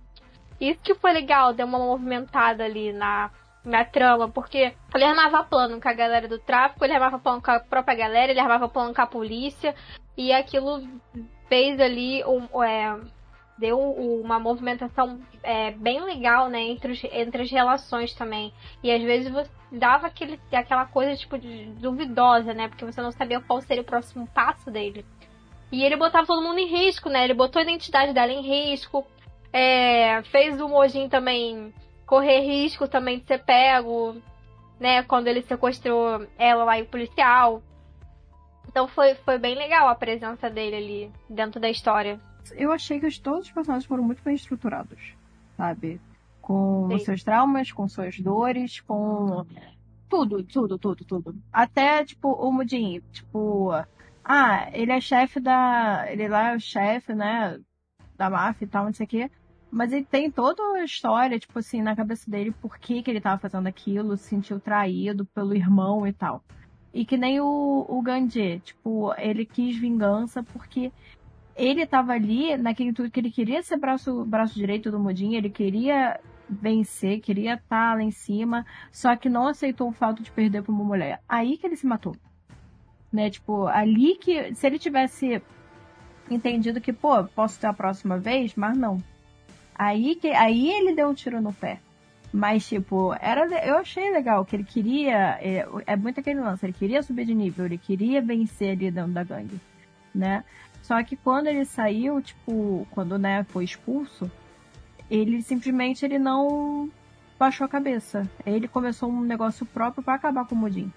Isso 0.59 0.79
que 0.81 0.95
foi 0.95 1.13
legal, 1.13 1.53
deu 1.53 1.65
uma 1.65 1.79
movimentada 1.79 2.65
ali 2.65 2.91
na, 2.91 3.31
na 3.67 3.83
trama, 3.83 4.29
porque 4.29 4.73
ele 4.95 5.03
armava 5.03 5.43
plano 5.43 5.79
com 5.79 5.89
a 5.89 5.93
galera 5.93 6.27
do 6.27 6.39
tráfico, 6.39 6.85
ele 6.85 6.93
armava 6.93 7.19
plano 7.19 7.41
com 7.41 7.51
a 7.51 7.59
própria 7.59 7.97
galera, 7.97 8.31
ele 8.31 8.39
armava 8.39 8.69
plano 8.69 8.93
com 8.93 9.01
a 9.01 9.05
polícia, 9.05 9.75
e 10.15 10.31
aquilo 10.31 10.87
fez 11.49 11.79
ali 11.79 12.23
um, 12.23 12.63
é, 12.63 12.97
deu 13.57 13.77
uma 13.77 14.39
movimentação 14.39 15.19
é, 15.43 15.71
bem 15.71 16.01
legal, 16.01 16.49
né, 16.49 16.61
entre, 16.61 16.93
os, 16.93 17.03
entre 17.11 17.41
as 17.41 17.51
relações 17.51 18.13
também. 18.13 18.53
E 18.81 18.89
às 18.89 19.01
vezes 19.01 19.29
você 19.29 19.51
dava 19.69 20.07
aquele, 20.07 20.39
aquela 20.51 20.85
coisa, 20.85 21.15
tipo, 21.17 21.37
duvidosa, 21.77 22.53
né, 22.53 22.69
porque 22.69 22.85
você 22.85 23.01
não 23.01 23.11
sabia 23.11 23.41
qual 23.41 23.59
seria 23.61 23.81
o 23.81 23.85
próximo 23.85 24.27
passo 24.27 24.71
dele. 24.71 25.05
E 25.69 25.83
ele 25.83 25.97
botava 25.97 26.25
todo 26.25 26.41
mundo 26.41 26.59
em 26.59 26.67
risco, 26.67 27.09
né, 27.09 27.25
ele 27.25 27.33
botou 27.33 27.59
a 27.59 27.63
identidade 27.63 28.13
dela 28.13 28.31
em 28.31 28.41
risco, 28.41 29.05
é, 29.51 30.21
fez 30.23 30.61
o 30.61 30.69
Mojin 30.69 31.09
também 31.09 31.73
correr 32.07 32.39
risco 32.39 32.87
também 32.87 33.19
de 33.19 33.25
ser 33.25 33.43
pego, 33.43 34.15
né, 34.79 35.03
quando 35.03 35.27
ele 35.27 35.43
sequestrou 35.43 36.25
ela 36.39 36.63
lá 36.63 36.79
e 36.79 36.83
o 36.83 36.87
policial. 36.87 37.61
Então 38.67 38.87
foi, 38.87 39.13
foi 39.15 39.37
bem 39.37 39.55
legal 39.55 39.89
a 39.89 39.95
presença 39.95 40.49
dele 40.49 40.75
ali 40.77 41.11
dentro 41.29 41.59
da 41.59 41.69
história. 41.69 42.19
Eu 42.53 42.71
achei 42.71 42.99
que 42.99 43.19
todos 43.19 43.47
os 43.47 43.51
personagens 43.51 43.85
foram 43.85 44.03
muito 44.03 44.23
bem 44.23 44.35
estruturados, 44.35 45.13
sabe? 45.57 45.99
Com 46.41 46.87
Sim. 46.91 46.99
seus 46.99 47.23
traumas, 47.23 47.71
com 47.73 47.87
suas 47.89 48.17
dores, 48.19 48.79
com 48.79 49.45
tudo, 50.09 50.41
tudo, 50.43 50.77
tudo, 50.77 51.03
tudo. 51.03 51.35
Até, 51.51 52.05
tipo, 52.05 52.31
o 52.31 52.51
Mudin, 52.51 53.01
tipo, 53.11 53.71
ah, 54.23 54.69
ele 54.71 54.93
é 54.93 55.01
chefe 55.01 55.41
da. 55.41 56.05
Ele 56.09 56.29
lá 56.29 56.51
é 56.51 56.55
o 56.55 56.59
chefe, 56.59 57.13
né? 57.13 57.59
Da 58.15 58.29
máfia 58.29 58.63
e 58.63 58.67
tal, 58.67 58.85
não 58.85 58.93
sei 58.93 59.05
o 59.05 59.09
quê. 59.09 59.31
Mas 59.69 59.91
ele 59.91 60.05
tem 60.05 60.31
toda 60.31 60.61
a 60.79 60.83
história, 60.83 61.39
tipo 61.39 61.59
assim, 61.59 61.81
na 61.81 61.95
cabeça 61.95 62.29
dele, 62.29 62.51
por 62.51 62.77
que, 62.77 63.03
que 63.03 63.11
ele 63.11 63.21
tava 63.21 63.39
fazendo 63.39 63.67
aquilo, 63.67 64.15
se 64.15 64.29
sentiu 64.29 64.59
traído 64.59 65.25
pelo 65.25 65.55
irmão 65.55 66.07
e 66.07 66.13
tal. 66.13 66.43
E 66.93 67.05
que 67.05 67.17
nem 67.17 67.39
o, 67.41 67.85
o 67.87 68.01
Gandhi, 68.01 68.59
tipo, 68.63 69.13
ele 69.17 69.45
quis 69.45 69.77
vingança 69.77 70.41
porque 70.41 70.91
ele 71.55 71.81
estava 71.81 72.13
ali 72.13 72.55
naquele 72.55 72.93
tudo 72.93 73.11
que 73.11 73.19
ele 73.19 73.31
queria 73.31 73.61
ser 73.61 73.77
braço, 73.77 74.23
braço 74.25 74.55
direito 74.55 74.89
do 74.89 74.99
Modin, 74.99 75.35
ele 75.35 75.49
queria 75.49 76.19
vencer, 76.49 77.19
queria 77.19 77.55
estar 77.55 77.89
tá 77.89 77.95
lá 77.95 78.01
em 78.01 78.11
cima, 78.11 78.65
só 78.91 79.15
que 79.15 79.27
não 79.27 79.47
aceitou 79.47 79.89
o 79.89 79.93
fato 79.93 80.23
de 80.23 80.31
perder 80.31 80.63
para 80.63 80.71
uma 80.71 80.83
mulher. 80.83 81.21
Aí 81.27 81.57
que 81.57 81.65
ele 81.65 81.75
se 81.75 81.85
matou. 81.85 82.15
Né? 83.11 83.29
Tipo, 83.29 83.67
ali 83.67 84.15
que 84.15 84.53
se 84.55 84.65
ele 84.65 84.79
tivesse 84.79 85.41
entendido 86.29 86.81
que, 86.81 86.93
pô, 86.93 87.23
posso 87.25 87.59
ter 87.59 87.67
a 87.67 87.73
próxima 87.73 88.17
vez, 88.17 88.55
mas 88.55 88.77
não. 88.77 89.01
Aí 89.77 90.15
que 90.15 90.29
aí 90.29 90.71
ele 90.71 90.95
deu 90.95 91.07
um 91.09 91.13
tiro 91.13 91.39
no 91.39 91.53
pé. 91.53 91.79
Mas, 92.33 92.67
tipo, 92.67 93.15
era, 93.21 93.45
eu 93.65 93.77
achei 93.77 94.11
legal 94.11 94.43
que 94.43 94.55
ele 94.55 94.63
queria. 94.63 95.37
É, 95.41 95.67
é 95.85 95.95
muito 95.95 96.19
aquele 96.19 96.39
lance, 96.39 96.65
ele 96.65 96.73
queria 96.73 97.01
subir 97.03 97.25
de 97.25 97.33
nível, 97.33 97.65
ele 97.65 97.77
queria 97.77 98.21
vencer 98.21 98.71
ali 98.71 98.91
dentro 98.91 99.11
da 99.11 99.23
gangue, 99.23 99.59
né? 100.13 100.43
Só 100.81 101.01
que 101.03 101.15
quando 101.15 101.47
ele 101.47 101.65
saiu, 101.65 102.21
tipo, 102.21 102.87
quando 102.91 103.17
né, 103.17 103.43
foi 103.45 103.63
expulso, 103.63 104.29
ele 105.09 105.41
simplesmente 105.41 106.05
ele 106.05 106.19
não 106.19 106.89
baixou 107.39 107.65
a 107.65 107.69
cabeça. 107.69 108.29
Ele 108.45 108.67
começou 108.67 109.09
um 109.09 109.21
negócio 109.21 109.65
próprio 109.65 110.03
para 110.03 110.15
acabar 110.15 110.45
com 110.45 110.55
o 110.55 110.57
Mudin. 110.57 110.91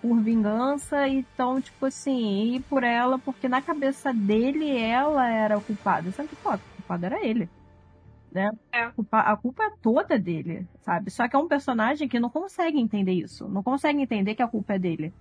Por 0.00 0.20
vingança, 0.20 1.08
então, 1.08 1.60
tipo 1.60 1.86
assim, 1.86 2.54
ir 2.54 2.60
por 2.62 2.84
ela, 2.84 3.18
porque 3.18 3.48
na 3.48 3.62
cabeça 3.62 4.12
dele 4.12 4.76
ela 4.76 5.28
era 5.28 5.56
a 5.56 5.60
culpada. 5.60 6.10
Sendo 6.12 6.28
que, 6.28 6.36
pô, 6.36 6.50
a 6.50 6.58
culpada 6.58 7.06
era 7.06 7.24
ele 7.24 7.48
né? 8.34 8.50
É. 8.72 8.82
A, 9.12 9.36
culpa, 9.36 9.62
é 9.62 9.70
toda 9.80 10.18
dele, 10.18 10.66
sabe? 10.82 11.08
Só 11.10 11.28
que 11.28 11.36
é 11.36 11.38
um 11.38 11.46
personagem 11.46 12.08
que 12.08 12.18
não 12.18 12.28
consegue 12.28 12.80
entender 12.80 13.12
isso. 13.12 13.48
Não 13.48 13.62
consegue 13.62 14.02
entender 14.02 14.34
que 14.34 14.42
a 14.42 14.48
culpa 14.48 14.74
é 14.74 14.78
dele. 14.78 15.14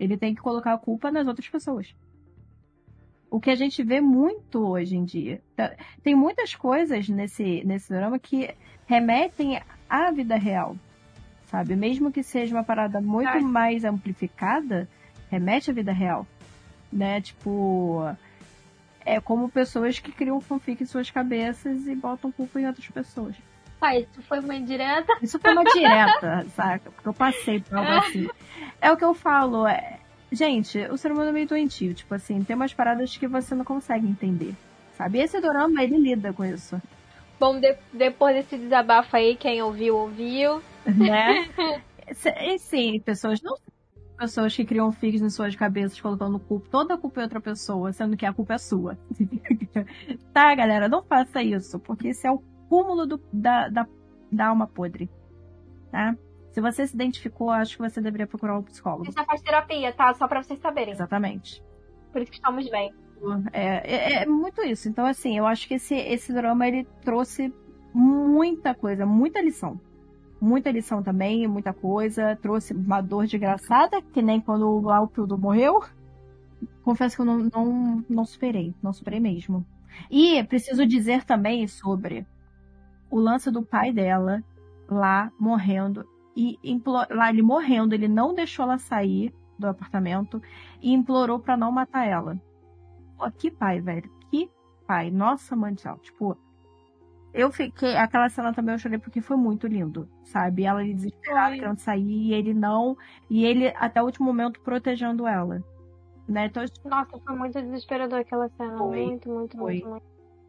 Ele 0.00 0.16
tem 0.16 0.34
que 0.34 0.42
colocar 0.42 0.74
a 0.74 0.78
culpa 0.78 1.10
nas 1.12 1.28
outras 1.28 1.48
pessoas. 1.48 1.94
O 3.30 3.40
que 3.40 3.50
a 3.50 3.54
gente 3.54 3.82
vê 3.84 4.00
muito 4.00 4.66
hoje 4.66 4.96
em 4.96 5.04
dia. 5.04 5.40
Tá, 5.54 5.74
tem 6.02 6.14
muitas 6.16 6.56
coisas 6.56 7.08
nesse, 7.08 7.62
nesse 7.64 7.88
drama 7.88 8.18
que 8.18 8.52
remetem 8.86 9.60
à 9.88 10.10
vida 10.10 10.36
real, 10.36 10.76
sabe? 11.46 11.76
Mesmo 11.76 12.10
que 12.10 12.22
seja 12.22 12.54
uma 12.54 12.64
parada 12.64 13.00
muito 13.00 13.28
Ai. 13.28 13.40
mais 13.40 13.84
amplificada, 13.84 14.88
remete 15.30 15.70
à 15.70 15.74
vida 15.74 15.92
real, 15.92 16.26
né? 16.92 17.20
Tipo, 17.20 18.16
é 19.06 19.20
como 19.20 19.48
pessoas 19.48 20.00
que 20.00 20.10
criam 20.10 20.40
fanfic 20.40 20.82
em 20.82 20.86
suas 20.86 21.10
cabeças 21.10 21.86
e 21.86 21.94
botam 21.94 22.32
culpa 22.32 22.60
em 22.60 22.66
outras 22.66 22.88
pessoas. 22.88 23.36
Ah, 23.80 23.96
isso 23.96 24.20
foi 24.22 24.40
uma 24.40 24.54
indireta? 24.54 25.16
Isso 25.22 25.38
foi 25.38 25.52
uma 25.52 25.62
direta, 25.64 26.44
saca? 26.50 26.90
Porque 26.90 27.08
eu 27.08 27.14
passei 27.14 27.60
por 27.60 27.78
algo 27.78 27.90
assim. 27.92 28.28
É 28.80 28.90
o 28.90 28.96
que 28.96 29.04
eu 29.04 29.14
falo, 29.14 29.66
é... 29.66 30.00
Gente, 30.32 30.78
o 30.90 30.96
ser 30.96 31.12
humano 31.12 31.30
é 31.30 31.32
meio 31.32 31.46
doentio, 31.46 31.94
tipo 31.94 32.12
assim, 32.12 32.42
tem 32.42 32.56
umas 32.56 32.74
paradas 32.74 33.16
que 33.16 33.28
você 33.28 33.54
não 33.54 33.64
consegue 33.64 34.08
entender, 34.08 34.54
sabe? 34.98 35.18
E 35.18 35.22
esse 35.22 35.40
dorama, 35.40 35.84
ele 35.84 35.96
lida 35.96 36.32
com 36.32 36.44
isso. 36.44 36.82
Bom, 37.38 37.60
de 37.60 37.76
depois 37.92 38.34
desse 38.34 38.58
desabafo 38.58 39.14
aí, 39.14 39.36
quem 39.36 39.62
ouviu, 39.62 39.96
ouviu. 39.96 40.60
Né? 40.84 41.48
e 42.40 42.58
sim, 42.58 43.00
pessoas 43.00 43.40
não 43.40 43.56
pessoas 44.16 44.54
que 44.54 44.64
criam 44.64 44.90
fics 44.90 45.20
em 45.20 45.30
suas 45.30 45.54
cabeças 45.54 46.00
colocando 46.00 46.38
culpa, 46.38 46.68
toda 46.70 46.94
a 46.94 46.98
culpa 46.98 47.20
em 47.20 47.24
outra 47.24 47.40
pessoa, 47.40 47.92
sendo 47.92 48.16
que 48.16 48.26
a 48.26 48.32
culpa 48.32 48.54
é 48.54 48.58
sua. 48.58 48.98
tá, 50.32 50.54
galera? 50.54 50.88
Não 50.88 51.02
faça 51.02 51.42
isso, 51.42 51.78
porque 51.78 52.08
esse 52.08 52.26
é 52.26 52.30
o 52.30 52.42
cúmulo 52.68 53.06
do, 53.06 53.20
da, 53.32 53.68
da, 53.68 53.86
da 54.32 54.46
alma 54.48 54.66
podre. 54.66 55.10
Tá? 55.90 56.16
Se 56.50 56.60
você 56.60 56.86
se 56.86 56.94
identificou, 56.94 57.50
acho 57.50 57.76
que 57.76 57.82
você 57.82 58.00
deveria 58.00 58.26
procurar 58.26 58.58
um 58.58 58.62
psicólogo. 58.62 59.08
Isso 59.08 59.20
é 59.20 59.24
faz 59.24 59.42
terapia, 59.42 59.92
tá? 59.92 60.12
Só 60.14 60.26
pra 60.26 60.42
vocês 60.42 60.58
saberem. 60.58 60.94
Exatamente. 60.94 61.62
Por 62.12 62.22
isso 62.22 62.30
que 62.30 62.38
estamos 62.38 62.68
bem. 62.70 62.94
É, 63.52 63.94
é, 63.94 64.22
é 64.22 64.26
muito 64.26 64.62
isso. 64.62 64.88
Então, 64.88 65.04
assim, 65.04 65.36
eu 65.36 65.46
acho 65.46 65.68
que 65.68 65.74
esse, 65.74 65.94
esse 65.94 66.32
drama 66.32 66.66
ele 66.66 66.84
trouxe 67.02 67.52
muita 67.92 68.74
coisa, 68.74 69.04
muita 69.04 69.40
lição 69.40 69.80
muita 70.46 70.70
lição 70.70 71.02
também, 71.02 71.46
muita 71.48 71.72
coisa. 71.72 72.36
Trouxe 72.36 72.72
uma 72.72 73.00
dor 73.00 73.26
desgraçada, 73.26 74.00
que 74.00 74.22
nem 74.22 74.40
quando 74.40 74.68
o 74.68 74.80
Laupildo 74.80 75.36
morreu. 75.36 75.82
Confesso 76.82 77.16
que 77.16 77.22
eu 77.22 77.26
não, 77.26 77.38
não, 77.38 78.04
não 78.08 78.24
superei, 78.24 78.74
não 78.82 78.92
superei 78.92 79.18
mesmo. 79.18 79.66
E 80.10 80.42
preciso 80.44 80.86
dizer 80.86 81.24
também 81.24 81.66
sobre 81.66 82.26
o 83.10 83.18
lance 83.18 83.50
do 83.50 83.62
pai 83.62 83.92
dela 83.92 84.42
lá 84.88 85.32
morrendo. 85.38 86.06
E 86.36 86.58
implor... 86.62 87.06
lá 87.10 87.30
ele 87.30 87.42
morrendo, 87.42 87.94
ele 87.94 88.08
não 88.08 88.34
deixou 88.34 88.64
ela 88.64 88.78
sair 88.78 89.34
do 89.58 89.66
apartamento 89.66 90.40
e 90.80 90.92
implorou 90.92 91.38
para 91.38 91.56
não 91.56 91.72
matar 91.72 92.06
ela. 92.06 92.40
Pô, 93.16 93.30
que 93.30 93.50
pai, 93.50 93.80
velho. 93.80 94.08
Que 94.30 94.48
pai. 94.86 95.10
Nossa, 95.10 95.56
mãe 95.56 95.74
do 95.74 95.80
céu. 95.80 95.98
Tipo, 95.98 96.36
eu 97.36 97.52
fiquei. 97.52 97.96
Aquela 97.96 98.28
cena 98.28 98.52
também 98.52 98.74
eu 98.74 98.78
chorei 98.78 98.98
porque 98.98 99.20
foi 99.20 99.36
muito 99.36 99.66
lindo, 99.66 100.08
sabe? 100.24 100.64
Ela 100.64 100.80
ali 100.80 100.94
desesperada, 100.94 101.50
Foi. 101.50 101.58
querendo 101.58 101.78
sair, 101.78 102.02
e 102.28 102.32
ele 102.34 102.54
não. 102.54 102.96
E 103.30 103.44
ele, 103.44 103.68
até 103.76 104.00
o 104.02 104.06
último 104.06 104.26
momento, 104.26 104.60
protegendo 104.60 105.26
ela. 105.26 105.62
Né? 106.28 106.46
Então, 106.46 106.64
Nossa, 106.84 107.18
foi 107.18 107.36
muito 107.36 107.60
desesperador 107.60 108.18
aquela 108.20 108.48
cena. 108.50 108.76
Foi, 108.78 109.06
Muito, 109.06 109.28
muito, 109.28 109.56
foi. 109.56 109.74
muito, 109.74 109.88
muito. 109.88 110.06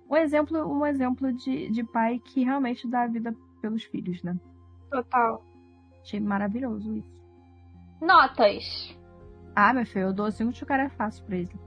um 0.10 0.16
exemplo, 0.16 0.66
um 0.66 0.86
exemplo 0.86 1.32
de, 1.34 1.70
de 1.70 1.84
pai 1.84 2.20
que 2.20 2.44
realmente 2.44 2.88
dá 2.88 3.04
a 3.04 3.08
vida 3.08 3.36
pelos 3.62 3.84
filhos, 3.84 4.24
né? 4.24 4.36
Total. 4.90 5.44
Achei 6.02 6.20
maravilhoso 6.20 6.96
isso. 6.96 7.18
Notas. 8.02 8.98
Ah, 9.56 9.74
meu 9.74 9.86
filho, 9.86 10.06
eu 10.08 10.14
dou 10.14 10.32
cinco 10.32 10.54
de 10.54 10.66
cara 10.66 10.90
fácil 10.90 11.26
pra 11.26 11.36
ele. 11.38 11.67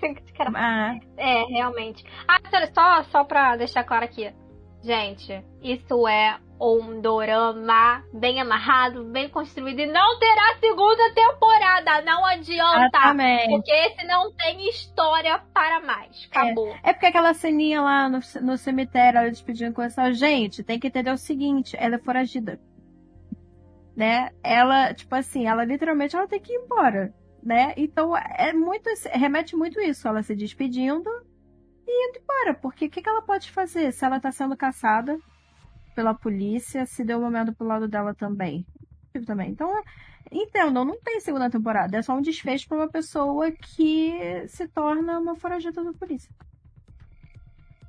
De 0.00 0.32
cara. 0.32 0.50
Ah, 0.54 0.98
É, 1.16 1.44
realmente. 1.44 2.04
Ah, 2.26 2.38
só, 2.72 3.02
só 3.10 3.24
pra 3.24 3.56
deixar 3.56 3.84
claro 3.84 4.04
aqui. 4.04 4.32
Gente, 4.82 5.44
isso 5.62 6.06
é 6.06 6.38
um 6.60 7.00
dorama 7.00 8.04
bem 8.12 8.40
amarrado, 8.40 9.04
bem 9.04 9.28
construído. 9.28 9.80
E 9.80 9.86
não 9.86 10.18
terá 10.18 10.56
segunda 10.60 11.12
temporada. 11.14 12.02
Não 12.02 12.24
adianta. 12.24 12.86
exatamente. 12.86 13.50
Porque 13.50 13.70
esse 13.72 14.06
não 14.06 14.32
tem 14.32 14.68
história 14.68 15.40
para 15.52 15.80
mais. 15.80 16.28
Acabou. 16.30 16.74
É 16.82 16.92
porque 16.92 17.06
aquela 17.06 17.34
ceninha 17.34 17.80
lá 17.80 18.08
no, 18.08 18.20
no 18.42 18.56
cemitério, 18.56 19.18
ela 19.18 19.30
despedindo 19.30 19.74
com 19.74 19.82
essa 19.82 20.12
gente, 20.12 20.62
tem 20.62 20.78
que 20.78 20.86
entender 20.88 21.10
o 21.10 21.18
seguinte, 21.18 21.76
ela 21.78 21.96
é 21.96 21.98
foragida. 21.98 22.60
Né? 23.96 24.30
Ela, 24.44 24.94
tipo 24.94 25.12
assim, 25.14 25.46
ela 25.46 25.64
literalmente 25.64 26.14
ela 26.14 26.28
tem 26.28 26.40
que 26.40 26.52
ir 26.52 26.56
embora, 26.56 27.12
né? 27.42 27.74
Então 27.76 28.16
é 28.16 28.52
muito, 28.52 28.88
remete 29.12 29.56
muito 29.56 29.80
isso, 29.80 30.06
ela 30.08 30.22
se 30.22 30.34
despedindo 30.34 31.08
e 31.86 32.08
indo 32.08 32.18
embora, 32.18 32.54
porque 32.54 32.86
o 32.86 32.90
que, 32.90 33.02
que 33.02 33.08
ela 33.08 33.22
pode 33.22 33.50
fazer 33.50 33.92
se 33.92 34.04
ela 34.04 34.20
tá 34.20 34.30
sendo 34.30 34.56
caçada 34.56 35.18
pela 35.94 36.14
polícia, 36.14 36.86
se 36.86 37.02
deu 37.04 37.18
uma 37.18 37.30
merda 37.30 37.52
pro 37.52 37.66
lado 37.66 37.88
dela 37.88 38.14
também. 38.14 38.64
também. 39.26 39.50
Então, 39.50 39.70
entendam, 40.30 40.84
não 40.84 41.00
tem 41.00 41.20
segunda 41.20 41.50
temporada, 41.50 41.96
é 41.96 42.02
só 42.02 42.14
um 42.14 42.22
desfecho 42.22 42.68
pra 42.68 42.78
uma 42.78 42.88
pessoa 42.88 43.50
que 43.50 44.46
se 44.46 44.68
torna 44.68 45.18
uma 45.18 45.34
foragida 45.34 45.82
da 45.82 45.92
polícia. 45.92 46.30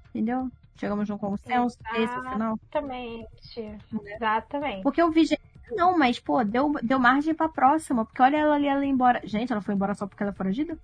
Entendeu? 0.10 0.50
Chegamos 0.80 1.10
num 1.10 1.18
consenso, 1.18 1.78
esse 1.94 2.14
é 2.14 2.20
o 2.20 2.32
final. 2.32 2.56
Exatamente. 2.64 3.80
Exatamente. 4.16 4.82
Porque 4.82 5.02
eu 5.02 5.12
vi 5.12 5.26
gente. 5.26 5.42
Não, 5.72 5.98
mas, 5.98 6.20
pô, 6.20 6.44
deu, 6.44 6.74
deu 6.82 7.00
margem 7.00 7.34
pra 7.34 7.50
próxima. 7.50 8.06
Porque 8.06 8.22
olha 8.22 8.38
ela 8.38 8.56
ali, 8.56 8.68
ela 8.68 8.86
embora. 8.86 9.22
Gente, 9.24 9.52
ela 9.52 9.62
foi 9.62 9.76
embora 9.76 9.94
só 9.94 10.08
porque 10.08 10.24
ela 10.24 10.32
é 10.32 10.36
foragida? 10.36 10.78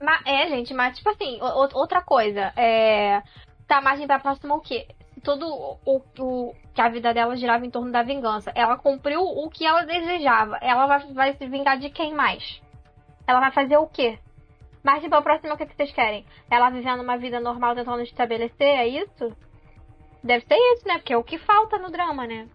Mas, 0.00 0.20
é, 0.26 0.48
gente, 0.48 0.74
mas 0.74 0.96
tipo 0.96 1.08
assim, 1.08 1.38
outra 1.40 2.02
coisa, 2.02 2.52
é. 2.56 3.22
Tá 3.66 3.80
margem 3.80 4.06
pra 4.06 4.18
próxima 4.18 4.54
o 4.54 4.60
quê? 4.60 4.86
Todo 5.22 5.46
o, 5.46 6.02
o 6.18 6.54
que 6.74 6.80
a 6.80 6.88
vida 6.88 7.14
dela 7.14 7.36
girava 7.36 7.64
em 7.64 7.70
torno 7.70 7.92
da 7.92 8.02
vingança. 8.02 8.52
Ela 8.54 8.76
cumpriu 8.76 9.22
o 9.22 9.48
que 9.48 9.64
ela 9.64 9.84
desejava. 9.84 10.58
Ela 10.60 10.86
vai, 10.86 11.12
vai 11.12 11.32
se 11.34 11.46
vingar 11.46 11.78
de 11.78 11.88
quem 11.90 12.12
mais? 12.14 12.60
Ela 13.26 13.40
vai 13.40 13.52
fazer 13.52 13.76
o 13.76 13.86
quê? 13.86 14.18
Margem 14.82 15.08
pra 15.08 15.22
próxima, 15.22 15.54
o 15.54 15.56
que, 15.56 15.66
que 15.66 15.76
vocês 15.76 15.92
querem? 15.92 16.26
Ela 16.50 16.70
vivendo 16.70 17.02
uma 17.02 17.16
vida 17.16 17.38
normal 17.38 17.74
tentando 17.74 18.02
estabelecer, 18.02 18.66
é 18.66 18.88
isso? 18.88 19.34
Deve 20.24 20.44
ser 20.44 20.56
isso, 20.56 20.88
né? 20.88 20.94
Porque 20.94 21.12
é 21.12 21.16
o 21.16 21.22
que 21.22 21.38
falta 21.38 21.78
no 21.78 21.90
drama, 21.90 22.26
né? 22.26 22.48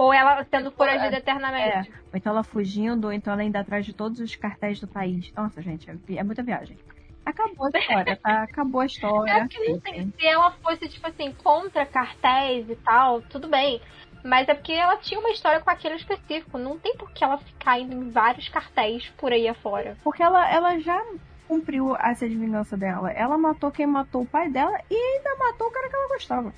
Ou 0.00 0.14
ela 0.14 0.42
sendo 0.44 0.70
foragida 0.70 1.18
eternamente. 1.18 1.92
Ou 2.10 2.16
então 2.16 2.32
ela 2.32 2.42
fugindo, 2.42 3.04
ou 3.04 3.12
então 3.12 3.34
ela 3.34 3.44
indo 3.44 3.56
atrás 3.56 3.84
de 3.84 3.92
todos 3.92 4.18
os 4.18 4.34
cartéis 4.34 4.80
do 4.80 4.88
país. 4.88 5.30
Nossa, 5.34 5.60
gente, 5.60 5.90
é, 5.90 5.94
é 6.16 6.24
muita 6.24 6.42
viagem. 6.42 6.78
Acabou 7.22 7.66
a 7.66 7.78
história, 7.78 8.16
tá? 8.16 8.42
Acabou 8.48 8.80
a 8.80 8.86
história. 8.86 9.30
É 9.30 9.40
porque 9.40 9.68
não 9.68 9.78
tem. 9.78 10.10
Se 10.18 10.26
ela 10.26 10.52
fosse, 10.52 10.88
tipo 10.88 11.06
assim, 11.06 11.34
contra 11.44 11.84
cartéis 11.84 12.70
e 12.70 12.76
tal, 12.76 13.20
tudo 13.20 13.46
bem. 13.46 13.78
Mas 14.24 14.48
é 14.48 14.54
porque 14.54 14.72
ela 14.72 14.96
tinha 14.96 15.20
uma 15.20 15.32
história 15.32 15.60
com 15.60 15.68
aquele 15.68 15.96
específico. 15.96 16.56
Não 16.56 16.78
tem 16.78 16.96
por 16.96 17.10
que 17.12 17.22
ela 17.22 17.36
ficar 17.36 17.78
indo 17.78 17.94
em 17.94 18.08
vários 18.08 18.48
cartéis 18.48 19.06
por 19.18 19.30
aí 19.34 19.46
afora. 19.48 19.98
Porque 20.02 20.22
ela, 20.22 20.50
ela 20.50 20.78
já 20.78 20.98
cumpriu 21.46 21.94
essa 21.96 22.26
de 22.26 22.36
vingança 22.36 22.74
dela. 22.74 23.10
Ela 23.10 23.36
matou 23.36 23.70
quem 23.70 23.86
matou 23.86 24.22
o 24.22 24.26
pai 24.26 24.48
dela 24.48 24.80
e 24.90 24.94
ainda 24.94 25.36
matou 25.36 25.66
o 25.66 25.70
cara 25.70 25.90
que 25.90 25.96
ela 25.96 26.08
gostava. 26.08 26.54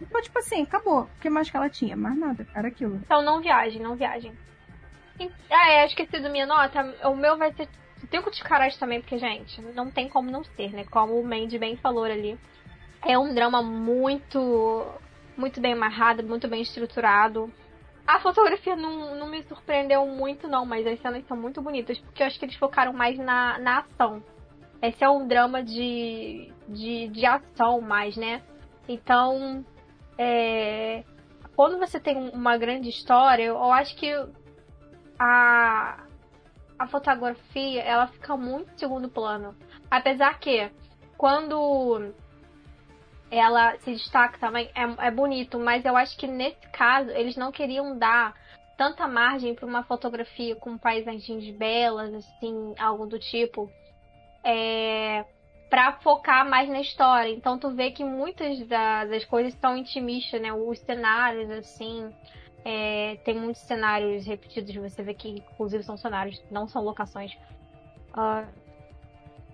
Então, 0.00 0.22
tipo 0.22 0.38
assim, 0.38 0.62
acabou. 0.62 1.02
O 1.02 1.08
que 1.20 1.28
mais 1.28 1.50
que 1.50 1.56
ela 1.56 1.68
tinha? 1.68 1.96
Mais 1.96 2.16
nada. 2.16 2.46
Era 2.54 2.68
aquilo. 2.68 2.96
Então 2.96 3.22
não 3.22 3.40
viajem, 3.40 3.82
não 3.82 3.96
viajem. 3.96 4.32
E- 5.18 5.30
Ah, 5.50 5.70
é, 5.72 5.86
esqueci 5.86 6.20
da 6.20 6.28
minha 6.28 6.46
nota. 6.46 6.94
O 7.04 7.16
meu 7.16 7.36
vai 7.36 7.52
ser 7.52 7.68
cinco 8.10 8.30
de 8.30 8.42
caras 8.42 8.76
também, 8.76 9.00
porque, 9.00 9.18
gente, 9.18 9.60
não 9.74 9.90
tem 9.90 10.08
como 10.08 10.30
não 10.30 10.44
ser, 10.44 10.72
né? 10.72 10.84
Como 10.90 11.18
o 11.18 11.24
Mandy 11.24 11.58
bem 11.58 11.76
falou 11.76 12.04
ali. 12.04 12.38
É 13.04 13.18
um 13.18 13.34
drama 13.34 13.62
muito. 13.62 14.86
Muito 15.36 15.60
bem 15.60 15.72
amarrado, 15.72 16.22
muito 16.24 16.48
bem 16.48 16.62
estruturado. 16.62 17.52
A 18.06 18.18
fotografia 18.20 18.74
não, 18.74 19.14
não 19.16 19.28
me 19.28 19.42
surpreendeu 19.44 20.04
muito, 20.06 20.48
não, 20.48 20.64
mas 20.64 20.86
as 20.86 20.98
cenas 21.00 21.24
são 21.28 21.36
muito 21.36 21.60
bonitas, 21.60 21.98
porque 21.98 22.22
eu 22.22 22.26
acho 22.26 22.38
que 22.38 22.44
eles 22.46 22.56
focaram 22.56 22.92
mais 22.92 23.16
na, 23.18 23.58
na 23.58 23.78
ação. 23.80 24.22
Esse 24.80 25.04
é 25.04 25.08
um 25.08 25.28
drama 25.28 25.62
de, 25.62 26.50
de, 26.68 27.08
de 27.08 27.26
ação 27.26 27.80
mais, 27.80 28.16
né? 28.16 28.40
Então, 28.88 29.64
é, 30.18 31.04
quando 31.54 31.78
você 31.78 32.00
tem 32.00 32.30
uma 32.30 32.58
grande 32.58 32.88
história, 32.88 33.44
eu 33.44 33.72
acho 33.72 33.96
que 33.96 34.12
a, 35.18 36.04
a 36.78 36.86
fotografia 36.88 37.82
ela 37.82 38.08
fica 38.08 38.36
muito 38.36 38.72
em 38.72 38.78
segundo 38.78 39.08
plano. 39.08 39.56
Apesar 39.90 40.38
que 40.38 40.70
quando 41.16 42.12
ela 43.30 43.78
se 43.78 43.92
destaca 43.92 44.38
também 44.38 44.70
é, 44.74 45.06
é 45.06 45.10
bonito, 45.10 45.58
mas 45.58 45.84
eu 45.84 45.96
acho 45.96 46.16
que 46.16 46.26
nesse 46.26 46.66
caso 46.72 47.10
eles 47.10 47.36
não 47.36 47.52
queriam 47.52 47.96
dar 47.96 48.34
tanta 48.76 49.08
margem 49.08 49.54
para 49.54 49.66
uma 49.66 49.82
fotografia 49.82 50.54
com 50.54 50.78
paisagens 50.78 51.50
belas, 51.56 52.14
assim, 52.14 52.74
algo 52.78 53.06
do 53.06 53.18
tipo, 53.18 53.70
é, 54.44 55.24
para 55.68 55.92
focar 56.00 56.48
mais 56.48 56.68
na 56.68 56.80
história. 56.80 57.30
Então 57.30 57.58
tu 57.58 57.70
vê 57.70 57.90
que 57.90 58.04
muitas 58.04 58.58
da- 58.66 59.04
das 59.04 59.24
coisas 59.24 59.54
são 59.60 59.76
intimistas, 59.76 60.40
né? 60.40 60.52
Os 60.52 60.78
cenários, 60.80 61.50
assim, 61.50 62.10
é, 62.64 63.16
tem 63.24 63.34
muitos 63.38 63.62
cenários 63.62 64.26
repetidos, 64.26 64.74
você 64.74 65.02
vê 65.02 65.14
que 65.14 65.28
inclusive 65.28 65.82
são 65.82 65.96
cenários, 65.96 66.42
não 66.50 66.66
são 66.66 66.82
locações. 66.82 67.36
Ah, 68.12 68.46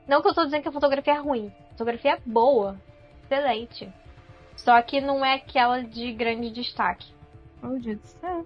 não 0.06 0.22
que 0.22 0.28
eu 0.28 0.34
tô 0.34 0.44
dizendo 0.44 0.62
que 0.62 0.68
a 0.68 0.72
fotografia 0.72 1.14
é 1.14 1.18
ruim. 1.18 1.52
A 1.66 1.70
fotografia 1.72 2.12
é 2.12 2.20
boa, 2.24 2.80
excelente. 3.24 3.90
Só 4.56 4.80
que 4.82 5.00
não 5.00 5.24
é 5.24 5.34
aquela 5.34 5.82
de 5.82 6.12
grande 6.12 6.50
destaque. 6.50 7.12
Como 7.60 7.74
eu 7.74 7.80
disse. 7.80 8.16
É. 8.24 8.44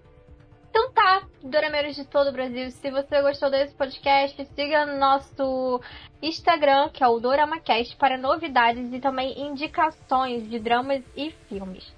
Então 0.71 0.93
tá, 0.93 1.23
Dorameiros 1.43 1.97
de 1.97 2.05
todo 2.05 2.29
o 2.29 2.33
Brasil. 2.33 2.71
Se 2.71 2.91
você 2.91 3.23
gostou 3.23 3.51
desse 3.51 3.75
podcast, 3.75 4.45
siga 4.55 4.87
no 4.87 4.99
nosso 4.99 5.81
Instagram, 6.23 6.89
que 6.91 7.03
é 7.03 7.09
o 7.09 7.21
DoramaCast, 7.21 7.97
para 7.97 8.19
novidades 8.19 8.93
e 8.93 9.01
também 9.01 9.41
indicações 9.41 10.49
de 10.49 10.59
dramas 10.59 11.03
e 11.17 11.31
filmes. 11.49 11.93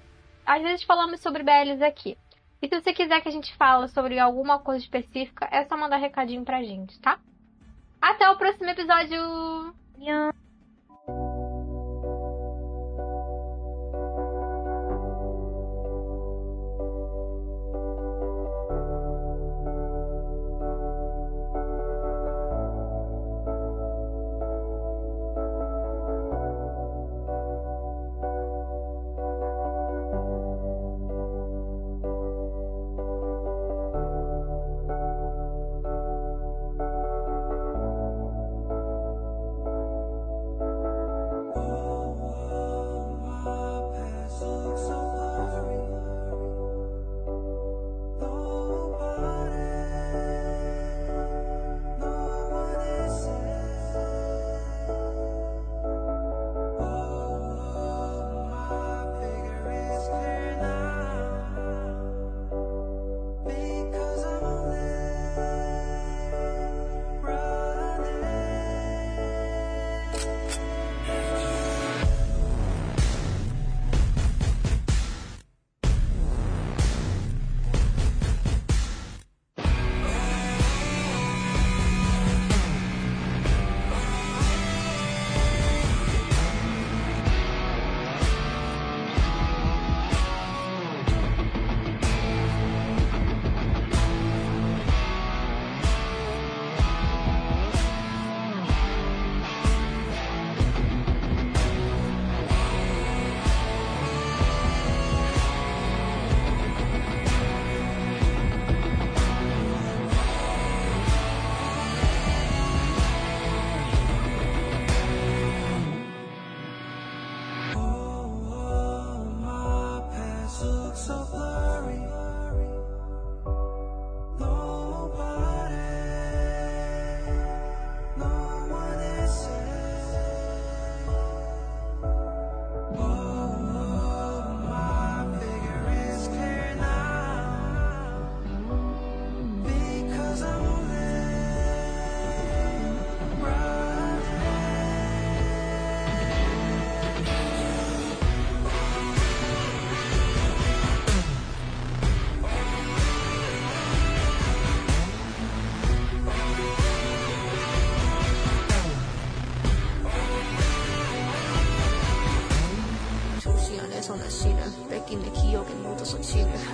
Às 0.45 0.61
vezes 0.61 0.83
falamos 0.83 1.21
sobre 1.21 1.43
BLs 1.43 1.83
aqui. 1.83 2.17
E 2.61 2.67
se 2.67 2.79
você 2.79 2.93
quiser 2.93 3.21
que 3.21 3.29
a 3.29 3.31
gente 3.31 3.55
fale 3.55 3.87
sobre 3.87 4.19
alguma 4.19 4.59
coisa 4.59 4.83
específica, 4.83 5.47
é 5.51 5.65
só 5.65 5.75
mandar 5.75 5.97
recadinho 5.97 6.43
pra 6.43 6.63
gente, 6.63 6.99
tá? 6.99 7.19
Até 8.01 8.29
o 8.29 8.37
próximo 8.37 8.69
episódio! 8.69 9.73
안 11.07 11.40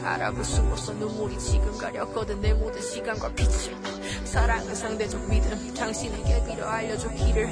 알아볼 0.08 0.44
수 0.46 0.62
없어 0.62 0.94
눈물이 0.94 1.38
지금 1.38 1.78
가렸거든 1.78 2.40
내 2.40 2.54
모든 2.54 2.82
시간과 2.82 3.30
빛을. 3.34 3.76
사랑은 4.24 4.74
상대적 4.74 5.30
믿음. 5.30 5.74
당신에게 5.74 6.46
빌어 6.46 6.66
알려줘 6.66 7.10
길을 7.10 7.50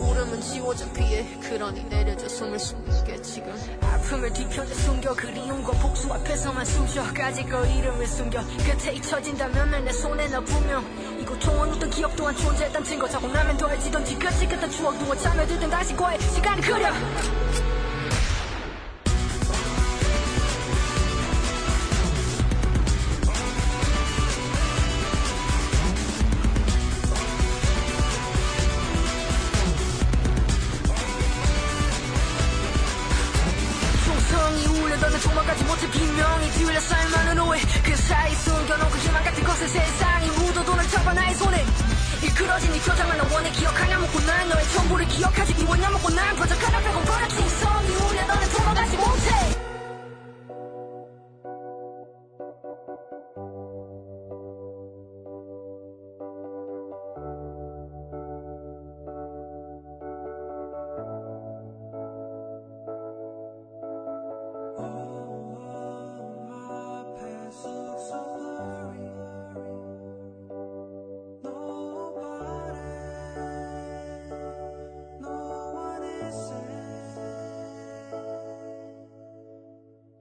울음은 0.00 0.40
지워져 0.40 0.92
피해 0.92 1.24
그러니 1.40 1.84
내려줘 1.84 2.28
숨을 2.28 2.58
숨게 2.58 3.22
지금. 3.22 3.54
아픔을 3.80 4.32
뒤편에 4.32 4.74
숨겨 4.74 5.14
그리움과 5.14 5.72
복수 5.72 6.12
앞에서만 6.12 6.64
숨쉬어 6.64 7.04
가지고 7.14 7.64
이름을 7.64 8.06
숨겨. 8.06 8.40
끝에 8.42 8.94
잊혀진다면 8.94 9.84
내 9.84 9.92
손에 9.92 10.26
너 10.28 10.40
분명. 10.40 10.84
이 11.20 11.24
고통은 11.24 11.72
어떤 11.74 11.90
기억 11.90 12.16
또한 12.16 12.36
존재했단 12.36 12.82
증거 12.82 13.08
자고 13.08 13.28
나면 13.28 13.56
더해지던 13.56 14.04
뒤끝이 14.04 14.48
끝던 14.48 14.70
추억 14.70 14.98
두어 14.98 15.14
잠에 15.16 15.46
들든 15.46 15.70
당신과의 15.70 16.20
시간을 16.20 16.62
그려 16.62 17.73